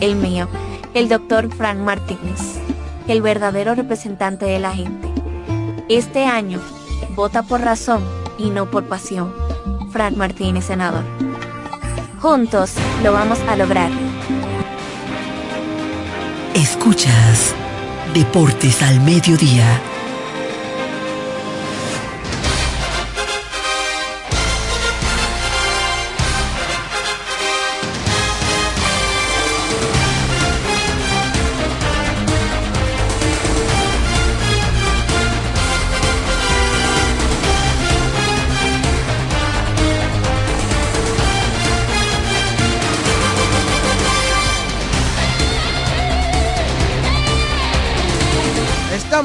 El 0.00 0.16
mío, 0.16 0.48
el 0.94 1.08
doctor 1.08 1.48
Frank 1.54 1.78
Martínez, 1.78 2.59
el 3.10 3.22
verdadero 3.22 3.74
representante 3.74 4.46
de 4.46 4.60
la 4.60 4.72
gente. 4.72 5.08
Este 5.88 6.26
año, 6.26 6.60
vota 7.16 7.42
por 7.42 7.60
razón 7.60 8.02
y 8.38 8.50
no 8.50 8.70
por 8.70 8.84
pasión. 8.84 9.34
Frank 9.90 10.16
Martínez, 10.16 10.66
senador. 10.66 11.02
Juntos 12.20 12.74
lo 13.02 13.12
vamos 13.12 13.40
a 13.48 13.56
lograr. 13.56 13.90
Escuchas 16.54 17.54
Deportes 18.14 18.82
al 18.82 19.00
Mediodía. 19.00 19.89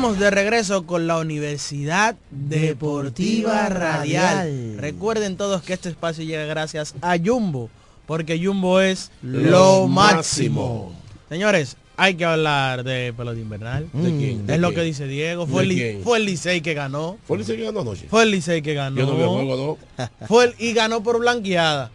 Estamos 0.05 0.19
de 0.19 0.29
regreso 0.29 0.85
con 0.85 1.07
la 1.07 1.17
Universidad 1.17 2.15
Deportiva 2.29 3.69
Radial. 3.69 4.77
Recuerden 4.77 5.35
todos 5.35 5.63
que 5.63 5.73
este 5.73 5.89
espacio 5.89 6.23
llega 6.23 6.45
gracias 6.45 6.93
a 7.01 7.17
Jumbo, 7.17 7.71
porque 8.05 8.39
Jumbo 8.39 8.81
es 8.81 9.09
lo 9.23 9.87
máximo. 9.87 10.93
Señores, 11.27 11.75
hay 11.97 12.13
que 12.13 12.23
hablar 12.23 12.83
de 12.83 13.13
pelota 13.17 13.39
invernal. 13.39 13.89
¿De 13.93 14.15
quién? 14.15 14.45
¿De 14.45 14.53
es 14.53 14.59
lo 14.59 14.67
quién? 14.67 14.79
que 14.81 14.85
dice 14.85 15.07
Diego. 15.07 15.47
¿De 15.47 15.51
Fue 15.51 15.63
el, 15.63 16.03
fue 16.03 16.19
el 16.19 16.25
Licey 16.25 16.61
que 16.61 16.75
ganó. 16.75 17.17
¿Fue 17.25 17.37
el 17.37 17.41
Licey 17.41 17.57
que 17.57 17.63
ganó 17.63 17.79
anoche? 17.81 18.05
Fue 18.07 18.21
el 18.21 18.29
Licey 18.29 18.61
que 18.61 18.75
ganó. 18.75 18.97
Yo 18.97 19.07
no 19.07 19.77
Fue 20.27 20.45
el- 20.45 20.55
y 20.59 20.73
ganó 20.73 21.01
por 21.01 21.17
blanqueada. 21.17 21.89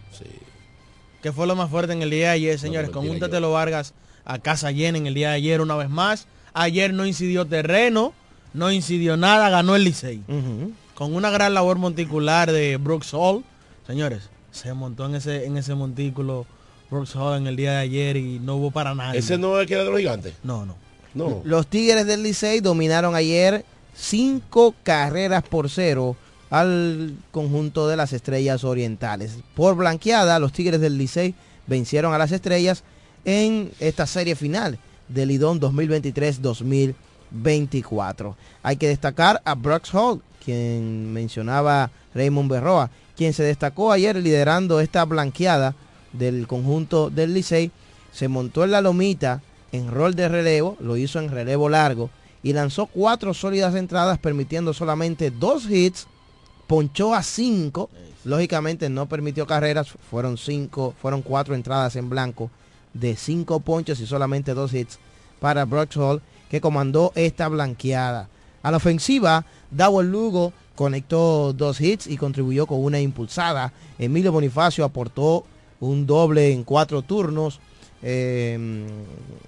Que 1.23 1.31
fue 1.31 1.47
lo 1.47 1.55
más 1.55 1.71
fuerte 1.71 1.93
en 1.93 2.03
el 2.03 2.11
día 2.11 2.27
de 2.27 2.33
ayer, 2.33 2.59
señores. 2.59 2.91
con 2.91 3.09
un 3.09 3.21
Tetelo 3.21 3.53
Vargas 3.53 3.95
a 4.25 4.41
casa 4.41 4.73
llena 4.73 4.99
en 4.99 5.07
el 5.07 5.15
día 5.15 5.29
de 5.31 5.37
ayer 5.37 5.61
una 5.61 5.77
vez 5.77 5.89
más. 5.89 6.27
Ayer 6.53 6.93
no 6.93 7.07
incidió 7.07 7.47
terreno, 7.47 8.13
no 8.53 8.71
incidió 8.71 9.17
nada, 9.17 9.51
ganó 9.51 9.77
el 9.77 9.85
Licey. 9.85 10.23
Con 10.95 11.15
una 11.15 11.31
gran 11.31 11.55
labor 11.55 11.79
monticular 11.79 12.51
de 12.51 12.77
Brooks 12.77 13.15
Hall. 13.15 13.45
Señores, 13.87 14.29
se 14.51 14.75
montó 14.75 15.07
en 15.07 15.15
ese, 15.15 15.47
en 15.47 15.57
ese 15.57 15.75
montículo 15.75 16.47
Brooks 16.91 17.15
Hall 17.17 17.39
en 17.39 17.47
el 17.47 17.57
día 17.57 17.73
de 17.73 17.79
ayer 17.79 18.17
y 18.17 18.39
no 18.41 18.57
hubo 18.57 18.71
para 18.71 18.95
nadie. 18.95 19.21
¿Ese 19.21 19.39
no 19.39 19.57
es 19.57 19.63
el 19.63 19.67
que 19.69 19.75
era 19.75 19.85
de 19.85 19.91
los 19.91 19.99
gigantes? 19.99 20.35
No, 20.43 20.67
no. 20.67 20.77
No. 21.15 21.43
Los 21.45 21.67
Tigres 21.67 22.07
del 22.07 22.23
Licey 22.23 22.61
dominaron 22.61 23.17
ayer 23.17 23.65
cinco 23.95 24.75
carreras 24.85 25.43
por 25.43 25.69
cero 25.69 26.17
al 26.51 27.17
conjunto 27.33 27.89
de 27.89 27.97
las 27.97 28.13
Estrellas 28.13 28.63
Orientales. 28.63 29.39
Por 29.55 29.75
blanqueada, 29.75 30.39
los 30.39 30.53
Tigres 30.53 30.81
del 30.81 30.99
Licey 30.99 31.35
vencieron 31.67 32.15
a 32.15 32.19
las 32.19 32.31
Estrellas 32.31 32.85
en 33.25 33.73
esta 33.81 34.07
serie 34.07 34.37
final 34.37 34.79
del 35.11 35.29
Lidón 35.29 35.61
2023-2024. 35.61 38.35
Hay 38.63 38.77
que 38.77 38.89
destacar 38.89 39.43
a 39.45 39.55
Brooks 39.55 39.95
Hall, 39.95 40.23
quien 40.45 41.13
mencionaba 41.13 41.91
Raymond 42.15 42.51
Berroa, 42.51 42.91
quien 43.17 43.35
se 43.35 43.43
destacó 43.43 43.93
ayer 43.93 44.17
liderando 44.17 44.81
esta 44.81 45.05
blanqueada 45.05 45.75
del 46.13 46.47
conjunto 46.47 47.11
del 47.11 47.35
Licey. 47.35 47.71
Se 48.13 48.29
montó 48.29 48.65
en 48.65 48.71
la 48.73 48.81
lomita 48.81 49.43
en 49.73 49.91
rol 49.91 50.15
de 50.15 50.29
relevo, 50.29 50.77
lo 50.81 50.97
hizo 50.97 51.21
en 51.21 51.31
relevo 51.31 51.69
largo 51.69 52.11
y 52.43 52.53
lanzó 52.53 52.87
cuatro 52.87 53.35
sólidas 53.35 53.75
entradas 53.75 54.19
permitiendo 54.19 54.73
solamente 54.73 55.31
dos 55.31 55.71
hits, 55.71 56.07
ponchó 56.67 57.15
a 57.15 57.23
cinco, 57.23 57.91
lógicamente 58.25 58.89
no 58.89 59.07
permitió 59.07 59.47
carreras, 59.47 59.89
fueron 60.11 60.39
cinco, 60.39 60.95
fueron 61.01 61.23
cuatro 61.23 61.55
entradas 61.55 61.97
en 61.97 62.09
blanco 62.09 62.51
de 62.95 63.17
cinco 63.17 63.61
ponches 63.61 64.01
y 64.01 64.07
solamente 64.07 64.55
dos 64.55 64.75
hits 64.75 64.99
para 65.41 65.65
Brooks 65.65 65.97
Hall 65.97 66.23
que 66.51 66.61
comandó 66.61 67.13
esta 67.15 67.49
blanqueada. 67.49 68.29
A 68.63 68.71
la 68.71 68.77
ofensiva, 68.77 69.45
Dawel 69.71 70.11
Lugo 70.11 70.53
conectó 70.75 71.53
dos 71.53 71.81
hits 71.81 72.07
y 72.07 72.17
contribuyó 72.17 72.67
con 72.67 72.83
una 72.83 73.01
impulsada. 73.01 73.73
Emilio 73.99 74.33
Bonifacio 74.33 74.85
aportó 74.85 75.45
un 75.79 76.07
doble 76.07 76.53
en 76.53 76.65
cuatro 76.65 77.03
turnos. 77.03 77.61
Eh, 78.03 78.87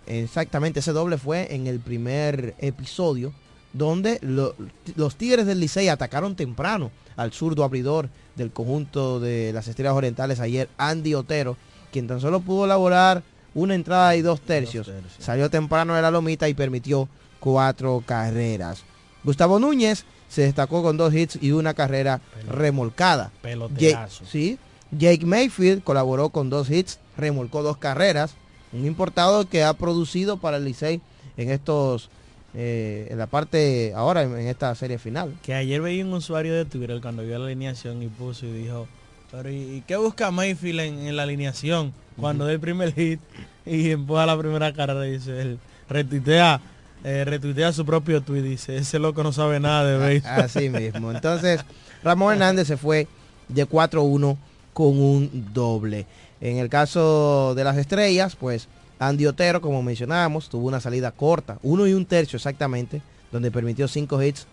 exactamente, 0.06 0.80
ese 0.80 0.92
doble 0.92 1.18
fue 1.18 1.54
en 1.54 1.66
el 1.66 1.80
primer 1.80 2.54
episodio, 2.58 3.32
donde 3.72 4.18
lo- 4.22 4.54
los 4.96 5.16
Tigres 5.16 5.46
del 5.46 5.60
Licey 5.60 5.88
atacaron 5.88 6.36
temprano 6.36 6.90
al 7.16 7.32
zurdo 7.32 7.64
abridor 7.64 8.08
del 8.36 8.50
conjunto 8.50 9.20
de 9.20 9.52
las 9.52 9.68
Estrellas 9.68 9.94
Orientales 9.94 10.40
ayer, 10.40 10.68
Andy 10.78 11.14
Otero, 11.14 11.56
quien 11.90 12.06
tan 12.06 12.20
solo 12.20 12.40
pudo 12.40 12.64
elaborar 12.64 13.22
una 13.54 13.74
entrada 13.74 14.16
y 14.16 14.22
dos 14.22 14.40
tercios. 14.40 14.90
Salió 15.18 15.50
temprano 15.50 15.94
de 15.94 16.02
la 16.02 16.10
lomita 16.10 16.48
y 16.48 16.54
permitió 16.54 17.08
cuatro 17.40 18.02
carreras. 18.06 18.82
Gustavo 19.24 19.58
Núñez 19.58 20.04
se 20.28 20.42
destacó 20.42 20.82
con 20.82 20.96
dos 20.96 21.12
hits 21.14 21.38
y 21.40 21.52
una 21.52 21.74
carrera 21.74 22.20
remolcada. 22.48 23.30
Peloterazo. 23.42 24.24
Jake, 24.24 24.30
sí. 24.30 24.58
Jake 24.90 25.24
Mayfield 25.24 25.82
colaboró 25.82 26.30
con 26.30 26.50
dos 26.50 26.70
hits, 26.70 26.98
remolcó 27.16 27.62
dos 27.62 27.76
carreras. 27.76 28.34
Un 28.72 28.86
importado 28.86 29.48
que 29.48 29.62
ha 29.62 29.74
producido 29.74 30.38
para 30.38 30.56
el 30.56 30.64
Licey 30.64 31.00
en 31.36 31.50
estos, 31.50 32.08
eh, 32.54 33.08
en 33.10 33.18
la 33.18 33.26
parte, 33.26 33.92
ahora 33.94 34.22
en, 34.22 34.32
en 34.38 34.48
esta 34.48 34.74
serie 34.74 34.98
final. 34.98 35.34
Que 35.42 35.54
ayer 35.54 35.80
veía 35.82 36.04
un 36.04 36.12
usuario 36.14 36.54
de 36.54 36.64
Twitter 36.64 37.00
cuando 37.02 37.22
vio 37.22 37.38
la 37.38 37.46
alineación 37.46 38.02
y 38.02 38.08
puso 38.08 38.46
y 38.46 38.52
dijo, 38.52 38.88
pero 39.30 39.50
¿y, 39.50 39.56
y 39.56 39.84
qué 39.86 39.96
busca 39.96 40.30
Mayfield 40.30 40.80
en, 40.80 40.98
en 41.06 41.16
la 41.16 41.24
alineación? 41.24 41.92
Cuando 42.18 42.46
dé 42.46 42.54
el 42.54 42.60
primer 42.60 42.94
hit 42.94 43.20
y 43.66 43.90
empuja 43.90 44.26
la 44.26 44.38
primera 44.38 44.72
carrera, 44.72 45.02
dice 45.02 45.40
él, 45.40 45.58
retuitea, 45.88 46.60
eh, 47.04 47.24
retuitea 47.24 47.72
su 47.72 47.84
propio 47.84 48.22
tweet, 48.22 48.42
dice, 48.42 48.76
ese 48.76 48.98
loco 48.98 49.22
no 49.22 49.32
sabe 49.32 49.60
nada 49.60 49.84
de 49.84 49.98
béisbol. 49.98 50.30
Así 50.32 50.68
mismo. 50.68 51.10
Entonces, 51.10 51.64
Ramón 52.02 52.32
Hernández 52.34 52.66
se 52.66 52.76
fue 52.76 53.08
de 53.48 53.68
4-1 53.68 54.36
con 54.72 54.98
un 54.98 55.48
doble. 55.52 56.06
En 56.40 56.58
el 56.58 56.68
caso 56.68 57.54
de 57.54 57.64
las 57.64 57.76
estrellas, 57.76 58.36
pues 58.36 58.68
Andy 58.98 59.26
Otero, 59.26 59.60
como 59.60 59.82
mencionábamos, 59.82 60.48
tuvo 60.48 60.68
una 60.68 60.80
salida 60.80 61.12
corta, 61.12 61.58
uno 61.62 61.86
y 61.86 61.94
un 61.94 62.06
tercio 62.06 62.36
exactamente, 62.36 63.02
donde 63.30 63.50
permitió 63.50 63.88
cinco 63.88 64.22
hits, 64.22 64.46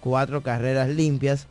cuatro 0.00 0.42
carreras 0.42 0.88
limpias 0.88 1.46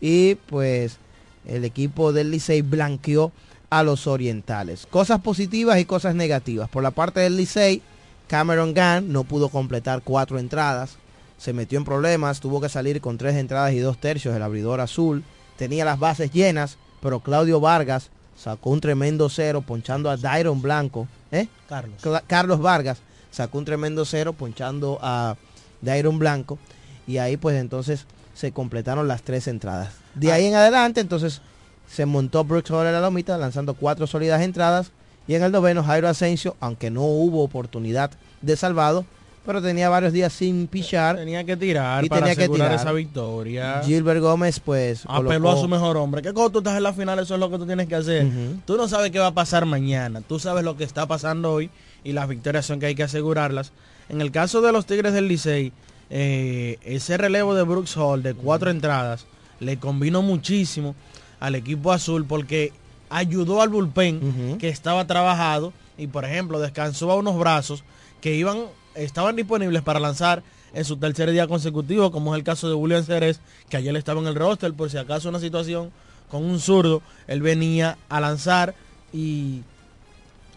y 0.00 0.36
pues 0.36 0.98
el 1.46 1.64
equipo 1.64 2.12
del 2.12 2.30
Licey 2.30 2.62
blanqueó 2.62 3.32
a 3.70 3.82
los 3.82 4.06
orientales. 4.06 4.86
Cosas 4.86 5.20
positivas 5.20 5.78
y 5.78 5.84
cosas 5.84 6.14
negativas. 6.14 6.68
Por 6.68 6.82
la 6.82 6.90
parte 6.90 7.20
del 7.20 7.36
Licey, 7.36 7.82
Cameron 8.26 8.74
Gunn 8.74 9.12
no 9.12 9.24
pudo 9.24 9.48
completar 9.48 10.02
cuatro 10.02 10.38
entradas, 10.38 10.96
se 11.38 11.52
metió 11.52 11.78
en 11.78 11.84
problemas, 11.84 12.40
tuvo 12.40 12.60
que 12.60 12.68
salir 12.68 13.00
con 13.00 13.16
tres 13.18 13.36
entradas 13.36 13.72
y 13.72 13.78
dos 13.78 13.98
tercios 13.98 14.34
el 14.34 14.42
abridor 14.42 14.80
azul, 14.80 15.22
tenía 15.56 15.84
las 15.84 15.98
bases 15.98 16.30
llenas, 16.32 16.78
pero 17.00 17.20
Claudio 17.20 17.60
Vargas 17.60 18.10
sacó 18.36 18.70
un 18.70 18.80
tremendo 18.80 19.28
cero 19.28 19.62
ponchando 19.66 20.10
a 20.10 20.16
Dairon 20.16 20.60
Blanco, 20.62 21.08
¿eh? 21.30 21.48
Carlos. 21.68 22.00
Cla- 22.02 22.22
Carlos 22.26 22.60
Vargas 22.60 22.98
sacó 23.30 23.58
un 23.58 23.64
tremendo 23.64 24.04
cero 24.04 24.32
ponchando 24.32 24.98
a 25.02 25.36
Dairon 25.80 26.18
Blanco 26.18 26.58
y 27.06 27.18
ahí 27.18 27.36
pues 27.36 27.56
entonces 27.56 28.06
se 28.34 28.52
completaron 28.52 29.08
las 29.08 29.22
tres 29.22 29.48
entradas. 29.48 29.90
De 30.14 30.32
ahí 30.32 30.46
en 30.46 30.54
adelante 30.54 31.00
entonces 31.00 31.40
se 31.88 32.06
montó 32.06 32.44
Brooks 32.44 32.70
Hall 32.70 32.86
en 32.86 32.92
la 32.92 33.00
lomita 33.00 33.36
lanzando 33.38 33.74
cuatro 33.74 34.06
sólidas 34.06 34.42
entradas 34.42 34.92
y 35.26 35.34
en 35.34 35.42
el 35.42 35.52
noveno 35.52 35.82
Jairo 35.82 36.08
Asensio, 36.08 36.56
aunque 36.60 36.90
no 36.90 37.02
hubo 37.02 37.42
oportunidad 37.42 38.10
de 38.40 38.56
salvado, 38.56 39.04
pero 39.44 39.62
tenía 39.62 39.88
varios 39.88 40.12
días 40.12 40.32
sin 40.32 40.66
pichar. 40.66 41.16
Tenía 41.16 41.42
que 41.44 41.56
tirar 41.56 42.04
y 42.04 42.08
para 42.08 42.20
tenía 42.26 42.36
que 42.36 42.48
tirar. 42.48 42.72
esa 42.74 42.92
victoria. 42.92 43.80
Gilbert 43.84 44.20
Gómez 44.20 44.60
pues 44.60 45.04
Apeló 45.06 45.30
a 45.30 45.38
colocó- 45.54 45.60
su 45.62 45.68
mejor 45.68 45.96
hombre. 45.96 46.20
Que 46.22 46.32
cuando 46.34 46.50
tú 46.50 46.58
estás 46.58 46.76
en 46.76 46.82
la 46.82 46.92
final, 46.92 47.18
eso 47.18 47.34
es 47.34 47.40
lo 47.40 47.50
que 47.50 47.56
tú 47.58 47.64
tienes 47.66 47.88
que 47.88 47.94
hacer. 47.94 48.26
Tú 48.66 48.76
no 48.76 48.88
sabes 48.88 49.10
qué 49.10 49.18
va 49.18 49.28
a 49.28 49.34
pasar 49.34 49.64
mañana. 49.64 50.20
Tú 50.20 50.38
sabes 50.38 50.64
lo 50.64 50.76
que 50.76 50.84
está 50.84 51.06
pasando 51.06 51.52
hoy 51.52 51.70
y 52.04 52.12
las 52.12 52.28
victorias 52.28 52.66
son 52.66 52.78
que 52.78 52.86
hay 52.86 52.94
que 52.94 53.02
asegurarlas. 53.04 53.72
En 54.10 54.20
el 54.20 54.30
caso 54.32 54.60
de 54.60 54.70
los 54.72 54.84
Tigres 54.86 55.14
del 55.14 55.28
Licey, 55.28 55.72
eh, 56.10 56.78
ese 56.84 57.16
relevo 57.16 57.54
de 57.54 57.62
Brooks 57.62 57.96
Hall 57.96 58.22
de 58.22 58.34
cuatro 58.34 58.70
entradas 58.70 59.26
le 59.60 59.78
combinó 59.78 60.22
muchísimo 60.22 60.94
al 61.40 61.54
equipo 61.54 61.92
azul 61.92 62.24
porque 62.24 62.72
ayudó 63.10 63.62
al 63.62 63.68
bullpen 63.68 64.58
que 64.58 64.68
estaba 64.68 65.06
trabajado 65.06 65.72
y 65.96 66.06
por 66.06 66.24
ejemplo 66.24 66.60
descansó 66.60 67.10
a 67.10 67.16
unos 67.16 67.38
brazos 67.38 67.84
que 68.20 68.34
iban 68.34 68.64
estaban 68.94 69.36
disponibles 69.36 69.82
para 69.82 70.00
lanzar 70.00 70.42
en 70.74 70.84
su 70.84 70.96
tercer 70.96 71.30
día 71.30 71.46
consecutivo 71.46 72.10
como 72.10 72.34
es 72.34 72.38
el 72.38 72.44
caso 72.44 72.68
de 72.68 72.74
William 72.74 73.04
Ceres 73.04 73.40
que 73.68 73.76
ayer 73.76 73.96
estaba 73.96 74.20
en 74.20 74.26
el 74.26 74.34
roster 74.34 74.74
por 74.74 74.90
si 74.90 74.98
acaso 74.98 75.28
una 75.28 75.40
situación 75.40 75.90
con 76.30 76.44
un 76.44 76.60
zurdo, 76.60 77.02
él 77.26 77.42
venía 77.42 77.98
a 78.08 78.20
lanzar 78.20 78.74
y 79.12 79.62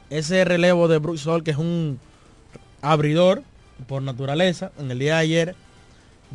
ese 0.10 0.44
relevo 0.44 0.88
de 0.88 0.98
Bruce 0.98 1.30
Hall, 1.30 1.44
que 1.44 1.52
es 1.52 1.58
un 1.58 2.00
abridor 2.82 3.44
por 3.88 4.02
naturaleza, 4.02 4.72
en 4.78 4.92
el 4.92 5.00
día 5.00 5.16
de 5.16 5.22
ayer, 5.22 5.56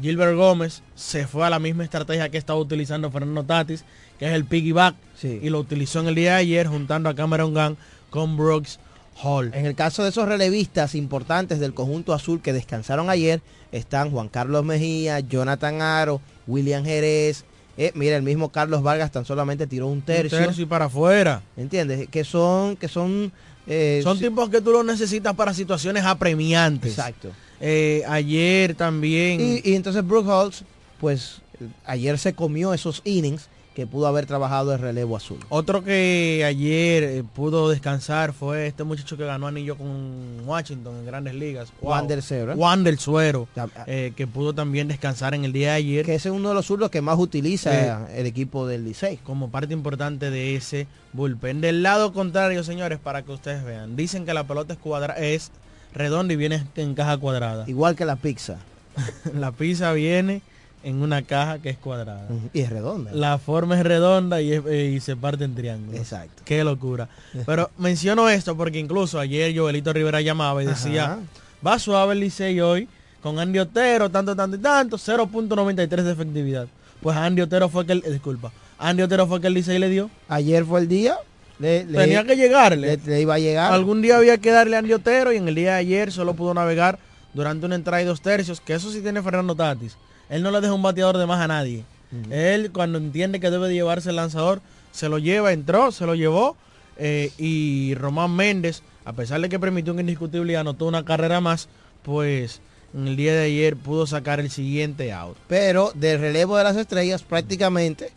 Gilbert 0.00 0.36
Gómez 0.36 0.82
se 0.94 1.26
fue 1.26 1.46
a 1.46 1.50
la 1.50 1.58
misma 1.58 1.84
estrategia 1.84 2.28
que 2.28 2.38
estaba 2.38 2.58
utilizando 2.58 3.10
Fernando 3.10 3.44
Tatis, 3.44 3.84
que 4.18 4.26
es 4.26 4.32
el 4.32 4.44
piggyback, 4.44 4.94
y 5.22 5.48
lo 5.48 5.58
utilizó 5.60 6.00
en 6.00 6.08
el 6.08 6.14
día 6.14 6.32
de 6.32 6.38
ayer 6.38 6.66
juntando 6.66 7.08
a 7.08 7.14
Cameron 7.14 7.54
Gunn 7.54 7.76
con 8.10 8.36
Brooks 8.36 8.78
Hall. 9.22 9.50
En 9.54 9.66
el 9.66 9.74
caso 9.74 10.02
de 10.02 10.10
esos 10.10 10.28
relevistas 10.28 10.94
importantes 10.94 11.58
del 11.58 11.74
conjunto 11.74 12.12
azul 12.12 12.42
que 12.42 12.52
descansaron 12.52 13.08
ayer, 13.10 13.40
están 13.72 14.10
Juan 14.10 14.28
Carlos 14.28 14.64
Mejía, 14.64 15.20
Jonathan 15.20 15.80
Aro, 15.80 16.20
William 16.46 16.84
Jerez. 16.84 17.44
Eh, 17.78 17.92
mira, 17.94 18.16
el 18.16 18.22
mismo 18.22 18.50
Carlos 18.50 18.82
Vargas 18.82 19.12
tan 19.12 19.24
solamente 19.24 19.66
tiró 19.66 19.86
un 19.86 20.02
tercio. 20.02 20.38
Un 20.38 20.44
tercio 20.44 20.62
y 20.62 20.66
para 20.66 20.86
afuera. 20.86 21.42
¿Entiendes? 21.56 22.08
Que 22.08 22.24
son, 22.24 22.76
que 22.76 22.88
son 22.88 23.32
eh, 23.66 24.00
Son 24.02 24.18
tipos 24.18 24.48
que 24.48 24.60
tú 24.60 24.70
los 24.70 24.84
necesitas 24.84 25.34
para 25.34 25.52
situaciones 25.52 26.04
apremiantes. 26.04 26.92
Exacto. 26.92 27.32
Eh, 27.60 28.02
ayer 28.08 28.74
también. 28.74 29.40
Y, 29.40 29.70
y 29.70 29.74
entonces 29.74 30.06
Brooke 30.06 30.28
Holtz, 30.28 30.62
pues 31.00 31.42
ayer 31.84 32.18
se 32.18 32.34
comió 32.34 32.72
esos 32.72 33.02
innings 33.04 33.48
que 33.76 33.86
pudo 33.86 34.06
haber 34.06 34.24
trabajado 34.24 34.72
el 34.72 34.78
relevo 34.80 35.18
azul. 35.18 35.38
Otro 35.50 35.84
que 35.84 36.42
ayer 36.46 37.02
eh, 37.02 37.22
pudo 37.22 37.68
descansar 37.68 38.32
fue 38.32 38.68
este 38.68 38.84
muchacho 38.84 39.18
que 39.18 39.26
ganó 39.26 39.48
anillo 39.48 39.76
con 39.76 40.40
Washington 40.46 41.00
en 41.00 41.04
grandes 41.04 41.34
ligas. 41.34 41.70
Wander 41.82 42.22
Suero. 42.22 42.54
Wander 42.54 42.96
Suero, 42.96 43.46
eh, 43.86 44.14
que 44.16 44.26
pudo 44.26 44.54
también 44.54 44.88
descansar 44.88 45.34
en 45.34 45.44
el 45.44 45.52
día 45.52 45.72
de 45.72 45.74
ayer. 45.74 46.06
Que 46.06 46.14
ese 46.14 46.30
es 46.30 46.34
uno 46.34 46.48
de 46.48 46.54
los 46.54 46.64
zurdos 46.64 46.90
que 46.90 47.02
más 47.02 47.18
utiliza 47.18 48.10
el 48.14 48.24
equipo 48.24 48.66
del 48.66 48.82
Licey. 48.86 49.18
Como 49.18 49.50
parte 49.50 49.74
importante 49.74 50.30
de 50.30 50.56
ese 50.56 50.86
bullpen. 51.12 51.60
Del 51.60 51.82
lado 51.82 52.14
contrario, 52.14 52.64
señores, 52.64 52.98
para 52.98 53.24
que 53.24 53.32
ustedes 53.32 53.62
vean. 53.62 53.94
Dicen 53.94 54.24
que 54.24 54.32
la 54.32 54.44
pelota 54.44 54.72
es, 54.72 54.78
cuadra 54.78 55.18
es 55.18 55.50
redonda 55.92 56.32
y 56.32 56.36
viene 56.36 56.64
en 56.76 56.94
caja 56.94 57.18
cuadrada. 57.18 57.64
Igual 57.68 57.94
que 57.94 58.06
la 58.06 58.16
pizza. 58.16 58.56
la 59.34 59.52
pizza 59.52 59.92
viene 59.92 60.40
en 60.86 61.02
una 61.02 61.22
caja 61.22 61.58
que 61.58 61.68
es 61.68 61.78
cuadrada. 61.78 62.28
Y 62.52 62.60
es 62.60 62.70
redonda. 62.70 63.10
La 63.12 63.38
forma 63.38 63.76
es 63.76 63.84
redonda 63.84 64.40
y, 64.40 64.52
eh, 64.52 64.98
se 65.02 65.16
parte 65.16 65.42
en 65.42 65.56
triángulo. 65.56 65.98
Exacto. 65.98 66.42
Qué 66.44 66.62
locura. 66.62 67.08
Pero 67.46 67.70
menciono 67.76 68.28
esto 68.28 68.56
porque 68.56 68.78
incluso 68.78 69.18
ayer 69.18 69.52
Joelito 69.56 69.92
Rivera 69.92 70.20
llamaba 70.20 70.62
y 70.62 70.66
decía, 70.66 71.18
va 71.66 71.80
suave 71.80 72.12
el 72.12 72.20
Licey 72.20 72.60
hoy, 72.60 72.88
con 73.20 73.40
Andy 73.40 73.58
Otero, 73.58 74.08
tanto, 74.10 74.36
tanto 74.36 74.56
y 74.56 74.60
tanto, 74.60 74.96
0.93 74.96 75.88
de 75.88 76.12
efectividad. 76.12 76.68
Pues 77.02 77.16
Andy 77.16 77.42
Otero 77.42 77.68
fue 77.68 77.84
que 77.84 77.94
el, 77.94 78.02
disculpa, 78.02 78.52
Andy 78.78 79.02
Otero 79.02 79.26
fue 79.26 79.40
que 79.40 79.48
el 79.48 79.54
Licey 79.54 79.80
le 79.80 79.88
dio. 79.88 80.08
Ayer 80.28 80.64
fue 80.64 80.78
el 80.78 80.86
día. 80.86 81.18
Tenía 81.58 82.22
que 82.22 82.36
llegarle. 82.36 83.00
Le, 83.04 83.20
iba 83.20 83.34
a 83.34 83.38
llegar. 83.40 83.72
Algún 83.72 84.02
día 84.02 84.18
había 84.18 84.38
que 84.38 84.52
darle 84.52 84.76
a 84.76 84.78
Andy 84.78 84.92
Otero 84.92 85.32
y 85.32 85.36
en 85.38 85.48
el 85.48 85.56
día 85.56 85.72
de 85.72 85.78
ayer 85.78 86.12
solo 86.12 86.34
pudo 86.34 86.54
navegar 86.54 87.00
durante 87.34 87.66
una 87.66 87.74
entrada 87.74 88.00
y 88.00 88.04
dos 88.04 88.20
tercios, 88.20 88.60
que 88.60 88.74
eso 88.74 88.92
sí 88.92 89.00
tiene 89.00 89.20
Fernando 89.20 89.56
Tatis. 89.56 89.96
Él 90.28 90.42
no 90.42 90.50
le 90.50 90.60
deja 90.60 90.72
un 90.72 90.82
bateador 90.82 91.18
de 91.18 91.26
más 91.26 91.40
a 91.40 91.48
nadie. 91.48 91.84
Él 92.30 92.70
cuando 92.72 92.98
entiende 92.98 93.40
que 93.40 93.50
debe 93.50 93.68
de 93.68 93.74
llevarse 93.74 94.10
el 94.10 94.16
lanzador, 94.16 94.60
se 94.92 95.08
lo 95.08 95.18
lleva, 95.18 95.52
entró, 95.52 95.92
se 95.92 96.06
lo 96.06 96.14
llevó. 96.14 96.56
Eh, 96.98 97.30
y 97.36 97.94
Román 97.94 98.34
Méndez, 98.34 98.82
a 99.04 99.12
pesar 99.12 99.40
de 99.40 99.48
que 99.48 99.58
permitió 99.58 99.92
un 99.92 100.00
indiscutible 100.00 100.52
y 100.52 100.56
anotó 100.56 100.86
una 100.86 101.04
carrera 101.04 101.40
más, 101.40 101.68
pues 102.02 102.60
en 102.94 103.08
el 103.08 103.16
día 103.16 103.34
de 103.34 103.44
ayer 103.44 103.76
pudo 103.76 104.06
sacar 104.06 104.40
el 104.40 104.50
siguiente 104.50 105.12
out. 105.12 105.36
Pero 105.48 105.92
del 105.94 106.20
relevo 106.20 106.56
de 106.56 106.64
las 106.64 106.76
estrellas 106.76 107.22
prácticamente 107.22 108.12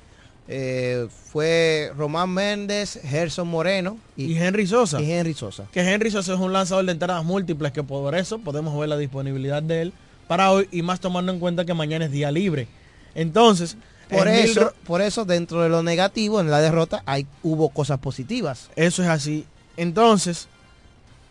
eh, 0.48 1.08
fue 1.26 1.92
Román 1.98 2.30
Méndez, 2.30 3.00
Gerson 3.04 3.48
Moreno 3.50 3.98
y, 4.16 4.38
Henry 4.38 4.66
Sosa. 4.66 5.02
Y 5.02 5.12
Henry 5.12 5.34
Sosa. 5.34 5.68
Que 5.72 5.82
Henry 5.82 6.10
Sosa 6.10 6.34
es 6.34 6.40
un 6.40 6.54
lanzador 6.54 6.86
de 6.86 6.94
entradas 6.94 7.26
múltiples 7.26 7.74
que 7.74 7.84
por 7.84 8.16
eso 8.16 8.40
podemos 8.40 8.78
ver 8.80 8.90
la 8.90 8.98
disponibilidad 8.98 9.62
de 9.62 9.82
él 9.82 9.94
para 10.30 10.52
hoy 10.52 10.70
y 10.72 10.84
más 10.84 11.00
tomando 11.00 11.32
en 11.32 11.40
cuenta 11.40 11.66
que 11.66 11.74
mañana 11.74 12.06
es 12.06 12.12
día 12.12 12.30
libre. 12.30 12.68
Entonces, 13.16 13.78
por 14.12 14.28
eso, 14.28 14.74
por 14.86 15.02
eso 15.02 15.26
dentro 15.26 15.64
de 15.64 15.70
lo 15.70 15.82
negativo 15.82 16.40
en 16.40 16.52
la 16.52 16.62
derrota 16.62 17.02
hay 17.08 17.26
hubo 17.42 17.70
cosas 17.70 17.98
positivas. 17.98 18.70
Eso 18.76 19.02
es 19.02 19.10
así. 19.10 19.48
Entonces, 19.76 20.48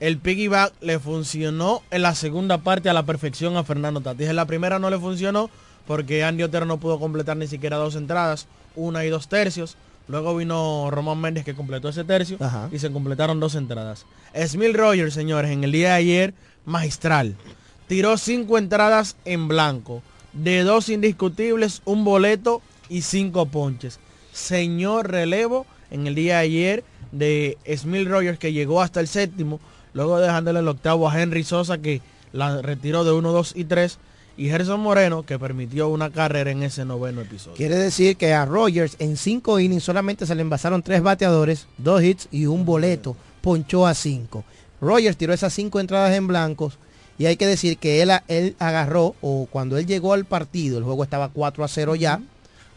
el 0.00 0.18
piggyback 0.18 0.72
le 0.80 0.98
funcionó 0.98 1.84
en 1.92 2.02
la 2.02 2.16
segunda 2.16 2.58
parte 2.58 2.90
a 2.90 2.92
la 2.92 3.04
perfección 3.04 3.56
a 3.56 3.62
Fernando 3.62 4.00
Tatis. 4.00 4.28
En 4.28 4.34
la 4.34 4.46
primera 4.46 4.80
no 4.80 4.90
le 4.90 4.98
funcionó 4.98 5.48
porque 5.86 6.24
Andy 6.24 6.42
Otero 6.42 6.66
no 6.66 6.78
pudo 6.78 6.98
completar 6.98 7.36
ni 7.36 7.46
siquiera 7.46 7.76
dos 7.76 7.94
entradas, 7.94 8.48
una 8.74 9.04
y 9.04 9.10
dos 9.10 9.28
tercios. 9.28 9.76
Luego 10.08 10.34
vino 10.34 10.90
Román 10.90 11.20
Méndez 11.20 11.44
que 11.44 11.54
completó 11.54 11.88
ese 11.88 12.02
tercio 12.02 12.36
y 12.72 12.80
se 12.80 12.90
completaron 12.90 13.38
dos 13.38 13.54
entradas. 13.54 14.06
Smil 14.34 14.74
Rogers, 14.74 15.14
señores, 15.14 15.52
en 15.52 15.62
el 15.62 15.70
día 15.70 15.90
de 15.90 15.94
ayer, 15.94 16.34
magistral 16.64 17.36
tiró 17.88 18.16
cinco 18.18 18.58
entradas 18.58 19.16
en 19.24 19.48
blanco, 19.48 20.02
de 20.32 20.62
dos 20.62 20.88
indiscutibles, 20.88 21.82
un 21.84 22.04
boleto 22.04 22.62
y 22.88 23.02
cinco 23.02 23.46
ponches. 23.46 23.98
Señor 24.32 25.10
relevo 25.10 25.66
en 25.90 26.06
el 26.06 26.14
día 26.14 26.36
de 26.36 26.40
ayer 26.40 26.84
de 27.10 27.58
Smil 27.76 28.06
Rogers 28.06 28.38
que 28.38 28.52
llegó 28.52 28.82
hasta 28.82 29.00
el 29.00 29.08
séptimo, 29.08 29.58
luego 29.94 30.20
dejándole 30.20 30.60
el 30.60 30.68
octavo 30.68 31.08
a 31.08 31.20
Henry 31.20 31.42
Sosa 31.42 31.78
que 31.78 32.02
la 32.32 32.60
retiró 32.60 33.04
de 33.04 33.12
1, 33.12 33.32
2 33.32 33.52
y 33.56 33.64
3 33.64 33.98
y 34.36 34.50
Gerson 34.50 34.80
Moreno 34.80 35.24
que 35.24 35.38
permitió 35.38 35.88
una 35.88 36.10
carrera 36.10 36.50
en 36.50 36.62
ese 36.62 36.84
noveno 36.84 37.22
episodio. 37.22 37.56
Quiere 37.56 37.76
decir 37.76 38.16
que 38.16 38.34
a 38.34 38.44
Rogers 38.44 38.96
en 38.98 39.16
cinco 39.16 39.58
innings 39.58 39.82
solamente 39.82 40.26
se 40.26 40.34
le 40.34 40.42
envasaron 40.42 40.82
tres 40.82 41.02
bateadores, 41.02 41.66
dos 41.78 42.02
hits 42.02 42.28
y 42.30 42.46
un 42.46 42.64
boleto, 42.64 43.16
ponchó 43.40 43.86
a 43.86 43.94
cinco. 43.94 44.44
Rogers 44.80 45.16
tiró 45.16 45.32
esas 45.32 45.54
cinco 45.54 45.80
entradas 45.80 46.14
en 46.14 46.28
blancos 46.28 46.78
y 47.18 47.26
hay 47.26 47.36
que 47.36 47.46
decir 47.46 47.78
que 47.78 48.00
él, 48.00 48.12
él 48.28 48.54
agarró, 48.60 49.16
o 49.20 49.48
cuando 49.50 49.76
él 49.76 49.86
llegó 49.86 50.12
al 50.12 50.24
partido, 50.24 50.78
el 50.78 50.84
juego 50.84 51.02
estaba 51.02 51.30
4 51.30 51.64
a 51.64 51.68
0 51.68 51.94
ya, 51.96 52.22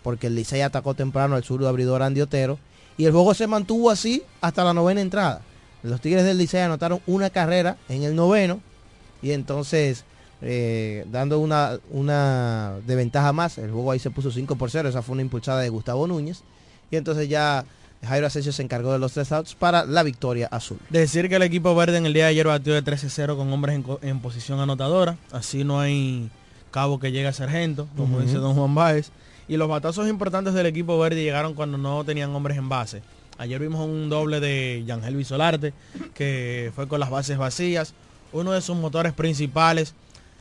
porque 0.02 0.28
el 0.28 0.36
Licey 0.36 0.62
atacó 0.62 0.96
temprano 0.96 1.36
al 1.36 1.44
sur 1.44 1.62
de 1.62 1.68
abridor 1.68 2.02
Andy 2.02 2.22
Otero, 2.22 2.58
y 2.98 3.06
el 3.06 3.12
juego 3.12 3.36
se 3.36 3.46
mantuvo 3.46 3.92
así 3.92 4.24
hasta 4.42 4.64
la 4.64 4.74
novena 4.74 5.02
entrada. 5.02 5.42
Los 5.84 6.02
Tigres 6.02 6.26
del 6.26 6.40
Licey 6.40 6.62
anotaron 6.62 7.02
una 7.06 7.30
carrera 7.30 7.78
en 7.88 8.02
el 8.02 8.16
noveno, 8.16 8.62
y 9.22 9.32
entonces, 9.32 10.06
eh, 10.42 11.06
dando 11.12 11.38
una, 11.38 11.80
una 11.92 12.80
de 12.88 12.96
ventaja 12.96 13.34
más, 13.34 13.60
el 13.60 13.70
juego 13.70 13.92
ahí 13.92 14.00
se 14.00 14.10
puso 14.10 14.32
5 14.32 14.56
por 14.56 14.72
0, 14.72 14.90
esa 14.90 15.04
fue 15.04 15.14
una 15.14 15.22
impulsada 15.22 15.62
de 15.62 15.70
Gustavo 15.70 16.08
Núñez, 16.08 16.42
y 16.90 16.96
entonces 16.96 17.30
ya 17.30 17.64
Jairo 18.08 18.28
Asensio 18.28 18.52
se 18.52 18.64
encargó 18.64 18.92
de 18.92 19.00
los 19.00 19.14
tres 19.14 19.32
outs 19.32 19.56
para 19.56 19.86
la 19.86 20.04
victoria 20.04 20.48
azul. 20.52 20.80
Decir 20.90 21.30
que 21.30 21.36
el 21.36 21.44
equipo 21.44 21.76
verde 21.76 21.98
en 21.98 22.06
el 22.06 22.14
día 22.14 22.26
de 22.26 22.32
ayer 22.32 22.48
batió 22.48 22.74
de 22.74 22.84
13-0 22.84 23.38
con 23.38 23.52
hombres 23.54 23.80
en, 24.02 24.20
posición 24.20 24.60
anotadora. 24.60 25.18
Así 25.32 25.64
no 25.64 25.80
hay 25.80 26.30
cabo 26.72 27.00
que 27.00 27.12
llegue 27.12 27.28
a 27.28 27.34
sargento, 27.34 27.88
como 27.96 28.20
dice 28.20 28.38
don 28.38 28.56
Juan 28.56 28.74
Báez. 28.74 29.12
Y 29.48 29.58
los 29.58 29.68
batazos 29.68 30.08
importantes 30.08 30.54
del 30.54 30.66
equipo 30.66 30.98
verde 30.98 31.22
llegaron 31.22 31.54
cuando 31.54 31.78
no 31.78 32.04
tenían 32.04 32.34
hombres 32.34 32.58
en 32.58 32.70
base. 32.70 33.04
Ayer 33.38 33.60
vimos 33.60 33.86
un 33.86 34.10
doble 34.10 34.40
de 34.40 34.84
Yangel 34.86 35.16
Visolarte, 35.16 35.74
que 36.14 36.72
fue 36.76 36.88
con 36.88 37.00
las 37.00 37.10
bases 37.10 37.38
vacías. 37.38 37.94
Uno 38.34 38.52
de 38.52 38.62
sus 38.62 38.78
motores 38.78 39.14
principales, 39.14 39.94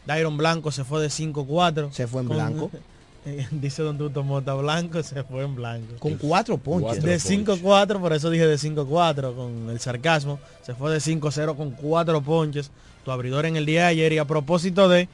Dairon 0.07 0.37
Blanco, 0.37 0.71
se 0.71 0.85
fue 0.85 1.03
de 1.03 1.09
5-4. 1.09 1.93
Se 1.93 2.07
fue 2.07 2.23
en 2.23 2.29
blanco. 2.29 2.71
dice 3.51 3.83
Don 3.83 3.99
Tuto 3.99 4.23
Mota 4.23 4.55
Blanco, 4.55 5.03
se 5.03 5.23
fue 5.25 5.45
en 5.45 5.55
blanco. 5.55 5.97
Con 5.99 6.15
cuatro 6.15 6.59
ponches. 6.59 7.03
de 7.03 7.17
5-4, 7.17 8.01
por 8.01 8.13
eso 8.13 8.31
dije 8.31 8.47
de 8.47 8.57
5-4, 8.57 9.35
con 9.35 9.71
el 9.71 9.81
sarcasmo. 9.81 10.39
Se 10.63 10.75
fue 10.75 10.93
de 10.93 10.99
5-0 10.99 11.57
con 11.57 11.73
cuatro 11.73 12.23
ponches. 12.23 12.71
Tu 13.05 13.11
abridor 13.11 13.47
en 13.47 13.57
el 13.57 13.67
día 13.67 13.83
de 13.83 13.89
ayer 13.89 14.13
y 14.13 14.19
a 14.19 14.27
propósito 14.27 14.89
de, 14.89 15.09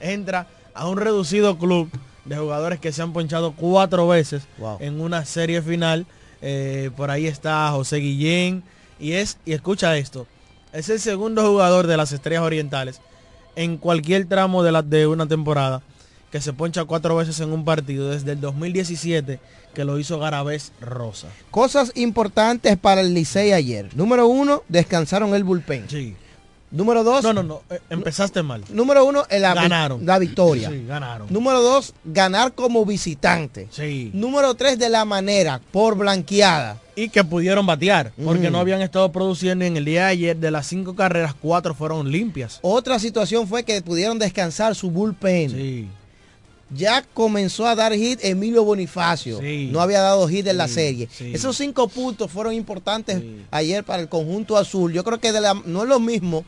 entra 0.00 0.46
a 0.74 0.88
un 0.88 0.96
reducido 0.96 1.58
club 1.58 1.90
de 2.24 2.36
jugadores 2.36 2.78
que 2.78 2.92
se 2.92 3.02
han 3.02 3.12
ponchado 3.12 3.52
cuatro 3.52 4.06
veces 4.08 4.44
en 4.80 5.00
una 5.00 5.24
serie 5.24 5.60
final. 5.62 6.06
Eh, 6.40 6.90
por 6.96 7.10
ahí 7.10 7.26
está 7.26 7.70
José 7.70 7.96
Guillén. 7.96 8.62
Y 9.00 9.12
es, 9.12 9.38
y 9.44 9.52
escucha 9.52 9.96
esto, 9.96 10.28
es 10.72 10.88
el 10.88 11.00
segundo 11.00 11.44
jugador 11.44 11.88
de 11.88 11.96
las 11.96 12.12
Estrellas 12.12 12.44
Orientales 12.44 13.00
en 13.56 13.76
cualquier 13.76 14.26
tramo 14.26 14.62
de, 14.62 14.70
la, 14.70 14.82
de 14.82 15.08
una 15.08 15.26
temporada 15.26 15.82
que 16.32 16.40
se 16.40 16.54
poncha 16.54 16.86
cuatro 16.86 17.14
veces 17.14 17.38
en 17.40 17.52
un 17.52 17.62
partido 17.64 18.08
desde 18.08 18.32
el 18.32 18.40
2017 18.40 19.38
que 19.74 19.84
lo 19.84 19.98
hizo 19.98 20.18
Garabés 20.18 20.72
Rosa. 20.80 21.28
Cosas 21.50 21.92
importantes 21.94 22.78
para 22.78 23.02
el 23.02 23.12
Licey 23.12 23.52
ayer. 23.52 23.90
Número 23.94 24.26
uno, 24.26 24.62
descansaron 24.68 25.34
el 25.34 25.44
bullpen. 25.44 25.90
Sí. 25.90 26.16
Número 26.70 27.04
dos. 27.04 27.22
No, 27.22 27.34
no, 27.34 27.42
no. 27.42 27.60
Eh, 27.68 27.80
empezaste 27.90 28.42
mal. 28.42 28.64
Número 28.70 29.04
uno, 29.04 29.24
el, 29.28 29.42
ganaron. 29.42 30.06
la 30.06 30.18
victoria. 30.18 30.70
Sí, 30.70 30.86
ganaron. 30.86 31.26
Número 31.30 31.60
dos, 31.60 31.92
ganar 32.02 32.54
como 32.54 32.86
visitante. 32.86 33.68
Sí. 33.70 34.10
Número 34.14 34.54
tres, 34.54 34.78
de 34.78 34.88
la 34.88 35.04
manera, 35.04 35.60
por 35.70 35.98
blanqueada. 35.98 36.78
Y 36.96 37.10
que 37.10 37.24
pudieron 37.24 37.66
batear, 37.66 38.12
porque 38.24 38.50
no 38.50 38.58
habían 38.58 38.80
estado 38.80 39.12
produciendo 39.12 39.66
en 39.66 39.76
el 39.76 39.84
día 39.84 40.06
de 40.06 40.12
ayer 40.12 40.36
de 40.38 40.50
las 40.50 40.66
cinco 40.66 40.94
carreras, 40.94 41.34
cuatro 41.34 41.74
fueron 41.74 42.10
limpias. 42.10 42.58
Otra 42.62 42.98
situación 42.98 43.46
fue 43.46 43.64
que 43.64 43.82
pudieron 43.82 44.18
descansar 44.18 44.74
su 44.74 44.90
bullpen. 44.90 45.50
Sí. 45.50 45.88
Ya 46.74 47.02
comenzó 47.14 47.66
a 47.66 47.74
dar 47.74 47.92
hit 47.94 48.18
Emilio 48.22 48.64
Bonifacio. 48.64 49.38
No 49.72 49.80
había 49.80 50.00
dado 50.00 50.26
hit 50.28 50.46
en 50.46 50.56
la 50.56 50.68
serie. 50.68 51.08
Esos 51.34 51.56
cinco 51.56 51.88
puntos 51.88 52.30
fueron 52.30 52.54
importantes 52.54 53.22
ayer 53.50 53.84
para 53.84 54.02
el 54.02 54.08
conjunto 54.08 54.56
azul. 54.56 54.92
Yo 54.92 55.04
creo 55.04 55.20
que 55.20 55.32
de 55.32 55.40
la- 55.40 55.54
no 55.64 55.82
es 55.82 55.88
lo 55.88 56.00
mismo. 56.00 56.44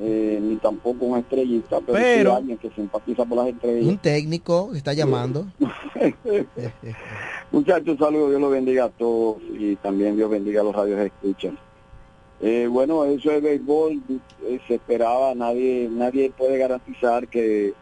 eh, 0.00 0.38
ni 0.42 0.56
tampoco 0.56 1.04
un 1.06 1.18
estrellista, 1.18 1.78
pero, 1.86 1.98
sí 1.98 2.04
Pero- 2.04 2.34
alguien 2.36 2.58
que 2.58 2.70
simpatiza 2.70 3.24
por 3.24 3.38
las 3.38 3.48
estrellas. 3.48 3.86
Un 3.86 3.98
técnico 3.98 4.70
está 4.74 4.92
llamando. 4.92 5.46
Muchachos, 7.52 7.96
saludos, 7.98 8.30
Dios 8.30 8.40
los 8.40 8.50
bendiga 8.50 8.84
a 8.86 8.88
todos 8.88 9.36
y 9.58 9.76
también 9.76 10.16
Dios 10.16 10.28
bendiga 10.30 10.62
a 10.62 10.64
los 10.64 10.74
radios 10.74 10.98
que 10.98 11.06
escuchan. 11.06 11.56
Eh, 12.40 12.66
bueno, 12.70 13.04
eso 13.04 13.30
es 13.30 13.42
béisbol, 13.42 14.02
eh, 14.44 14.60
se 14.68 14.74
esperaba, 14.74 15.34
nadie 15.34 15.88
nadie 15.90 16.30
puede 16.36 16.58
garantizar 16.58 17.28
que, 17.28 17.72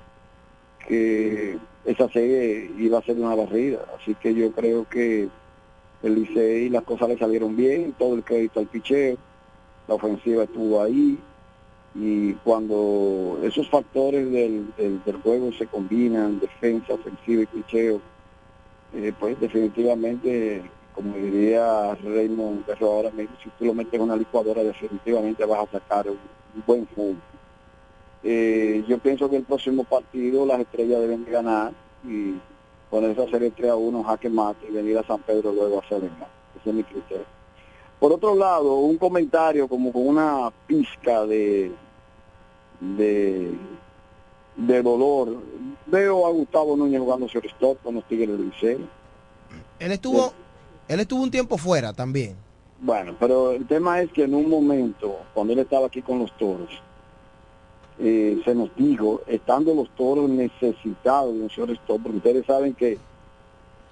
que 0.87 1.59
esa 1.85 2.09
serie 2.09 2.71
iba 2.79 2.99
a 2.99 3.03
ser 3.03 3.17
una 3.17 3.35
barrida, 3.35 3.85
así 3.99 4.15
que 4.15 4.33
yo 4.33 4.53
creo 4.53 4.89
que 4.89 5.29
el 6.05 6.15
Licey 6.15 6.69
las 6.69 6.85
cosas 6.85 7.09
le 7.09 7.19
salieron 7.19 7.57
bien, 7.57 7.95
todo 7.99 8.15
el 8.15 8.23
crédito 8.23 8.61
al 8.61 8.67
picheo, 8.67 9.17
la 9.89 9.95
ofensiva 9.95 10.45
estuvo 10.45 10.81
ahí 10.81 11.19
y 11.97 12.33
cuando 12.35 13.41
esos 13.43 13.69
factores 13.69 14.31
del, 14.31 14.73
del, 14.77 15.03
del 15.05 15.17
juego 15.17 15.53
se 15.53 15.67
combinan, 15.67 16.41
defensa, 16.41 16.95
ofensiva 16.95 17.43
y 17.43 17.47
picheo, 17.47 18.01
eh, 18.95 19.13
pues 19.19 19.39
definitivamente, 19.41 20.63
como 20.95 21.17
diría 21.17 21.95
Raymond 21.97 22.67
Berro 22.67 22.93
ahora 22.93 23.11
mismo, 23.11 23.37
si 23.43 23.51
tú 23.51 23.65
lo 23.65 23.75
metes 23.75 23.95
en 23.95 24.03
una 24.03 24.17
licuadora 24.17 24.63
definitivamente 24.63 25.45
vas 25.45 25.69
a 25.69 25.73
sacar 25.73 26.09
un, 26.09 26.19
un 26.55 26.63
buen 26.67 26.87
fútbol. 26.87 27.17
Eh, 28.23 28.83
yo 28.89 28.99
pienso 28.99 29.29
que 29.29 29.37
el 29.37 29.43
próximo 29.43 29.85
partido 29.85 30.47
las 30.47 30.61
estrellas 30.61 31.01
deben 31.01 31.25
de 31.25 31.31
ganar 31.31 31.73
y 32.05 32.35
ponerse 32.89 33.21
a 33.21 33.25
hacer 33.25 33.43
el 33.43 33.53
3 33.53 33.71
a 33.71 33.77
1 33.77 34.03
jaque 34.05 34.31
mate 34.31 34.67
y 34.69 34.73
venir 34.73 34.97
a 34.97 35.07
San 35.07 35.21
Pedro 35.21 35.53
luego 35.53 35.77
a 35.77 35.85
hacer. 35.85 36.05
Ese 36.61 36.71
es 36.71 36.75
mi 36.75 36.85
criterio. 36.85 37.27
Por 38.01 38.13
otro 38.13 38.35
lado, 38.35 38.77
un 38.77 38.97
comentario 38.97 39.69
como 39.69 39.93
con 39.93 40.07
una 40.07 40.51
pizca 40.67 41.27
de, 41.27 41.73
de, 42.81 43.53
de 44.57 44.83
dolor. 44.83 45.37
Veo 45.87 46.27
a 46.27 46.31
Gustavo 46.31 46.77
Núñez 46.77 47.01
jugando 47.01 47.27
shortstop 47.27 47.83
con 47.83 47.97
los 47.97 48.05
Tigres 48.05 48.31
del 48.31 48.47
Liceo. 48.47 48.79
Él 49.79 49.93
estuvo, 49.93 50.33
él 50.89 51.01
estuvo 51.01 51.23
un 51.23 51.31
tiempo 51.31 51.59
fuera 51.59 51.93
también. 51.93 52.37
Bueno, 52.81 53.17
pero 53.19 53.53
el 53.53 53.67
tema 53.67 54.01
es 54.01 54.13
que 54.13 54.25
en 54.25 54.35
un 54.35 54.49
momento, 54.49 55.17
cuando 55.33 55.53
él 55.53 55.61
estaba 55.61 55.87
aquí 55.87 56.03
con 56.03 56.19
los 56.19 56.37
toros, 56.37 56.69
eh, 57.99 58.41
se 58.45 58.55
nos 58.55 58.75
dijo, 58.77 59.23
estando 59.27 59.75
los 59.75 59.89
toros 59.91 60.29
necesitados 60.29 61.35
de 61.35 61.43
un 61.43 61.49
shortstop, 61.49 62.03
porque 62.03 62.19
ustedes 62.19 62.47
saben 62.47 62.75
que 62.75 62.99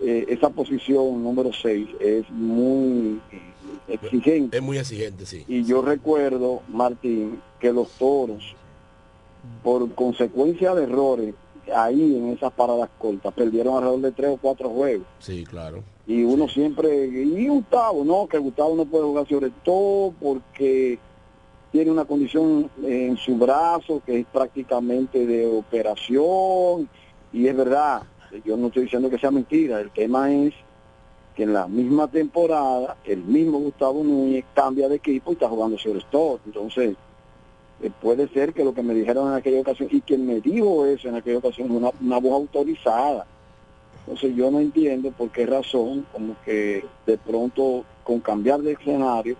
eh, 0.00 0.26
esa 0.28 0.50
posición 0.50 1.22
número 1.22 1.52
6 1.52 1.88
es 2.00 2.28
muy 2.30 3.20
eh, 3.30 3.40
exigente. 3.88 4.56
Es 4.56 4.62
muy 4.62 4.78
exigente, 4.78 5.24
sí. 5.24 5.44
Y 5.46 5.64
yo 5.64 5.80
recuerdo, 5.80 6.62
Martín, 6.68 7.40
que 7.60 7.72
los 7.72 7.88
toros, 7.92 8.56
por 9.62 9.94
consecuencia 9.94 10.74
de 10.74 10.84
errores, 10.84 11.34
ahí 11.74 12.16
en 12.16 12.30
esas 12.30 12.52
paradas 12.52 12.88
cortas, 12.98 13.32
perdieron 13.34 13.74
alrededor 13.76 14.00
de 14.00 14.12
tres 14.12 14.30
o 14.30 14.36
cuatro 14.36 14.68
juegos. 14.70 15.06
Sí, 15.18 15.44
claro. 15.44 15.82
Y 16.06 16.24
uno 16.24 16.48
siempre, 16.48 17.06
y 17.06 17.48
Gustavo, 17.48 18.04
no, 18.04 18.26
que 18.26 18.38
Gustavo 18.38 18.74
no 18.74 18.84
puede 18.84 19.04
jugar 19.04 19.28
sobre 19.28 19.50
todo 19.62 20.12
porque 20.20 20.98
tiene 21.70 21.90
una 21.90 22.04
condición 22.04 22.70
en 22.82 23.16
su 23.16 23.36
brazo 23.36 24.02
que 24.04 24.20
es 24.20 24.26
prácticamente 24.26 25.26
de 25.26 25.46
operación. 25.46 26.88
Y 27.32 27.46
es 27.46 27.56
verdad, 27.56 28.02
yo 28.44 28.56
no 28.56 28.66
estoy 28.66 28.84
diciendo 28.84 29.08
que 29.08 29.18
sea 29.18 29.30
mentira, 29.30 29.80
el 29.80 29.90
tema 29.90 30.32
es 30.32 30.52
que 31.34 31.44
en 31.44 31.54
la 31.54 31.66
misma 31.66 32.08
temporada 32.08 32.96
el 33.04 33.22
mismo 33.22 33.58
Gustavo 33.58 34.04
Núñez 34.04 34.44
cambia 34.54 34.88
de 34.88 34.96
equipo 34.96 35.30
y 35.30 35.34
está 35.34 35.48
jugando 35.48 35.78
sobre 35.78 36.04
todo. 36.10 36.40
Entonces, 36.44 36.94
eh, 37.82 37.90
puede 38.00 38.28
ser 38.28 38.54
que 38.54 38.64
lo 38.64 38.72
que 38.74 38.82
me 38.82 38.94
dijeron 38.94 39.28
en 39.28 39.34
aquella 39.34 39.60
ocasión 39.60 39.88
y 39.90 40.00
quien 40.00 40.26
me 40.26 40.40
dijo 40.40 40.86
eso 40.86 41.08
en 41.08 41.16
aquella 41.16 41.38
ocasión 41.38 41.70
es 41.70 41.76
una, 41.76 41.90
una 42.00 42.18
voz 42.18 42.32
autorizada. 42.34 43.26
Entonces 44.06 44.34
yo 44.34 44.50
no 44.50 44.58
entiendo 44.60 45.10
por 45.12 45.30
qué 45.30 45.46
razón, 45.46 46.06
como 46.12 46.34
que 46.44 46.84
de 47.06 47.18
pronto 47.18 47.84
con 48.04 48.20
cambiar 48.20 48.60
de 48.60 48.72
escenario, 48.72 49.36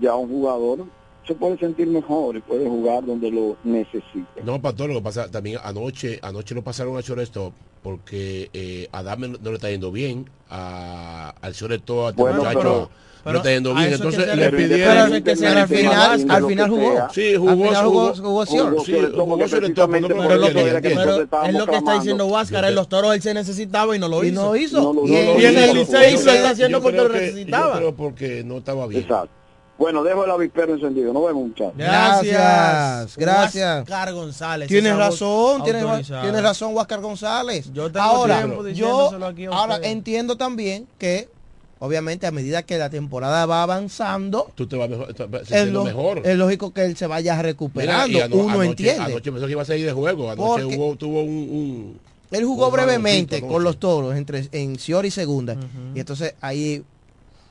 ya 0.00 0.16
un 0.16 0.28
jugador 0.28 0.84
se 1.26 1.34
puede 1.34 1.56
sentir 1.58 1.86
mejor 1.86 2.36
y 2.36 2.40
puede 2.40 2.68
jugar 2.68 3.04
donde 3.06 3.30
lo 3.30 3.56
necesite. 3.64 4.42
No, 4.44 4.60
para 4.60 4.76
todo 4.76 4.88
lo 4.88 4.94
que 4.94 5.02
pasa, 5.02 5.30
también 5.30 5.58
anoche, 5.62 6.18
anoche 6.22 6.54
lo 6.54 6.62
pasaron 6.62 6.96
a 6.98 7.00
shortstop 7.00 7.52
porque 7.82 8.50
eh, 8.52 8.88
a 8.92 9.02
Dame 9.02 9.28
no, 9.28 9.38
le 9.50 9.54
está 9.54 9.70
yendo 9.70 9.90
bien, 9.92 10.28
a, 10.50 11.32
al 11.40 11.52
shortstop, 11.52 12.08
a 12.08 12.12
Bueno, 12.12 12.38
muchacho, 12.38 12.58
pero- 12.58 12.90
le 13.32 13.38
está 13.38 13.50
yendo 13.50 13.74
bien, 13.74 13.92
entonces 13.92 14.36
le 14.36 14.50
pidieron... 14.50 15.22
Pero 15.24 15.58
al 15.60 15.68
final- 15.68 16.30
al 16.30 16.46
final 16.46 16.70
jugó. 16.70 17.08
Sí, 17.12 17.32
Al 17.34 17.38
jugó, 17.38 17.52
final 17.68 17.84
jugó, 17.86 18.14
jugó- 18.14 18.44
Pero 18.46 18.84
pero 18.84 20.44
es 21.44 21.54
lo 21.54 21.66
que 21.66 21.76
está 21.76 21.94
diciendo 21.94 22.28
Vázquez, 22.28 22.62
en 22.62 22.74
los 22.74 22.88
toros 22.88 23.14
él 23.14 23.22
se 23.22 23.34
necesitaba 23.34 23.96
y 23.96 23.98
no 23.98 24.08
lo 24.08 24.24
Y 24.24 24.28
hizo. 24.28 24.42
no 24.44 24.56
hizo. 24.56 24.80
No 24.82 24.92
lo 24.92 25.06
y, 25.06 25.12
hizo. 25.14 25.40
y 25.40 25.44
en 25.46 25.58
el 25.58 25.74
Licey 25.74 26.16
se 26.18 26.36
está 26.36 26.50
haciendo 26.50 26.80
porque 26.82 26.98
lo 26.98 27.08
necesitaba. 27.08 27.76
Creo 27.76 27.94
porque 27.94 28.42
no 28.44 28.58
estaba 28.58 28.86
bien. 28.86 29.02
Exacto. 29.02 29.30
Bueno, 29.76 30.04
dejo 30.04 30.24
el 30.24 30.30
avispero 30.30 30.74
encendido. 30.74 31.12
Nos 31.12 31.26
vemos, 31.26 31.48
muchachos. 31.48 31.72
Gracias, 31.76 33.16
gracias. 33.16 33.78
Huáscar 33.80 34.12
González. 34.12 34.68
Tienes 34.68 34.96
razón, 34.96 35.64
tienes, 35.64 35.84
tienes 36.06 36.42
razón, 36.42 36.74
Huáscar 36.76 37.00
González. 37.00 37.72
Yo 37.72 37.90
tengo 37.90 38.04
ahora, 38.06 38.38
tiempo 38.38 38.68
yo 38.68 39.10
aquí 39.26 39.46
a 39.46 39.50
ahora 39.50 39.78
entiendo 39.82 40.36
también 40.36 40.86
que, 40.96 41.28
obviamente, 41.84 42.26
a 42.26 42.30
medida 42.30 42.62
que 42.62 42.78
la 42.78 42.90
temporada 42.90 43.46
va 43.46 43.62
avanzando, 43.62 44.50
Tú 44.54 44.66
te 44.66 44.76
vas 44.76 44.88
mejor, 44.88 45.12
te 45.14 45.24
vas 45.26 45.42
es, 45.42 45.48
sintiendo 45.48 45.80
lo- 45.80 45.84
mejor. 45.84 46.22
es 46.24 46.36
lógico 46.36 46.72
que 46.72 46.84
él 46.84 46.96
se 46.96 47.06
vaya 47.06 47.40
recuperando. 47.42 48.22
ano- 48.24 48.36
Uno 48.36 48.48
anoche, 48.54 48.66
entiende. 48.70 49.02
Anoche 49.04 49.30
pensó 49.32 49.46
que 49.46 49.52
iba 49.52 49.62
a 49.62 49.66
salir 49.66 49.86
de 49.86 49.92
juego. 49.92 50.30
Anoche 50.30 50.64
hubo, 50.64 50.96
tuvo 50.96 51.22
un, 51.22 51.30
un- 51.30 52.00
Él 52.30 52.44
jugó 52.44 52.66
un 52.68 52.72
brevemente 52.72 53.40
con 53.40 53.62
los 53.62 53.78
toros 53.78 54.16
entre 54.16 54.48
en 54.52 54.78
Cior 54.78 55.06
y 55.06 55.10
segunda. 55.10 55.56
Y 55.94 56.00
entonces 56.00 56.34
ahí 56.40 56.82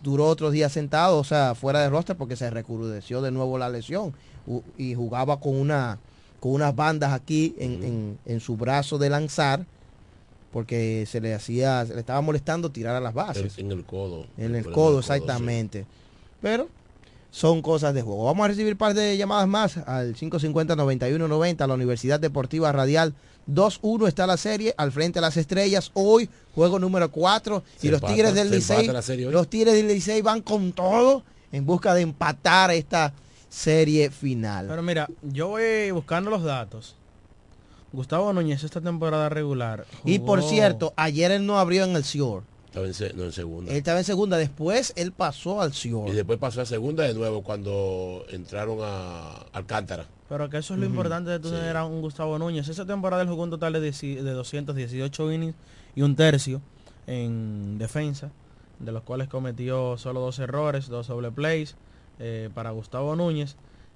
duró 0.02 0.28
otros 0.28 0.52
días 0.52 0.72
sentado, 0.72 1.18
o 1.20 1.24
sea, 1.24 1.56
fuera 1.56 1.80
de 1.82 1.90
roster 1.90 2.16
porque 2.18 2.36
se 2.36 2.50
recrudeció 2.50 3.22
de 3.22 3.32
nuevo 3.32 3.58
la 3.58 3.70
lesión. 3.70 4.14
U- 4.46 4.62
y 4.78 4.94
jugaba 4.96 5.40
con 5.40 5.56
una 5.56 6.00
con 6.42 6.52
unas 6.52 6.76
bandas 6.76 7.14
aquí 7.14 7.56
en, 7.58 7.84
en- 7.84 8.18
en 8.26 8.40
su 8.42 8.58
brazo 8.58 8.98
de 8.98 9.10
lanzar 9.10 9.66
porque 10.54 11.06
se 11.10 11.20
le 11.20 11.34
hacía, 11.34 11.86
se 11.86 11.94
le 11.94 12.00
estaba 12.00 12.22
molestando 12.22 12.72
tirar 12.72 12.96
a 12.96 13.02
las 13.02 13.14
bases. 13.14 13.58
En 13.58 13.72
el 13.72 13.84
codo. 13.84 14.28
En 14.38 14.56
el 14.56 14.72
codo, 14.72 15.02
sí. 15.02 15.12
exactamente. 15.12 15.86
Pero 16.42 16.70
son 17.32 17.62
cosas 17.62 17.94
de 17.96 18.04
juego. 18.04 18.26
Vamos 18.26 18.46
a 18.46 18.48
recibir 18.50 18.74
un 18.74 18.78
par 18.78 18.94
de 18.94 19.18
llamadas 19.18 19.48
más 19.48 19.78
al 19.78 20.16
550-9190, 20.16 21.68
la 21.68 21.74
Universidad 21.74 22.20
Deportiva 22.20 22.72
Radial 22.72 23.16
2-1 23.50 24.08
está 24.08 24.28
la 24.28 24.38
serie, 24.38 24.74
al 24.78 24.92
frente 24.92 25.18
de 25.18 25.22
las 25.22 25.36
estrellas, 25.38 25.92
hoy 25.94 26.30
juego 26.56 26.80
número 26.80 27.12
4 27.12 27.64
y 27.78 27.80
Se 27.80 27.88
los 27.88 27.98
empata, 27.98 28.14
Tigres 28.14 28.34
del 28.36 28.52
Licey, 28.52 28.88
los 29.32 29.50
Tigres 29.50 29.74
del 29.74 29.88
Licey 29.88 30.22
van 30.22 30.42
con 30.42 30.72
todo 30.72 31.24
en 31.52 31.66
busca 31.66 31.94
de 31.94 32.02
empatar 32.02 32.72
esta 32.72 33.14
serie 33.50 34.10
final. 34.12 34.68
Pero 34.68 34.82
mira, 34.82 35.08
yo 35.22 35.50
voy 35.50 35.92
buscando 35.92 36.30
los 36.30 36.44
datos. 36.44 36.96
Gustavo 37.94 38.34
Núñez 38.34 38.64
esta 38.64 38.82
temporada 38.82 39.30
regular. 39.30 39.86
Y 40.04 40.20
por 40.20 40.42
cierto, 40.44 40.94
ayer 40.98 41.32
él 41.32 41.46
no 41.46 41.58
abrió 41.60 41.86
en 41.86 41.96
el 41.96 42.04
Sior. 42.04 42.44
Estaba 42.66 42.88
en, 42.88 42.94
se- 42.96 43.14
no, 43.14 43.24
en 43.24 43.32
segunda. 43.32 43.72
Él 43.72 43.78
estaba 43.78 44.00
en 44.00 44.04
segunda, 44.06 44.36
después 44.38 44.94
él 44.96 45.12
pasó 45.12 45.62
al 45.62 45.74
Sior. 45.74 46.10
Y 46.10 46.14
después 46.14 46.40
pasó 46.40 46.62
a 46.62 46.66
segunda 46.66 47.04
de 47.04 47.14
nuevo 47.14 47.44
cuando 47.44 48.26
entraron 48.32 48.80
a 48.82 49.36
Alcántara. 49.54 50.08
Pero 50.28 50.50
que 50.50 50.58
eso 50.58 50.74
es 50.74 50.80
lo 50.80 50.88
importante 50.88 51.30
de 51.30 51.38
Sí. 51.38 51.54
tener 51.54 51.78
a 51.78 51.86
un 51.86 52.02
Gustavo 52.02 52.40
Núñez. 52.40 52.68
Esa 52.68 52.86
temporada 52.86 53.22
él 53.22 53.30
jugó 53.30 53.44
un 53.44 53.52
total 53.52 53.74
de 53.74 53.80
218 54.34 55.32
innings 55.32 55.56
y 55.96 56.02
un 56.02 56.16
tercio 56.16 56.62
en 57.06 57.78
defensa, 57.78 58.32
de 58.80 58.92
los 58.92 59.04
cuales 59.04 59.28
cometió 59.28 59.98
solo 59.98 60.20
dos 60.22 60.40
errores, 60.40 60.88
dos 60.88 61.08
doble 61.08 61.32
plays 61.32 61.76
eh, 62.20 62.50
para 62.56 62.72
Gustavo 62.72 63.16
Núñez. 63.16 63.56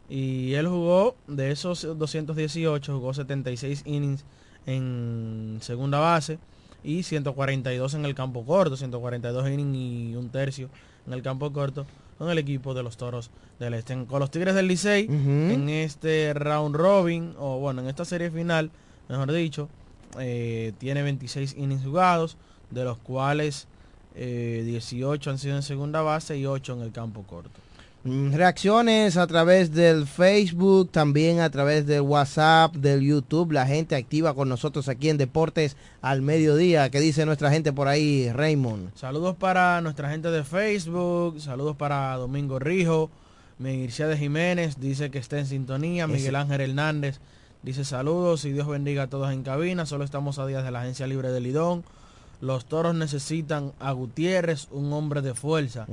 Y 0.09 0.53
él 0.53 0.67
jugó, 0.67 1.15
de 1.27 1.51
esos 1.51 1.81
218, 1.81 2.93
jugó 2.97 3.13
76 3.13 3.83
innings 3.85 4.23
en 4.65 5.57
segunda 5.61 5.99
base 5.99 6.39
y 6.83 7.03
142 7.03 7.93
en 7.93 8.05
el 8.05 8.15
campo 8.15 8.45
corto, 8.45 8.77
142 8.77 9.49
innings 9.49 9.75
y 9.75 10.15
un 10.15 10.29
tercio 10.29 10.69
en 11.05 11.13
el 11.13 11.21
campo 11.21 11.51
corto 11.51 11.85
con 12.17 12.29
el 12.29 12.37
equipo 12.37 12.73
de 12.73 12.83
los 12.83 12.97
Toros 12.97 13.29
del 13.59 13.73
Este. 13.73 14.05
Con 14.05 14.19
los 14.19 14.31
Tigres 14.31 14.55
del 14.55 14.67
Licey, 14.67 15.07
en 15.07 15.69
este 15.69 16.33
round 16.33 16.75
robin, 16.75 17.33
o 17.37 17.59
bueno, 17.59 17.81
en 17.81 17.87
esta 17.87 18.05
serie 18.05 18.31
final, 18.31 18.71
mejor 19.07 19.31
dicho, 19.31 19.69
eh, 20.19 20.73
tiene 20.79 21.03
26 21.03 21.55
innings 21.57 21.83
jugados, 21.83 22.37
de 22.71 22.83
los 22.83 22.97
cuales 22.97 23.67
eh, 24.15 24.63
18 24.65 25.29
han 25.29 25.37
sido 25.37 25.55
en 25.55 25.63
segunda 25.63 26.01
base 26.01 26.37
y 26.37 26.45
8 26.45 26.73
en 26.73 26.81
el 26.81 26.91
campo 26.91 27.23
corto. 27.23 27.59
Mm, 28.07 28.33
Reacciones 28.33 29.17
a 29.17 29.27
través 29.27 29.73
del 29.73 30.07
Facebook, 30.07 30.89
también 30.91 31.41
a 31.41 31.49
través 31.49 31.85
del 31.85 31.99
WhatsApp, 31.99 32.73
del 32.73 33.01
YouTube, 33.01 33.51
la 33.51 33.65
gente 33.65 33.97
activa 33.97 34.33
con 34.33 34.47
nosotros 34.47 34.87
aquí 34.87 35.09
en 35.09 35.17
Deportes 35.17 35.75
al 36.01 36.21
Mediodía. 36.21 36.89
¿Qué 36.89 37.01
dice 37.01 37.25
nuestra 37.25 37.51
gente 37.51 37.73
por 37.73 37.89
ahí, 37.89 38.31
Raymond? 38.31 38.95
Saludos 38.95 39.35
para 39.35 39.81
nuestra 39.81 40.09
gente 40.09 40.31
de 40.31 40.45
Facebook, 40.45 41.41
saludos 41.41 41.75
para 41.75 42.15
Domingo 42.15 42.59
Rijo, 42.59 43.09
de 43.59 44.17
Jiménez, 44.17 44.79
dice 44.79 45.11
que 45.11 45.17
está 45.17 45.39
en 45.39 45.45
sintonía, 45.45 46.07
Miguel 46.07 46.37
Ángel 46.37 46.61
Hernández 46.61 47.19
dice 47.61 47.83
saludos 47.83 48.45
y 48.45 48.53
Dios 48.53 48.67
bendiga 48.67 49.03
a 49.03 49.07
todos 49.07 49.33
en 49.33 49.43
cabina, 49.43 49.85
solo 49.85 50.05
estamos 50.05 50.39
a 50.39 50.45
días 50.45 50.63
de 50.63 50.71
la 50.71 50.79
agencia 50.81 51.07
libre 51.07 51.31
de 51.31 51.41
Lidón. 51.41 51.83
Los 52.39 52.65
toros 52.65 52.95
necesitan 52.95 53.73
a 53.81 53.91
Gutiérrez, 53.91 54.69
un 54.71 54.93
hombre 54.93 55.21
de 55.21 55.33
fuerza. 55.33 55.87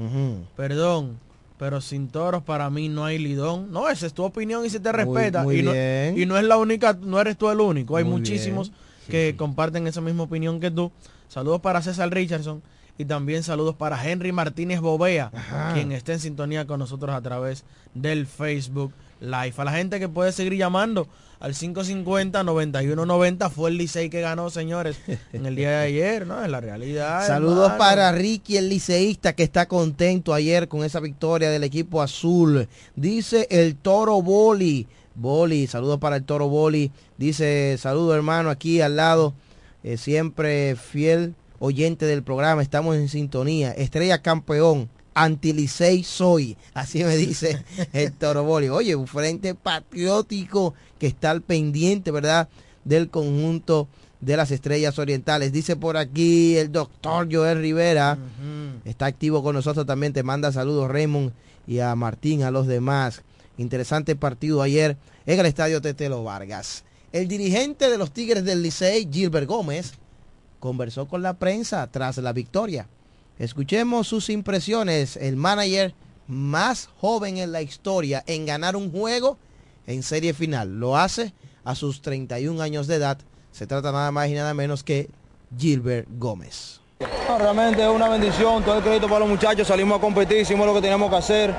Perdón, 0.56 1.18
pero 1.58 1.80
sin 1.80 2.08
toros 2.08 2.42
para 2.42 2.68
mí 2.70 2.88
no 2.88 3.04
hay 3.04 3.18
lidón. 3.18 3.70
No, 3.70 3.88
esa 3.88 4.06
es 4.06 4.14
tu 4.14 4.24
opinión 4.24 4.64
y 4.64 4.70
se 4.70 4.80
te 4.80 4.90
respeta. 4.92 5.42
muy 5.42 5.60
y, 5.60 5.62
no, 5.62 5.72
bien. 5.72 6.14
y 6.18 6.26
no 6.26 6.36
es 6.36 6.44
la 6.44 6.56
única, 6.56 6.96
no 7.00 7.20
eres 7.20 7.36
tú 7.36 7.50
el 7.50 7.60
único. 7.60 7.96
Hay 7.96 8.04
Muy 8.04 8.14
muchísimos 8.14 8.72
que 9.08 9.34
comparten 9.36 9.86
esa 9.86 10.00
misma 10.00 10.24
opinión 10.24 10.60
que 10.60 10.70
tú. 10.70 10.90
Saludos 11.28 11.60
para 11.60 11.82
César 11.82 12.10
Richardson 12.10 12.62
y 12.96 13.04
también 13.04 13.42
saludos 13.42 13.74
para 13.74 14.02
Henry 14.08 14.32
Martínez 14.32 14.80
Bobea, 14.80 15.30
quien 15.74 15.92
está 15.92 16.12
en 16.12 16.20
sintonía 16.20 16.66
con 16.66 16.78
nosotros 16.78 17.14
a 17.14 17.20
través 17.20 17.64
del 17.94 18.26
Facebook 18.26 18.92
Live. 19.20 19.54
A 19.56 19.64
la 19.64 19.72
gente 19.72 19.98
que 19.98 20.08
puede 20.08 20.32
seguir 20.32 20.54
llamando 20.54 21.08
al 21.44 21.52
550-9190 21.52 23.50
fue 23.50 23.68
el 23.68 23.76
Licey 23.76 24.08
que 24.08 24.22
ganó, 24.22 24.48
señores, 24.48 24.96
en 25.34 25.44
el 25.44 25.54
día 25.54 25.72
de 25.72 25.86
ayer, 25.88 26.26
¿no? 26.26 26.42
En 26.42 26.50
la 26.50 26.62
realidad. 26.62 27.26
Saludos 27.26 27.72
hermano. 27.72 27.78
para 27.78 28.12
Ricky 28.12 28.56
el 28.56 28.70
liceísta 28.70 29.34
que 29.34 29.42
está 29.42 29.68
contento 29.68 30.32
ayer 30.32 30.68
con 30.68 30.84
esa 30.84 31.00
victoria 31.00 31.50
del 31.50 31.62
equipo 31.62 32.00
azul. 32.00 32.66
Dice 32.96 33.46
el 33.50 33.76
Toro 33.76 34.22
Boli. 34.22 34.88
Boli, 35.14 35.66
saludos 35.66 35.98
para 35.98 36.16
el 36.16 36.24
Toro 36.24 36.48
Boli. 36.48 36.90
Dice, 37.18 37.76
saludo 37.78 38.14
hermano 38.14 38.48
aquí 38.48 38.80
al 38.80 38.96
lado. 38.96 39.34
eh, 39.82 39.98
siempre 39.98 40.76
fiel 40.76 41.34
oyente 41.58 42.06
del 42.06 42.22
programa. 42.22 42.62
Estamos 42.62 42.96
en 42.96 43.10
sintonía. 43.10 43.72
Estrella 43.72 44.22
campeón. 44.22 44.88
Antilicey 45.14 46.04
soy. 46.04 46.56
Así 46.74 47.04
me 47.04 47.16
dice 47.16 47.64
el 47.92 48.12
Toro 48.12 48.44
Boli. 48.44 48.68
Oye, 48.68 48.94
un 48.94 49.06
frente 49.06 49.54
patriótico 49.54 50.74
que 50.98 51.06
está 51.06 51.30
al 51.30 51.42
pendiente, 51.42 52.10
¿verdad? 52.10 52.48
Del 52.84 53.08
conjunto 53.08 53.88
de 54.20 54.36
las 54.36 54.50
estrellas 54.50 54.98
orientales. 54.98 55.52
Dice 55.52 55.76
por 55.76 55.96
aquí 55.96 56.56
el 56.56 56.72
doctor 56.72 57.28
Joel 57.30 57.60
Rivera. 57.60 58.18
Está 58.84 59.06
activo 59.06 59.42
con 59.42 59.54
nosotros 59.54 59.86
también. 59.86 60.12
Te 60.12 60.22
manda 60.22 60.52
saludos 60.52 60.90
Raymond 60.90 61.32
y 61.66 61.78
a 61.78 61.94
Martín, 61.94 62.42
a 62.42 62.50
los 62.50 62.66
demás. 62.66 63.22
Interesante 63.56 64.16
partido 64.16 64.62
ayer 64.62 64.96
en 65.26 65.40
el 65.40 65.46
estadio 65.46 65.80
Tetelo 65.80 66.24
Vargas. 66.24 66.84
El 67.12 67.28
dirigente 67.28 67.88
de 67.88 67.98
los 67.98 68.10
Tigres 68.10 68.44
del 68.44 68.62
Licey, 68.62 69.08
Gilbert 69.10 69.46
Gómez, 69.46 69.92
conversó 70.58 71.06
con 71.06 71.22
la 71.22 71.34
prensa 71.34 71.86
tras 71.86 72.18
la 72.18 72.32
victoria. 72.32 72.88
Escuchemos 73.38 74.06
sus 74.06 74.30
impresiones. 74.30 75.16
El 75.16 75.36
manager 75.36 75.94
más 76.26 76.88
joven 77.00 77.38
en 77.38 77.52
la 77.52 77.62
historia 77.62 78.22
en 78.26 78.46
ganar 78.46 78.76
un 78.76 78.90
juego 78.90 79.38
en 79.86 80.02
serie 80.02 80.34
final. 80.34 80.78
Lo 80.78 80.96
hace 80.96 81.34
a 81.64 81.74
sus 81.74 82.00
31 82.02 82.62
años 82.62 82.86
de 82.86 82.96
edad. 82.96 83.18
Se 83.50 83.66
trata 83.66 83.92
nada 83.92 84.10
más 84.10 84.28
y 84.28 84.34
nada 84.34 84.54
menos 84.54 84.84
que 84.84 85.10
Gilbert 85.56 86.08
Gómez. 86.18 86.80
Realmente 87.38 87.82
es 87.82 87.88
una 87.88 88.08
bendición, 88.08 88.62
todo 88.64 88.78
el 88.78 88.82
crédito 88.82 89.08
para 89.08 89.20
los 89.20 89.28
muchachos, 89.28 89.66
salimos 89.66 89.98
a 89.98 90.00
competir, 90.00 90.38
hicimos 90.38 90.66
lo 90.66 90.74
que 90.74 90.80
teníamos 90.80 91.10
que 91.10 91.16
hacer. 91.16 91.54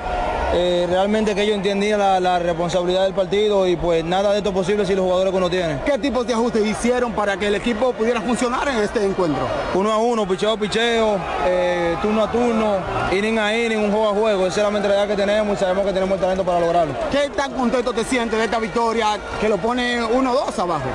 Eh, 0.54 0.86
realmente 0.88 1.34
que 1.34 1.42
ellos 1.42 1.56
entendían 1.56 1.98
la, 1.98 2.20
la 2.20 2.38
responsabilidad 2.38 3.04
del 3.04 3.14
partido 3.14 3.66
y 3.66 3.76
pues 3.76 4.04
nada 4.04 4.32
de 4.32 4.38
esto 4.38 4.50
es 4.50 4.54
posible 4.54 4.86
sin 4.86 4.96
los 4.96 5.04
jugadores 5.04 5.32
que 5.32 5.36
uno 5.36 5.50
tiene. 5.50 5.80
¿Qué 5.84 5.98
tipos 5.98 6.26
de 6.26 6.34
ajustes 6.34 6.64
hicieron 6.64 7.12
para 7.12 7.36
que 7.36 7.48
el 7.48 7.54
equipo 7.56 7.92
pudiera 7.92 8.20
funcionar 8.20 8.68
en 8.68 8.76
este 8.78 9.04
encuentro? 9.04 9.42
Uno 9.74 9.92
a 9.92 9.98
uno, 9.98 10.26
picheo 10.26 10.52
a 10.52 10.56
picheo, 10.56 11.18
eh, 11.46 11.96
turno 12.00 12.22
a 12.22 12.30
turno, 12.30 12.76
inning 13.12 13.38
a 13.38 13.56
inning, 13.56 13.78
un 13.78 13.90
juego 13.90 14.08
a 14.08 14.14
juego. 14.14 14.46
Esa 14.46 14.60
es 14.60 14.64
la 14.64 14.70
mentalidad 14.70 15.08
que 15.08 15.16
tenemos 15.16 15.56
y 15.56 15.60
sabemos 15.60 15.84
que 15.84 15.92
tenemos 15.92 16.14
el 16.14 16.20
talento 16.20 16.44
para 16.44 16.60
lograrlo. 16.60 16.94
¿Qué 17.10 17.28
tan 17.30 17.52
contento 17.52 17.92
te 17.92 18.04
sientes 18.04 18.38
de 18.38 18.44
esta 18.44 18.58
victoria 18.58 19.18
que 19.40 19.48
lo 19.48 19.58
pone 19.58 20.02
1-2 20.02 20.58
abajo? 20.58 20.88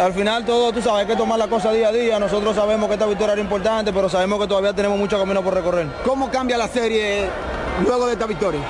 Al 0.00 0.12
final 0.12 0.44
todo, 0.44 0.72
tú 0.72 0.80
sabes, 0.80 1.00
hay 1.00 1.06
que 1.06 1.16
tomar 1.16 1.38
la 1.38 1.48
cosa 1.48 1.72
día 1.72 1.88
a 1.88 1.92
día. 1.92 2.18
Nosotros 2.18 2.54
sabemos 2.54 2.88
que 2.88 2.94
esta 2.94 3.06
victoria 3.06 3.32
era 3.32 3.42
importante, 3.42 3.92
pero 3.92 4.08
sabemos 4.08 4.40
que 4.40 4.46
todavía 4.46 4.72
tenemos 4.72 4.98
mucho 4.98 5.18
camino 5.18 5.42
por 5.42 5.54
recorrer. 5.54 5.88
¿Cómo 6.04 6.30
cambia 6.30 6.56
la 6.56 6.68
serie 6.68 7.28
luego 7.82 8.06
de 8.06 8.12
esta 8.12 8.26
victoria? 8.26 8.60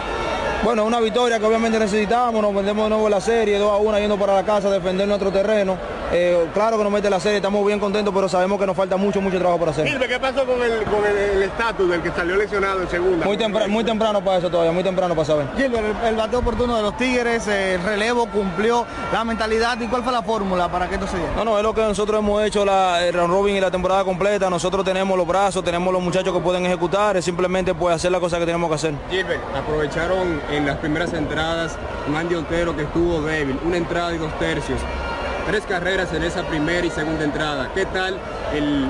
Bueno, 0.62 0.84
una 0.84 1.00
victoria 1.00 1.38
que 1.38 1.46
obviamente 1.46 1.78
necesitamos, 1.78 2.42
nos 2.42 2.54
vendemos 2.54 2.84
de 2.84 2.90
nuevo 2.90 3.08
la 3.08 3.20
serie, 3.20 3.58
2 3.58 3.72
a 3.72 3.76
1 3.78 3.98
yendo 3.98 4.18
para 4.18 4.34
la 4.34 4.44
casa, 4.44 4.68
defender 4.70 5.08
nuestro 5.08 5.32
terreno. 5.32 5.78
Eh, 6.12 6.48
claro 6.52 6.76
que 6.76 6.84
nos 6.84 6.92
mete 6.92 7.08
la 7.08 7.18
serie, 7.18 7.36
estamos 7.36 7.64
bien 7.64 7.78
contentos, 7.80 8.12
pero 8.12 8.28
sabemos 8.28 8.58
que 8.60 8.66
nos 8.66 8.76
falta 8.76 8.96
mucho, 8.98 9.22
mucho 9.22 9.38
trabajo 9.38 9.58
por 9.58 9.68
hacer. 9.70 9.88
Silve, 9.88 10.06
¿qué 10.06 10.18
pasó 10.18 10.44
con 10.44 10.60
el 10.62 10.82
con 10.84 11.06
el 11.06 11.16
el 11.16 11.42
estatus 11.44 11.88
del 11.88 12.02
que 12.02 12.10
salió 12.10 12.36
lesionado 12.36 12.82
en 12.82 12.90
segunda? 12.90 13.24
Muy 13.24 13.38
temprano, 13.38 13.68
muy 13.68 13.84
temprano 13.84 14.22
para 14.22 14.38
eso 14.38 14.50
todavía, 14.50 14.72
muy 14.72 14.82
temprano 14.82 15.14
para 15.14 15.24
saber. 15.24 15.46
Gilbert, 15.56 15.84
el, 16.02 16.08
el 16.08 16.16
bateo 16.16 16.40
oportuno 16.40 16.76
de 16.76 16.82
los 16.82 16.96
Tigres, 16.98 17.46
eh, 17.48 17.74
el 17.74 17.82
relevo 17.82 18.26
cumplió 18.26 18.84
la 19.12 19.24
mentalidad 19.24 19.80
y 19.80 19.86
cuál 19.86 20.02
fue 20.02 20.12
la 20.12 20.22
fórmula 20.22 20.68
para 20.70 20.88
que 20.88 20.96
esto 20.96 21.06
se 21.06 21.16
diera. 21.16 21.32
No, 21.36 21.44
no, 21.44 21.56
es 21.56 21.62
lo 21.62 21.72
que 21.72 21.80
nosotros 21.80 22.18
hemos 22.18 22.42
hecho 22.44 22.64
la, 22.66 23.06
el 23.06 23.14
round 23.14 23.32
robin 23.32 23.56
y 23.56 23.60
la 23.60 23.70
temporada 23.70 24.04
completa. 24.04 24.50
Nosotros 24.50 24.84
tenemos 24.84 25.16
los 25.16 25.26
brazos, 25.26 25.64
tenemos 25.64 25.90
los 25.92 26.02
muchachos 26.02 26.34
que 26.34 26.40
pueden 26.40 26.66
ejecutar, 26.66 27.16
es 27.16 27.24
simplemente 27.24 27.72
pues 27.74 27.94
hacer 27.94 28.12
la 28.12 28.20
cosa 28.20 28.38
que 28.38 28.44
tenemos 28.46 28.68
que 28.68 28.74
hacer. 28.74 28.94
Gilbert, 29.10 29.40
aprovecharon 29.56 30.40
en 30.50 30.66
las 30.66 30.76
primeras 30.78 31.12
entradas 31.12 31.76
un 32.08 32.16
Andy 32.16 32.34
Otero 32.34 32.76
que 32.76 32.82
estuvo 32.82 33.20
débil, 33.22 33.58
una 33.64 33.76
entrada 33.76 34.14
y 34.14 34.18
dos 34.18 34.36
tercios. 34.38 34.80
Tres 35.46 35.64
carreras 35.66 36.12
en 36.12 36.22
esa 36.22 36.42
primera 36.42 36.86
y 36.86 36.90
segunda 36.90 37.24
entrada. 37.24 37.70
¿Qué 37.74 37.86
tal 37.86 38.16
el, 38.54 38.88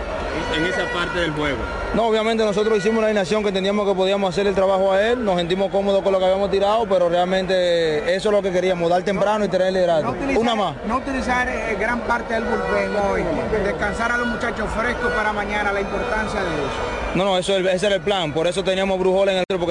en 0.56 0.66
esa 0.66 0.84
parte 0.92 1.20
del 1.20 1.30
juego? 1.32 1.58
No, 1.94 2.06
obviamente 2.06 2.44
nosotros 2.44 2.78
hicimos 2.78 2.98
una 2.98 3.06
alineación 3.06 3.42
que 3.42 3.48
entendíamos 3.48 3.86
que 3.88 3.94
podíamos 3.94 4.30
hacer 4.30 4.46
el 4.46 4.54
trabajo 4.54 4.92
a 4.92 5.02
él, 5.02 5.24
nos 5.24 5.36
sentimos 5.36 5.70
cómodos 5.70 6.02
con 6.02 6.12
lo 6.12 6.18
que 6.18 6.24
habíamos 6.26 6.50
tirado, 6.50 6.86
pero 6.88 7.08
realmente 7.08 8.14
eso 8.14 8.28
es 8.28 8.34
lo 8.34 8.42
que 8.42 8.52
queríamos, 8.52 8.88
dar 8.90 9.02
temprano 9.02 9.44
y 9.44 9.48
tener 9.48 9.68
el 9.68 9.74
liderato. 9.74 10.14
Una 10.38 10.54
más. 10.54 10.74
No 10.86 10.98
utilizar 10.98 11.48
eh, 11.48 11.76
gran 11.78 12.00
parte 12.00 12.34
del 12.34 12.44
bullpen 12.44 12.96
hoy, 12.96 13.24
descansar 13.64 14.12
a 14.12 14.18
los 14.18 14.28
muchachos 14.28 14.68
frescos 14.76 15.10
para 15.12 15.32
mañana, 15.32 15.72
la 15.72 15.80
importancia 15.80 16.40
de 16.40 16.48
eso. 16.48 17.00
No, 17.14 17.24
no, 17.24 17.38
eso, 17.38 17.56
ese 17.56 17.86
era 17.86 17.96
el 17.96 18.02
plan, 18.02 18.32
por 18.32 18.46
eso 18.46 18.62
teníamos 18.62 18.98
Brujol 18.98 19.30
en 19.30 19.36
el 19.38 19.44
porque 19.58 19.66